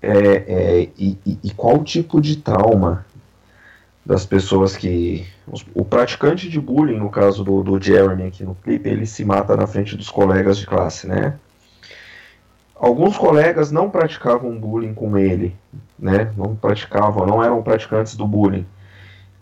é, 0.00 0.08
é, 0.08 0.88
e, 0.98 1.18
e, 1.44 1.50
qual 1.50 1.84
tipo 1.84 2.20
de 2.20 2.36
trauma 2.36 3.04
das 4.04 4.24
pessoas 4.26 4.76
que. 4.76 5.26
O 5.74 5.84
praticante 5.84 6.48
de 6.48 6.60
bullying, 6.60 6.98
no 6.98 7.10
caso 7.10 7.42
do, 7.44 7.62
do 7.62 7.82
Jeremy 7.82 8.24
aqui 8.24 8.44
no 8.44 8.54
clipe, 8.54 8.88
ele 8.88 9.06
se 9.06 9.24
mata 9.24 9.56
na 9.56 9.66
frente 9.66 9.96
dos 9.96 10.08
colegas 10.08 10.58
de 10.58 10.66
classe, 10.66 11.06
né? 11.06 11.34
Alguns 12.76 13.16
colegas 13.16 13.70
não 13.70 13.90
praticavam 13.90 14.58
bullying 14.58 14.94
com 14.94 15.18
ele, 15.18 15.54
né? 15.98 16.32
Não 16.36 16.56
praticavam, 16.56 17.26
não 17.26 17.42
eram 17.42 17.62
praticantes 17.62 18.16
do 18.16 18.26
bullying 18.26 18.66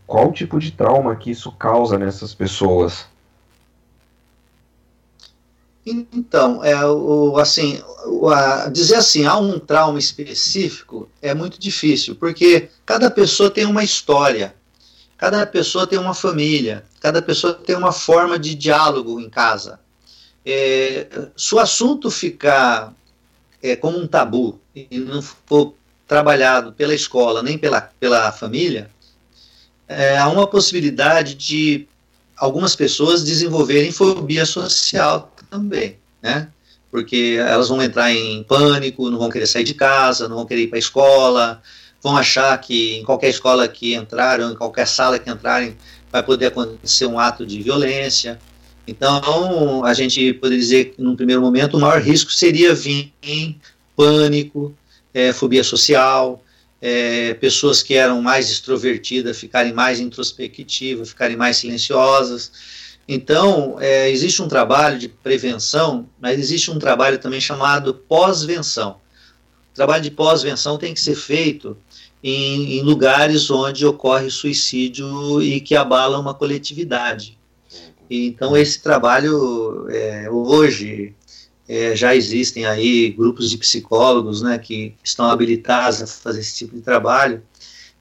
qual 0.09 0.33
tipo 0.33 0.59
de 0.59 0.73
trauma 0.73 1.15
que 1.15 1.31
isso 1.31 1.53
causa 1.53 1.99
nessas 1.99 2.35
pessoas? 2.35 3.07
Então, 6.13 6.63
é, 6.63 6.85
o, 6.85 7.37
assim, 7.39 7.81
o, 8.07 8.29
a, 8.29 8.69
dizer 8.69 8.97
assim, 8.97 9.25
há 9.25 9.37
um 9.37 9.59
trauma 9.59 9.99
específico 9.99 11.09
é 11.23 11.35
muito 11.35 11.59
difícil, 11.59 12.15
porque 12.15 12.69
cada 12.85 13.11
pessoa 13.11 13.51
tem 13.51 13.65
uma 13.65 13.83
história, 13.83 14.55
cada 15.17 15.47
pessoa 15.47 15.87
tem 15.87 15.99
uma 15.99 16.15
família, 16.15 16.85
cada 17.01 17.23
pessoa 17.23 17.55
tem 17.55 17.77
uma 17.77 17.93
forma 17.93 18.39
de 18.39 18.55
diálogo 18.55 19.21
em 19.21 19.31
casa. 19.31 19.81
É, 20.45 21.07
se 21.37 21.55
o 21.55 21.59
assunto 21.59 22.11
ficar 22.11 22.95
é, 23.63 23.77
como 23.77 23.99
um 23.99 24.07
tabu 24.07 24.59
e 24.75 24.99
não 24.99 25.23
for 25.23 25.75
trabalhado 26.07 26.73
pela 26.73 26.95
escola 26.95 27.43
nem 27.43 27.59
pela, 27.59 27.81
pela 27.81 28.33
família, 28.33 28.91
é, 29.87 30.19
há 30.19 30.29
uma 30.29 30.47
possibilidade 30.47 31.35
de 31.35 31.87
algumas 32.37 32.77
pessoas 32.77 33.25
desenvolverem 33.25 33.91
fobia 33.91 34.47
social 34.47 35.33
também, 35.51 35.97
né? 36.23 36.49
Porque 36.91 37.37
elas 37.39 37.69
vão 37.69 37.83
entrar 37.83 38.13
em 38.13 38.43
pânico, 38.45 39.11
não 39.11 39.19
vão 39.19 39.29
querer 39.29 39.47
sair 39.47 39.65
de 39.65 39.75
casa, 39.75 40.29
não 40.29 40.37
vão 40.37 40.47
querer 40.47 40.63
ir 40.63 40.69
para 40.69 40.79
a 40.79 40.81
escola, 40.81 41.63
vão 42.03 42.17
achar 42.17 42.57
que 42.59 42.97
em 42.99 43.05
qualquer 43.05 43.29
escola 43.29 43.69
que 43.69 43.95
entrarem, 43.95 44.51
em 44.51 44.55
qualquer 44.55 44.87
sala 44.87 45.19
que 45.19 45.31
entrarem, 45.31 45.77
vai 46.11 46.23
poder 46.23 46.47
acontecer 46.47 47.07
um 47.07 47.19
ato 47.19 47.45
de 47.47 47.61
violência. 47.63 48.39
Então, 48.87 49.85
a 49.85 49.93
gente 49.93 50.33
poderia 50.35 50.59
dizer 50.59 50.85
que, 50.87 51.03
num 51.03 51.15
primeiro 51.15 51.43
momento, 51.43 51.77
o 51.77 51.81
maior 51.81 52.01
risco 52.01 52.33
seria 52.33 52.75
vir 52.75 53.13
em 53.23 53.61
pânico, 53.95 54.75
é, 55.13 55.33
fobia 55.33 55.63
social, 55.63 56.43
é, 56.81 57.35
pessoas 57.35 57.83
que 57.83 57.95
eram 57.95 58.23
mais 58.23 58.51
extrovertidas 58.51 59.39
ficarem 59.39 59.73
mais 59.73 60.01
introspectivas, 60.01 61.11
ficarem 61.11 61.37
mais 61.37 61.59
silenciosas. 61.59 62.53
Então, 63.09 63.79
é, 63.81 64.11
existe 64.11 64.43
um 64.43 64.49
trabalho 64.49 64.99
de 64.99 65.09
prevenção, 65.09 66.07
mas 66.21 66.39
existe 66.39 66.71
um 66.71 66.79
trabalho 66.79 67.19
também 67.19 67.41
chamado 67.41 67.95
pós-venção. 67.95 69.01
O 69.73 69.75
trabalho 69.75 70.03
de 70.03 70.11
pós-venção 70.11 70.77
tem 70.77 70.93
que 70.93 71.01
ser 71.01 71.15
feito 71.15 71.75
em, 72.23 72.79
em, 72.79 72.83
lugares 72.83 73.51
onde 73.51 73.87
ocorre 73.87 74.31
suicídio 74.31 75.41
e 75.41 75.59
que 75.59 75.75
abala 75.75 76.19
uma 76.19 76.35
coletividade. 76.35 77.39
Então, 78.11 78.55
esse 78.55 78.83
trabalho, 78.83 79.87
é, 79.89 80.29
hoje, 80.31 81.15
é, 81.67 81.97
já 81.97 82.15
existem 82.15 82.67
aí 82.67 83.11
grupos 83.11 83.49
de 83.51 83.57
psicólogos 83.57 84.43
né, 84.43 84.59
que 84.59 84.95
estão 85.03 85.31
habilitados 85.31 86.03
a 86.03 86.07
fazer 86.07 86.41
esse 86.41 86.57
tipo 86.57 86.77
de 86.77 86.83
trabalho. 86.83 87.43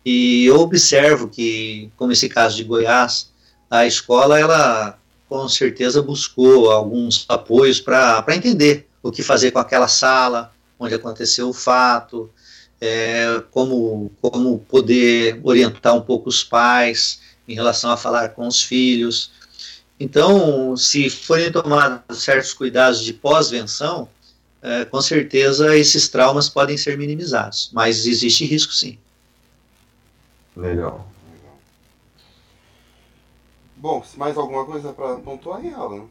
E 0.04 0.46
eu 0.46 0.60
observo 0.60 1.30
que, 1.30 1.90
como 1.96 2.12
esse 2.12 2.28
caso 2.28 2.58
de 2.58 2.64
Goiás, 2.64 3.30
a 3.70 3.86
escola, 3.86 4.40
ela 4.40 4.98
com 5.28 5.48
certeza 5.50 6.02
buscou 6.02 6.72
alguns 6.72 7.26
apoios 7.28 7.80
para 7.82 8.24
entender 8.30 8.88
o 9.04 9.12
que 9.12 9.22
fazer 9.22 9.52
com 9.52 9.60
aquela 9.60 9.88
sala, 9.88 10.54
onde 10.80 10.94
aconteceu 10.94 11.50
o 11.50 11.54
fato, 11.54 12.30
é, 12.80 13.42
como, 13.52 14.12
como 14.22 14.60
poder 14.60 15.40
orientar 15.44 15.96
um 15.96 16.02
pouco 16.02 16.30
os 16.30 16.44
pais 16.44 17.20
em 17.48 17.56
relação 17.56 17.92
a 17.92 17.98
falar 17.98 18.30
com 18.30 18.48
os 18.48 18.62
filhos. 18.62 19.32
Então, 20.00 20.78
se 20.78 21.10
forem 21.10 21.52
tomados 21.52 22.24
certos 22.24 22.54
cuidados 22.54 23.04
de 23.04 23.14
pós-venção, 23.14 24.08
é, 24.62 24.86
com 24.86 25.02
certeza 25.02 25.76
esses 25.78 26.08
traumas 26.08 26.50
podem 26.50 26.78
ser 26.78 26.98
minimizados, 26.98 27.70
mas 27.74 28.06
existe 28.06 28.46
risco 28.46 28.74
sim. 28.74 28.98
Legal. 30.56 31.08
Bom, 33.78 34.04
mais 34.18 34.38
alguma 34.38 34.66
coisa 34.66 34.92
para 34.92 35.16
pontuar 35.18 35.60
aí, 35.60 35.72
Alan? 35.74 36.06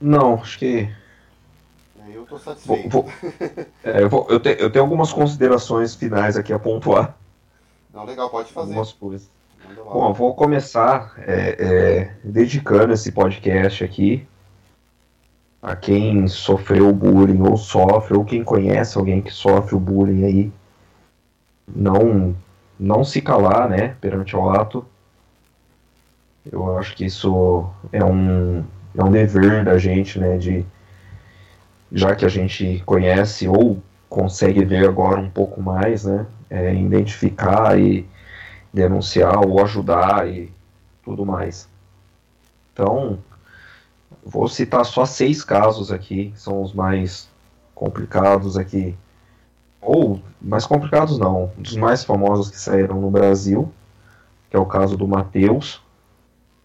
Não, 0.00 0.34
acho 0.34 0.58
que. 0.58 0.90
É, 2.00 2.10
eu 2.12 2.24
estou 2.24 2.38
satisfeito. 2.38 2.88
Vou, 2.88 3.02
vou, 3.02 3.12
é, 3.84 4.02
eu, 4.02 4.08
vou, 4.08 4.26
eu, 4.28 4.40
te, 4.40 4.56
eu, 4.58 4.70
tenho 4.70 4.84
algumas 4.84 5.12
considerações 5.12 5.94
finais 5.94 6.36
aqui 6.36 6.52
a 6.52 6.58
pontuar. 6.58 7.16
Não, 7.92 8.04
legal, 8.04 8.28
pode 8.28 8.52
fazer. 8.52 8.70
Algumas 8.70 8.92
coisas. 8.92 9.30
Bom, 9.76 10.08
eu 10.08 10.14
vou 10.14 10.34
começar 10.34 11.14
é, 11.18 11.56
é, 11.58 12.16
dedicando 12.22 12.92
esse 12.92 13.12
podcast 13.12 13.84
aqui 13.84 14.26
a 15.62 15.74
quem 15.74 16.28
sofreu 16.28 16.92
bullying 16.92 17.40
ou 17.40 17.56
sofre, 17.56 18.16
ou 18.16 18.24
quem 18.24 18.44
conhece 18.44 18.98
alguém 18.98 19.22
que 19.22 19.30
sofre 19.30 19.74
o 19.74 19.80
bullying 19.80 20.24
aí. 20.24 20.52
Não, 21.66 22.36
não 22.78 23.02
se 23.02 23.22
calar, 23.22 23.68
né, 23.70 23.96
perante 24.00 24.36
o 24.36 24.50
ato. 24.50 24.84
Eu 26.50 26.76
acho 26.78 26.94
que 26.94 27.06
isso 27.06 27.68
é 27.90 28.04
um, 28.04 28.64
é 28.94 29.02
um 29.02 29.10
dever 29.10 29.64
da 29.64 29.78
gente, 29.78 30.18
né, 30.18 30.36
de 30.36 30.64
já 31.90 32.14
que 32.14 32.24
a 32.24 32.28
gente 32.28 32.82
conhece 32.84 33.48
ou 33.48 33.82
consegue 34.08 34.64
ver 34.64 34.86
agora 34.88 35.20
um 35.20 35.30
pouco 35.30 35.60
mais, 35.60 36.04
né, 36.04 36.26
é, 36.50 36.74
identificar 36.74 37.78
e 37.78 38.06
denunciar 38.72 39.38
ou 39.38 39.62
ajudar 39.62 40.28
e 40.28 40.52
tudo 41.02 41.24
mais. 41.24 41.68
Então, 42.72 43.18
vou 44.24 44.48
citar 44.48 44.84
só 44.84 45.06
seis 45.06 45.44
casos 45.44 45.92
aqui, 45.92 46.32
são 46.36 46.62
os 46.62 46.72
mais 46.72 47.28
complicados 47.74 48.56
aqui. 48.56 48.96
Ou, 49.80 50.20
mais 50.40 50.66
complicados 50.66 51.18
não, 51.18 51.52
dos 51.58 51.76
mais 51.76 52.04
famosos 52.04 52.50
que 52.50 52.58
saíram 52.58 53.00
no 53.00 53.10
Brasil, 53.10 53.72
que 54.50 54.56
é 54.56 54.58
o 54.58 54.66
caso 54.66 54.96
do 54.96 55.06
Matheus, 55.06 55.83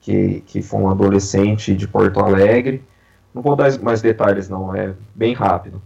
que, 0.10 0.44
que 0.48 0.62
foi 0.64 0.80
um 0.80 0.90
adolescente 0.90 1.76
de 1.76 1.88
Porto 1.88 2.20
Alegre. 2.20 2.84
Não 3.32 3.44
vou 3.44 3.56
dar 3.56 3.78
mais 3.80 4.02
detalhes 4.02 4.50
não, 4.50 4.76
é 4.76 4.96
bem 5.14 5.36
rápido. 5.36 5.80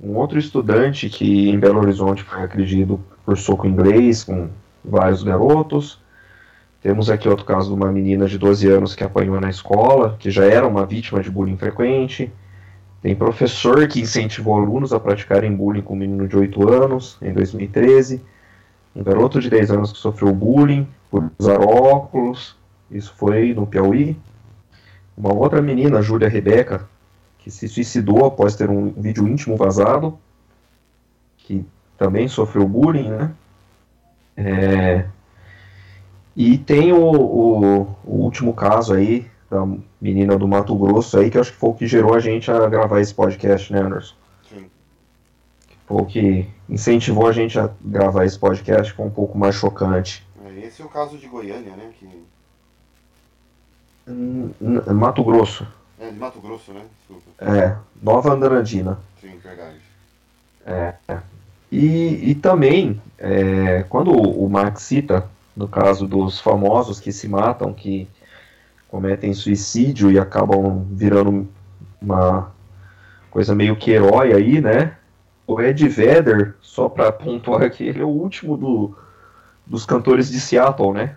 Um 0.00 0.14
outro 0.14 0.38
estudante 0.38 1.08
que 1.08 1.50
em 1.50 1.58
Belo 1.58 1.80
Horizonte 1.80 2.22
foi 2.22 2.40
agredido 2.40 3.00
por 3.24 3.36
soco 3.36 3.66
inglês, 3.66 4.22
com 4.22 4.48
vários 4.84 5.24
garotos. 5.24 6.00
Temos 6.80 7.10
aqui 7.10 7.28
outro 7.28 7.44
caso 7.44 7.68
de 7.68 7.74
uma 7.74 7.90
menina 7.90 8.26
de 8.26 8.38
12 8.38 8.68
anos 8.68 8.94
que 8.94 9.02
apanhou 9.02 9.40
na 9.40 9.50
escola, 9.50 10.16
que 10.20 10.30
já 10.30 10.44
era 10.44 10.66
uma 10.66 10.86
vítima 10.86 11.20
de 11.20 11.30
bullying 11.30 11.56
frequente. 11.56 12.32
Tem 13.00 13.14
professor 13.16 13.88
que 13.88 14.00
incentivou 14.00 14.56
alunos 14.56 14.92
a 14.92 15.00
praticarem 15.00 15.54
bullying 15.54 15.82
com 15.82 15.94
um 15.94 15.98
menino 15.98 16.28
de 16.28 16.36
8 16.36 16.68
anos, 16.68 17.18
em 17.20 17.32
2013. 17.32 18.22
Um 18.94 19.02
garoto 19.02 19.40
de 19.40 19.50
10 19.50 19.72
anos 19.72 19.92
que 19.92 19.98
sofreu 19.98 20.32
bullying 20.32 20.86
por 21.10 21.30
usar 21.38 21.60
óculos, 21.60 22.56
isso 22.92 23.14
foi 23.16 23.54
no 23.54 23.66
Piauí. 23.66 24.16
Uma 25.16 25.32
outra 25.32 25.60
menina, 25.60 26.02
Júlia 26.02 26.28
Rebeca, 26.28 26.88
que 27.38 27.50
se 27.50 27.68
suicidou 27.68 28.24
após 28.24 28.54
ter 28.54 28.70
um 28.70 28.90
vídeo 28.92 29.26
íntimo 29.26 29.56
vazado, 29.56 30.18
que 31.38 31.64
também 31.98 32.28
sofreu 32.28 32.66
bullying, 32.66 33.08
né? 33.08 33.32
É, 34.36 35.06
e 36.36 36.56
tem 36.56 36.92
o, 36.92 36.98
o, 36.98 37.80
o, 38.04 38.14
último 38.22 38.54
caso 38.54 38.94
aí, 38.94 39.30
da 39.50 39.66
menina 40.00 40.38
do 40.38 40.48
Mato 40.48 40.74
Grosso 40.74 41.18
aí, 41.18 41.30
que 41.30 41.38
acho 41.38 41.52
que 41.52 41.58
foi 41.58 41.70
o 41.70 41.74
que 41.74 41.86
gerou 41.86 42.14
a 42.14 42.20
gente 42.20 42.50
a 42.50 42.66
gravar 42.68 43.00
esse 43.00 43.14
podcast, 43.14 43.72
né, 43.72 43.80
Anderson? 43.80 44.14
Sim. 44.48 44.70
Foi 45.86 46.00
o 46.00 46.06
que 46.06 46.48
incentivou 46.68 47.26
a 47.26 47.32
gente 47.32 47.58
a 47.58 47.70
gravar 47.82 48.24
esse 48.24 48.38
podcast, 48.38 48.94
com 48.94 49.06
um 49.06 49.10
pouco 49.10 49.36
mais 49.36 49.54
chocante. 49.54 50.26
É, 50.46 50.66
esse 50.66 50.80
é 50.80 50.84
o 50.84 50.88
caso 50.88 51.18
de 51.18 51.26
Goiânia, 51.26 51.76
né? 51.76 51.90
Que... 51.98 52.08
Mato 54.92 55.22
Grosso. 55.22 55.66
É, 55.98 56.10
de 56.10 56.18
Mato 56.18 56.40
Grosso, 56.40 56.72
né? 56.72 56.82
Desculpa. 56.98 57.30
É, 57.38 57.76
Nova 58.02 58.32
Andradina. 58.32 58.98
Sim, 59.20 59.38
verdade. 59.42 59.76
É. 60.66 60.94
E, 61.70 62.30
e 62.30 62.34
também, 62.34 63.00
é, 63.18 63.84
quando 63.88 64.10
o 64.12 64.48
Max 64.48 64.82
cita, 64.82 65.26
no 65.56 65.68
caso 65.68 66.06
dos 66.06 66.40
famosos 66.40 67.00
que 67.00 67.12
se 67.12 67.28
matam, 67.28 67.72
que 67.72 68.08
cometem 68.88 69.32
suicídio 69.32 70.10
e 70.10 70.18
acabam 70.18 70.84
virando 70.90 71.48
uma 72.00 72.52
coisa 73.30 73.54
meio 73.54 73.74
que 73.76 73.90
herói 73.90 74.34
aí, 74.34 74.60
né? 74.60 74.96
O 75.46 75.60
Ed 75.60 75.88
Vedder, 75.88 76.54
só 76.60 76.88
para 76.88 77.10
pontuar 77.10 77.62
aqui, 77.62 77.84
ele 77.84 78.02
é 78.02 78.04
o 78.04 78.08
último 78.08 78.56
do, 78.56 78.96
dos 79.66 79.86
cantores 79.86 80.30
de 80.30 80.38
Seattle, 80.38 80.92
né? 80.92 81.16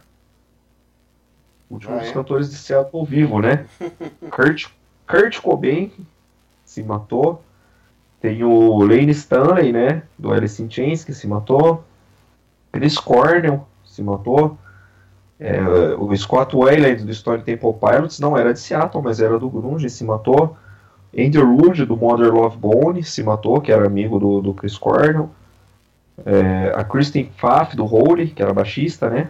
O 1.69 1.75
último 1.75 1.95
Ah, 1.95 1.99
dos 1.99 2.09
é? 2.09 2.13
cantores 2.13 2.49
de 2.49 2.55
Seattle 2.55 3.05
vivo, 3.05 3.39
né? 3.39 3.65
Kurt, 4.29 4.67
Kurt 5.07 5.41
Cobain 5.41 5.91
se 6.63 6.83
matou. 6.83 7.43
Tem 8.21 8.43
o 8.43 8.79
Lane 8.79 9.11
Stanley, 9.11 9.71
né? 9.71 10.03
Do 10.17 10.31
Alice 10.33 10.61
in 10.61 10.69
Chains, 10.69 11.03
que 11.03 11.13
se 11.13 11.27
matou. 11.27 11.83
Chris 12.71 12.97
Cornell 12.97 13.65
se 13.85 14.01
matou. 14.01 14.57
É, 15.39 15.61
o 15.97 16.15
Scott 16.15 16.55
Weiland 16.55 17.03
do 17.03 17.13
Stone 17.13 17.43
Temple 17.43 17.73
Pilots 17.73 18.19
não 18.19 18.37
era 18.37 18.53
de 18.53 18.59
Seattle, 18.59 19.03
mas 19.03 19.19
era 19.19 19.37
do 19.37 19.49
Grunge, 19.49 19.89
se 19.89 20.03
matou. 20.03 20.57
Andy 21.17 21.37
Rude 21.39 21.85
do 21.85 21.95
Mother 21.95 22.33
Love 22.33 22.57
Bone 22.57 23.03
se 23.03 23.21
matou, 23.23 23.61
que 23.61 23.71
era 23.71 23.85
amigo 23.85 24.19
do, 24.19 24.41
do 24.41 24.53
Chris 24.53 24.77
Cornell. 24.77 25.29
É, 26.25 26.73
a 26.75 26.83
Kristen 26.83 27.25
Pfaff 27.25 27.75
do 27.75 27.85
Holy, 27.85 28.27
que 28.27 28.41
era 28.41 28.53
baixista, 28.53 29.09
né? 29.09 29.29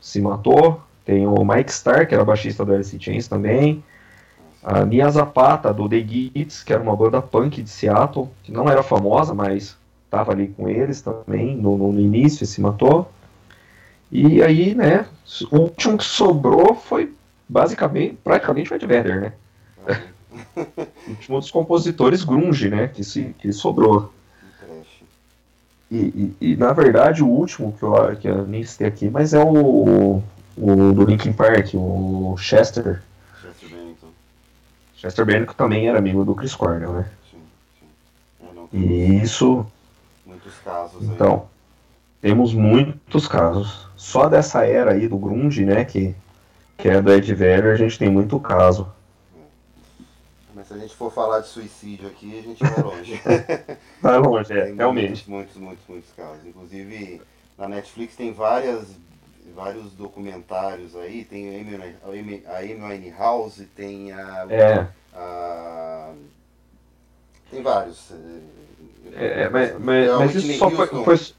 Se 0.00 0.20
matou. 0.20 0.80
Tem 1.04 1.26
o 1.26 1.44
Mike 1.44 1.70
Starr, 1.70 2.06
que 2.06 2.14
era 2.14 2.24
baixista 2.24 2.64
do 2.64 2.72
Alice 2.72 2.94
in 2.94 3.00
Chains 3.00 3.28
também. 3.28 3.82
A 4.62 4.84
Nia 4.84 5.10
Zapata 5.10 5.72
do 5.74 5.88
The 5.88 6.00
Gits, 6.00 6.62
que 6.62 6.72
era 6.72 6.82
uma 6.82 6.94
banda 6.94 7.20
punk 7.20 7.62
de 7.62 7.68
Seattle, 7.68 8.28
que 8.44 8.52
não 8.52 8.68
era 8.68 8.82
famosa, 8.82 9.34
mas 9.34 9.76
estava 10.04 10.32
ali 10.32 10.48
com 10.48 10.68
eles 10.68 11.00
também 11.00 11.56
no, 11.56 11.76
no 11.76 12.00
início 12.00 12.44
e 12.44 12.46
se 12.46 12.60
matou. 12.60 13.10
E 14.10 14.42
aí, 14.42 14.74
né, 14.74 15.06
o 15.50 15.58
último 15.58 15.96
que 15.96 16.04
sobrou 16.04 16.74
foi 16.74 17.12
basicamente, 17.48 18.18
praticamente 18.22 18.72
o 18.72 18.76
Ed 18.76 18.86
Vedder, 18.86 19.20
né? 19.20 19.32
O 21.06 21.10
último 21.10 21.40
dos 21.40 21.50
compositores 21.50 22.24
grunge, 22.24 22.70
né, 22.70 22.88
que, 22.88 23.04
se, 23.04 23.34
que 23.38 23.52
sobrou. 23.52 24.12
E, 25.90 25.96
e, 26.40 26.52
e, 26.52 26.56
na 26.56 26.72
verdade 26.72 27.22
o 27.22 27.28
último 27.28 27.72
que 27.72 27.82
eu, 27.82 28.16
que 28.16 28.28
eu 28.28 28.46
nem 28.46 28.64
citei 28.64 28.86
aqui, 28.86 29.10
mas 29.10 29.34
é 29.34 29.42
o, 29.42 30.22
o 30.56 30.92
do 30.92 31.04
Linkin 31.04 31.32
Park, 31.32 31.74
o 31.74 32.36
Chester. 32.38 33.02
Chester 33.40 33.68
Bennington. 33.70 34.08
Chester 34.96 35.24
Bennington 35.26 35.52
também 35.54 35.88
era 35.88 35.98
amigo 35.98 36.24
do 36.24 36.34
Chris 36.34 36.54
Cornell, 36.54 36.92
né? 36.92 37.10
Sim, 37.30 37.38
sim. 37.80 37.86
É, 38.48 38.54
não, 38.54 38.68
E 38.72 39.22
isso, 39.22 39.66
Muitos 40.26 40.54
casos 40.64 41.02
aí. 41.02 41.14
então, 41.14 41.46
temos 42.20 42.52
muitos 42.54 43.26
casos. 43.26 43.88
Só 43.96 44.28
dessa 44.28 44.64
era 44.66 44.92
aí 44.92 45.08
do 45.08 45.16
grunge, 45.16 45.64
né, 45.64 45.84
que, 45.84 46.14
que 46.76 46.88
é 46.88 47.00
do 47.00 47.12
Ed 47.12 47.34
Vedder, 47.34 47.72
a 47.72 47.76
gente 47.76 47.98
tem 47.98 48.10
muito 48.10 48.38
caso. 48.40 48.88
Mas 50.54 50.68
se 50.68 50.74
a 50.74 50.78
gente 50.78 50.94
for 50.94 51.12
falar 51.12 51.40
de 51.40 51.48
suicídio 51.48 52.06
aqui, 52.08 52.38
a 52.38 52.42
gente 52.42 52.62
vai 52.62 52.82
longe. 52.82 53.20
Vai 54.02 54.18
longe, 54.18 54.52
é, 54.52 54.72
realmente. 54.72 55.28
Muitos, 55.30 55.56
muitos, 55.56 55.84
muitos 55.88 56.10
casos. 56.16 56.44
Inclusive, 56.44 57.22
na 57.56 57.68
Netflix 57.68 58.16
tem 58.16 58.32
várias, 58.32 58.88
vários 59.54 59.92
documentários 59.92 60.94
aí. 60.96 61.24
Tem 61.24 61.48
a 61.56 61.60
Amy, 62.08 62.42
a 62.46 62.86
Winehouse, 62.88 63.64
tem 63.76 64.12
a, 64.12 64.46
É, 64.48 64.86
a- 65.14 66.12
Tem 67.50 67.62
vários. 67.62 68.10
é, 69.14 69.42
é, 69.42 69.48
mas, 69.50 69.78
mas, 69.78 70.08
É 70.08 70.16
mas 70.16 70.34
isso 70.34 70.58
só 70.58 70.70
foi, 70.70 70.88
Houston. 70.88 71.04
foi- 71.04 71.34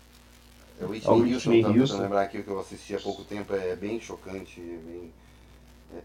É 0.81 0.85
o 0.85 0.89
Whitney, 0.89 1.07
a 1.07 1.13
Whitney 1.13 1.33
Houston, 1.33 1.51
tentando 1.51 1.79
Houston. 1.79 2.01
lembrar 2.01 2.21
aqui 2.23 2.37
o 2.39 2.43
que 2.43 2.49
eu 2.49 2.59
assisti 2.59 2.95
há 2.95 2.99
pouco 2.99 3.23
tempo, 3.23 3.53
é 3.55 3.75
bem 3.75 3.99
chocante, 3.99 4.59
é 4.59 4.63
bem... 4.63 5.11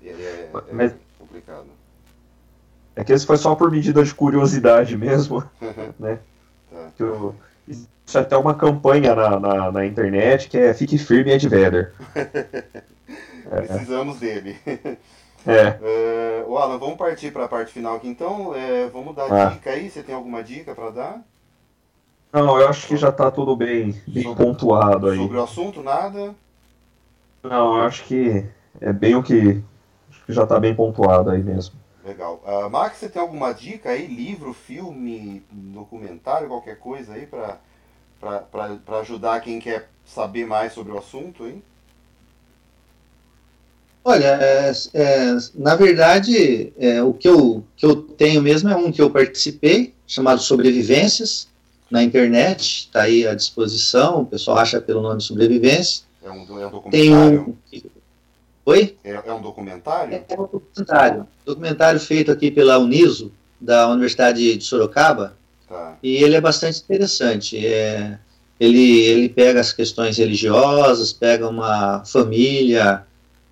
É, 0.03 0.09
é- 0.09 0.51
é 0.69 0.73
Mas- 0.73 0.95
complicado. 1.19 1.66
é 2.95 3.03
que 3.05 3.12
isso 3.12 3.27
foi 3.27 3.37
só 3.39 3.55
por 3.55 3.70
medida 3.70 4.03
de 4.05 4.15
curiosidade 4.15 4.97
mesmo, 4.97 5.43
né? 5.99 6.19
Tá. 6.70 6.91
Que 6.97 7.03
eu- 7.03 7.35
isso 7.69 8.16
é 8.19 8.20
até 8.20 8.36
uma 8.36 8.55
campanha 8.55 9.15
na, 9.15 9.39
na, 9.39 9.73
na 9.73 9.86
internet 9.86 10.49
que 10.49 10.57
é 10.59 10.73
Fique 10.74 10.97
Firme 10.99 11.32
Ed 11.32 11.49
Vedder. 11.49 11.93
Precisamos 13.49 14.19
dele. 14.19 14.57
É, 15.47 15.78
É, 15.82 16.45
ô 16.47 16.59
Alan, 16.59 16.78
vamos 16.78 16.97
partir 16.97 17.32
para 17.32 17.45
a 17.45 17.49
parte 17.49 17.73
final 17.73 17.97
aqui 17.97 18.09
então. 18.09 18.55
É, 18.55 18.86
vamos 18.89 19.15
dar 19.15 19.31
Ah. 19.32 19.47
dica 19.47 19.70
aí. 19.70 19.89
Você 19.89 20.03
tem 20.03 20.15
alguma 20.15 20.43
dica 20.43 20.74
para 20.74 20.90
dar? 20.90 21.23
não, 22.32 22.61
eu 22.61 22.69
acho 22.69 22.86
que 22.86 22.97
já 22.97 23.11
tá 23.11 23.31
tudo 23.31 23.57
bem, 23.57 23.95
bem 24.07 24.23
Sobre- 24.24 24.45
pontuado 24.45 25.09
aí. 25.09 25.16
Sobre 25.16 25.36
o 25.39 25.43
assunto, 25.43 25.82
nada? 25.82 26.35
Não, 27.43 27.78
eu 27.78 27.85
acho 27.85 28.05
que 28.05 28.45
é 28.81 28.93
bem 28.93 29.15
o 29.15 29.23
que, 29.23 29.62
acho 30.11 30.27
que 30.27 30.32
já 30.32 30.45
tá 30.47 30.61
bem 30.61 30.74
pontuado 30.74 31.31
aí 31.31 31.43
mesmo. 31.43 31.74
Legal. 32.09 32.43
Ah, 32.47 32.70
Max, 32.70 32.97
você 32.97 33.09
tem 33.10 33.20
alguma 33.20 33.52
dica 33.52 33.90
aí? 33.90 34.06
Livro, 34.06 34.55
filme, 34.55 35.43
documentário, 35.52 36.48
qualquer 36.48 36.78
coisa 36.78 37.12
aí 37.12 37.26
para 37.26 39.01
ajudar 39.01 39.40
quem 39.40 39.60
quer 39.60 39.90
saber 40.06 40.47
mais 40.47 40.72
sobre 40.72 40.93
o 40.93 40.98
assunto, 40.98 41.47
hein? 41.47 41.62
Olha, 44.02 44.39
é, 44.40 44.72
é, 44.94 45.36
na 45.55 45.76
verdade, 45.76 46.72
é, 46.78 47.02
o 47.02 47.12
que 47.12 47.28
eu, 47.28 47.62
que 47.76 47.85
eu 47.85 47.97
tenho 47.97 48.40
mesmo 48.40 48.70
é 48.70 48.76
um 48.76 48.90
que 48.90 49.02
eu 49.02 49.10
participei, 49.10 49.93
chamado 50.06 50.40
Sobrevivências, 50.40 51.47
na 51.90 52.02
internet, 52.02 52.86
está 52.86 53.02
aí 53.02 53.26
à 53.26 53.35
disposição, 53.35 54.22
o 54.22 54.26
pessoal 54.26 54.56
acha 54.56 54.80
pelo 54.80 55.02
nome 55.02 55.20
Sobrevivência. 55.20 56.05
É 56.22 56.30
um, 56.30 56.59
é 56.59 56.66
um 56.66 56.70
Tem 56.90 57.10
documentário? 57.10 57.55
um. 57.74 57.98
Oi? 58.69 58.97
É, 59.03 59.12
é 59.12 59.32
um 59.32 59.40
documentário? 59.40 60.12
É 60.28 60.35
um 60.35 60.43
documentário. 60.47 61.27
Documentário 61.47 61.99
feito 61.99 62.31
aqui 62.31 62.51
pela 62.51 62.77
Uniso, 62.78 63.32
da 63.59 63.89
Universidade 63.89 64.59
de 64.59 64.62
Sorocaba, 64.62 65.39
Tá. 65.66 65.97
e 66.03 66.16
ele 66.23 66.35
é 66.36 66.40
bastante 66.40 66.78
interessante. 66.81 67.65
É, 67.66 68.19
ele, 68.61 69.01
ele 69.07 69.28
pega 69.31 69.59
as 69.59 69.73
questões 69.73 70.19
religiosas, 70.19 71.15
pega 71.15 71.49
uma 71.49 72.05
família 72.05 73.07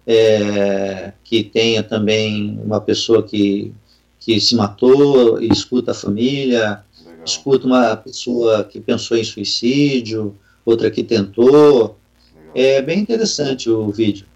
é, 0.06 1.14
que 1.24 1.42
tenha 1.42 1.82
também 1.82 2.60
uma 2.62 2.78
pessoa 2.78 3.22
que, 3.22 3.72
que 4.20 4.38
se 4.38 4.54
matou 4.54 5.40
e 5.40 5.48
escuta 5.48 5.92
a 5.92 5.94
família, 5.94 6.84
Legal. 7.06 7.24
escuta 7.24 7.66
uma 7.66 7.96
pessoa 7.96 8.64
que 8.64 8.80
pensou 8.80 9.16
em 9.16 9.24
suicídio, 9.24 10.36
outra 10.62 10.90
que 10.90 11.02
tentou. 11.02 11.96
legal. 12.34 12.52
É 12.54 12.82
bem 12.82 12.98
interessante 12.98 13.70
o 13.70 13.90
vídeo. 13.90 14.26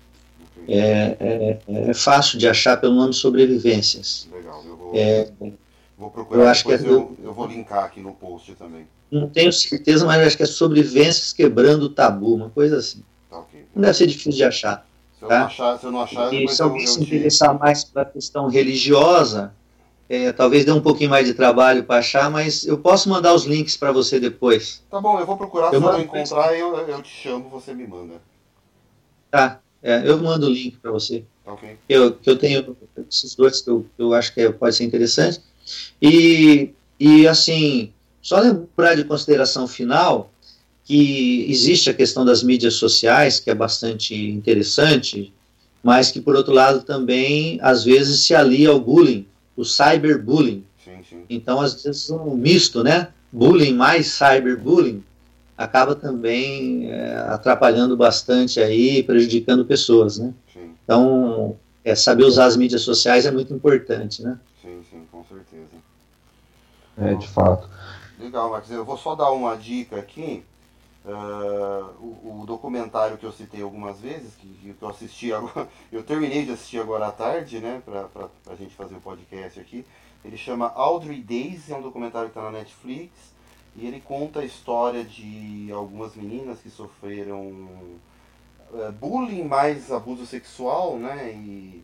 É, 0.72 1.16
é, 1.18 1.58
é 1.90 1.94
fácil 1.94 2.38
de 2.38 2.46
achar 2.48 2.76
pelo 2.80 2.94
nome 2.94 3.12
Sobrevivências. 3.12 4.28
Legal. 4.32 4.62
Eu 4.64 4.76
vou, 4.76 4.92
É, 4.94 5.30
vou 5.98 6.10
procurar 6.10 6.42
eu 6.42 6.48
acho 6.48 6.64
que 6.64 6.72
é 6.72 6.76
eu, 6.80 7.16
eu 7.24 7.32
vou 7.32 7.46
linkar 7.46 7.84
aqui 7.84 8.00
no 8.00 8.12
post 8.12 8.52
também. 8.54 8.86
não 9.10 9.28
tenho 9.28 9.52
certeza, 9.52 10.06
mas 10.06 10.24
acho 10.26 10.36
que 10.36 10.42
é 10.44 10.46
Sobrevivências 10.46 11.32
Quebrando 11.32 11.84
o 11.84 11.88
Tabu, 11.90 12.34
uma 12.34 12.50
coisa 12.50 12.76
assim. 12.78 13.02
Tá 13.28 13.38
ok. 13.40 13.64
Não 13.74 13.82
deve 13.82 13.94
ser 13.94 14.06
difícil 14.06 14.32
de 14.32 14.44
achar. 14.44 14.86
Se 15.18 15.24
eu 15.24 15.28
Tá. 15.28 15.38
não 15.40 15.46
achar, 15.46 15.78
se 15.78 15.84
eu 15.86 15.92
não 15.92 16.00
achar, 16.02 16.32
E 16.32 16.48
se 16.48 16.62
eu, 16.62 16.66
alguém 16.66 16.82
eu 16.84 16.88
se 16.88 16.98
te... 17.00 17.04
interessar 17.16 17.58
mais 17.58 17.82
pela 17.84 18.04
questão 18.04 18.46
religiosa, 18.48 19.52
é, 20.08 20.32
talvez 20.32 20.64
dê 20.64 20.72
um 20.72 20.80
pouquinho 20.80 21.10
mais 21.10 21.26
de 21.26 21.34
trabalho 21.34 21.84
para 21.84 21.98
achar, 21.98 22.30
mas 22.30 22.64
eu 22.66 22.78
posso 22.78 23.08
mandar 23.08 23.34
os 23.34 23.44
links 23.44 23.76
para 23.76 23.92
você 23.92 24.18
depois. 24.20 24.82
Tá 24.90 25.00
bom, 25.00 25.18
eu 25.18 25.26
vou 25.26 25.36
procurar, 25.36 25.66
Eu 25.66 25.80
se 25.80 25.86
eu 25.86 25.92
não 25.92 26.00
encontrar, 26.00 26.54
eu, 26.56 26.76
eu 26.76 27.02
te 27.02 27.10
chamo, 27.10 27.48
você 27.48 27.74
me 27.74 27.86
manda. 27.86 28.14
Tá? 29.30 29.60
É, 29.82 30.02
eu 30.08 30.18
mando 30.18 30.46
o 30.46 30.50
link 30.50 30.76
para 30.76 30.90
você. 30.90 31.24
Tá 31.44 31.52
ok? 31.52 31.76
Eu, 31.88 32.12
que 32.12 32.28
eu 32.28 32.36
tenho 32.36 32.76
esses 33.08 33.34
dois 33.34 33.62
que 33.62 33.70
eu, 33.70 33.86
eu 33.98 34.12
acho 34.12 34.32
que 34.34 34.40
é- 34.40 34.52
pode 34.52 34.76
ser 34.76 34.84
interessante. 34.84 35.40
E, 36.00 36.70
e, 36.98 37.26
assim, 37.26 37.92
só 38.20 38.40
lembrar 38.40 38.94
de 38.94 39.04
consideração 39.04 39.66
final 39.66 40.30
que 40.84 41.46
existe 41.48 41.88
a 41.88 41.94
questão 41.94 42.24
das 42.24 42.42
mídias 42.42 42.74
sociais, 42.74 43.38
que 43.40 43.50
é 43.50 43.54
bastante 43.54 44.14
interessante, 44.14 45.32
mas 45.82 46.10
que, 46.10 46.20
por 46.20 46.34
outro 46.36 46.52
lado, 46.52 46.82
também, 46.82 47.58
às 47.62 47.84
vezes, 47.84 48.20
se 48.20 48.34
alia 48.34 48.70
ao 48.70 48.80
bullying, 48.80 49.26
o 49.56 49.64
cyberbullying. 49.64 50.64
Sim, 50.84 50.98
sim. 51.08 51.22
Então, 51.30 51.60
às 51.60 51.82
vezes, 51.82 52.10
um 52.10 52.34
misto, 52.34 52.82
né? 52.82 53.08
Bullying 53.32 53.74
mais 53.74 54.08
cyberbullying 54.08 55.02
acaba 55.60 55.94
também 55.94 56.90
é, 56.90 57.16
atrapalhando 57.28 57.94
bastante 57.94 58.58
aí, 58.60 59.02
prejudicando 59.02 59.64
pessoas, 59.66 60.18
né? 60.18 60.32
sim. 60.50 60.74
Então, 60.82 61.56
é, 61.84 61.94
saber 61.94 62.24
usar 62.24 62.46
as 62.46 62.56
mídias 62.56 62.80
sociais 62.80 63.26
é 63.26 63.30
muito 63.30 63.52
importante, 63.52 64.22
né? 64.22 64.40
Sim, 64.62 64.82
sim, 64.90 65.06
com 65.12 65.22
certeza. 65.24 65.68
É, 66.96 67.14
de 67.14 67.28
fato. 67.28 67.68
Legal, 68.18 68.50
Max. 68.50 68.70
Eu 68.70 68.84
vou 68.84 68.96
só 68.96 69.14
dar 69.14 69.30
uma 69.30 69.54
dica 69.54 69.96
aqui. 69.96 70.42
Uh, 71.04 71.84
o, 71.98 72.42
o, 72.42 72.46
documentário 72.46 73.16
que 73.16 73.24
eu 73.24 73.32
citei 73.32 73.62
algumas 73.62 73.98
vezes, 73.98 74.34
que, 74.34 74.46
que, 74.46 74.76
eu 74.78 74.88
assisti 74.88 75.32
agora, 75.32 75.66
eu 75.90 76.02
terminei 76.02 76.44
de 76.44 76.52
assistir 76.52 76.78
agora 76.78 77.06
à 77.06 77.12
tarde, 77.12 77.58
né, 77.58 77.80
pra, 77.86 78.04
pra, 78.04 78.28
pra 78.44 78.54
gente 78.54 78.74
fazer 78.74 78.96
o 78.96 79.00
podcast 79.00 79.58
aqui. 79.58 79.86
Ele 80.22 80.36
chama 80.36 80.70
Audrey 80.74 81.22
Days, 81.22 81.70
é 81.70 81.74
um 81.74 81.80
documentário 81.80 82.28
que 82.28 82.38
está 82.38 82.50
na 82.50 82.58
Netflix, 82.58 83.12
e 83.76 83.86
ele 83.86 84.00
conta 84.00 84.40
a 84.40 84.44
história 84.44 85.04
de 85.04 85.70
algumas 85.72 86.14
meninas 86.14 86.60
que 86.60 86.70
sofreram 86.70 87.40
uh, 88.72 88.92
bullying 88.98 89.44
mais 89.44 89.92
abuso 89.92 90.26
sexual, 90.26 90.96
né, 90.98 91.32
e 91.32 91.82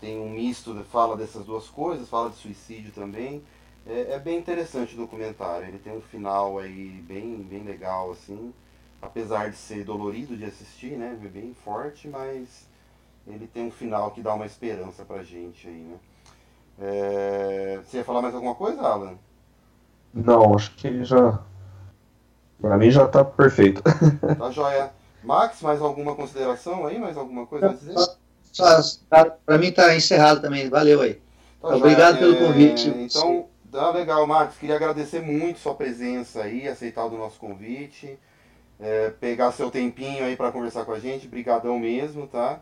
tem 0.00 0.18
um 0.18 0.30
misto, 0.30 0.74
fala 0.84 1.16
dessas 1.16 1.44
duas 1.44 1.68
coisas, 1.68 2.08
fala 2.08 2.30
de 2.30 2.36
suicídio 2.36 2.90
também. 2.92 3.42
É, 3.86 4.14
é, 4.14 4.18
bem 4.18 4.38
interessante 4.38 4.94
o 4.94 4.98
documentário. 4.98 5.68
Ele 5.68 5.78
tem 5.78 5.96
um 5.96 6.00
final 6.00 6.58
aí 6.58 7.02
bem, 7.06 7.36
bem 7.42 7.62
legal, 7.62 8.10
assim. 8.10 8.52
Apesar 9.00 9.50
de 9.50 9.56
ser 9.56 9.84
dolorido 9.84 10.36
de 10.36 10.44
assistir, 10.44 10.92
né? 10.92 11.18
É 11.22 11.28
bem 11.28 11.54
forte, 11.54 12.08
mas 12.08 12.66
ele 13.26 13.46
tem 13.46 13.66
um 13.66 13.70
final 13.70 14.10
que 14.10 14.22
dá 14.22 14.34
uma 14.34 14.46
esperança 14.46 15.04
pra 15.04 15.22
gente 15.22 15.68
aí, 15.68 15.82
né? 15.82 15.98
É... 16.78 17.80
Você 17.84 17.98
ia 17.98 18.04
falar 18.04 18.22
mais 18.22 18.34
alguma 18.34 18.54
coisa, 18.54 18.80
Alan? 18.80 19.18
Não, 20.12 20.54
acho 20.54 20.74
que 20.76 21.04
já. 21.04 21.38
Pra 22.60 22.76
mim 22.76 22.90
já 22.90 23.06
tá 23.06 23.24
perfeito. 23.24 23.82
Tá 24.38 24.50
joia. 24.50 24.90
Max, 25.22 25.60
mais 25.60 25.80
alguma 25.80 26.14
consideração 26.14 26.86
aí? 26.86 26.98
Mais 26.98 27.16
alguma 27.16 27.46
coisa 27.46 27.70
a 27.70 27.72
dizer? 27.74 27.94
Para 29.44 29.58
mim 29.58 29.70
tá 29.70 29.94
encerrado 29.94 30.40
também. 30.40 30.68
Valeu 30.68 31.00
aí. 31.02 31.20
Tá 31.60 31.76
Obrigado 31.76 32.18
joia. 32.18 32.34
pelo 32.34 32.46
convite. 32.46 32.90
É, 32.90 33.02
então, 33.02 33.46
Tá 33.70 33.90
legal, 33.90 34.26
Marcos. 34.26 34.58
Queria 34.58 34.74
agradecer 34.74 35.20
muito 35.20 35.60
sua 35.60 35.74
presença 35.74 36.42
aí, 36.42 36.66
aceitar 36.66 37.04
o 37.04 37.16
nosso 37.16 37.38
convite, 37.38 38.18
é, 38.80 39.10
pegar 39.10 39.52
seu 39.52 39.70
tempinho 39.70 40.24
aí 40.24 40.36
para 40.36 40.50
conversar 40.50 40.84
com 40.84 40.92
a 40.92 40.98
gente. 40.98 41.28
Brigadão 41.28 41.78
mesmo, 41.78 42.26
tá? 42.26 42.58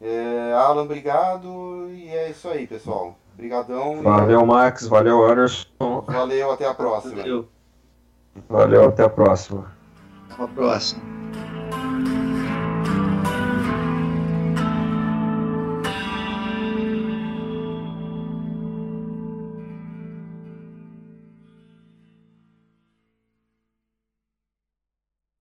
É, 0.00 0.54
Alan, 0.54 0.82
obrigado. 0.84 1.90
E 1.90 2.08
é 2.08 2.30
isso 2.30 2.48
aí, 2.48 2.66
pessoal. 2.66 3.18
Brigadão. 3.36 4.02
Valeu, 4.02 4.40
e... 4.40 4.46
Max. 4.46 4.86
Valeu, 4.86 5.24
Anderson. 5.24 5.66
Valeu, 6.06 6.52
até 6.52 6.66
a 6.66 6.74
próxima. 6.74 7.16
Valeu, 7.16 7.48
Valeu 8.48 8.88
até 8.88 9.04
a 9.04 9.08
próxima. 9.08 9.70
Até 10.30 10.42
a 10.42 10.48
próxima. 10.48 11.15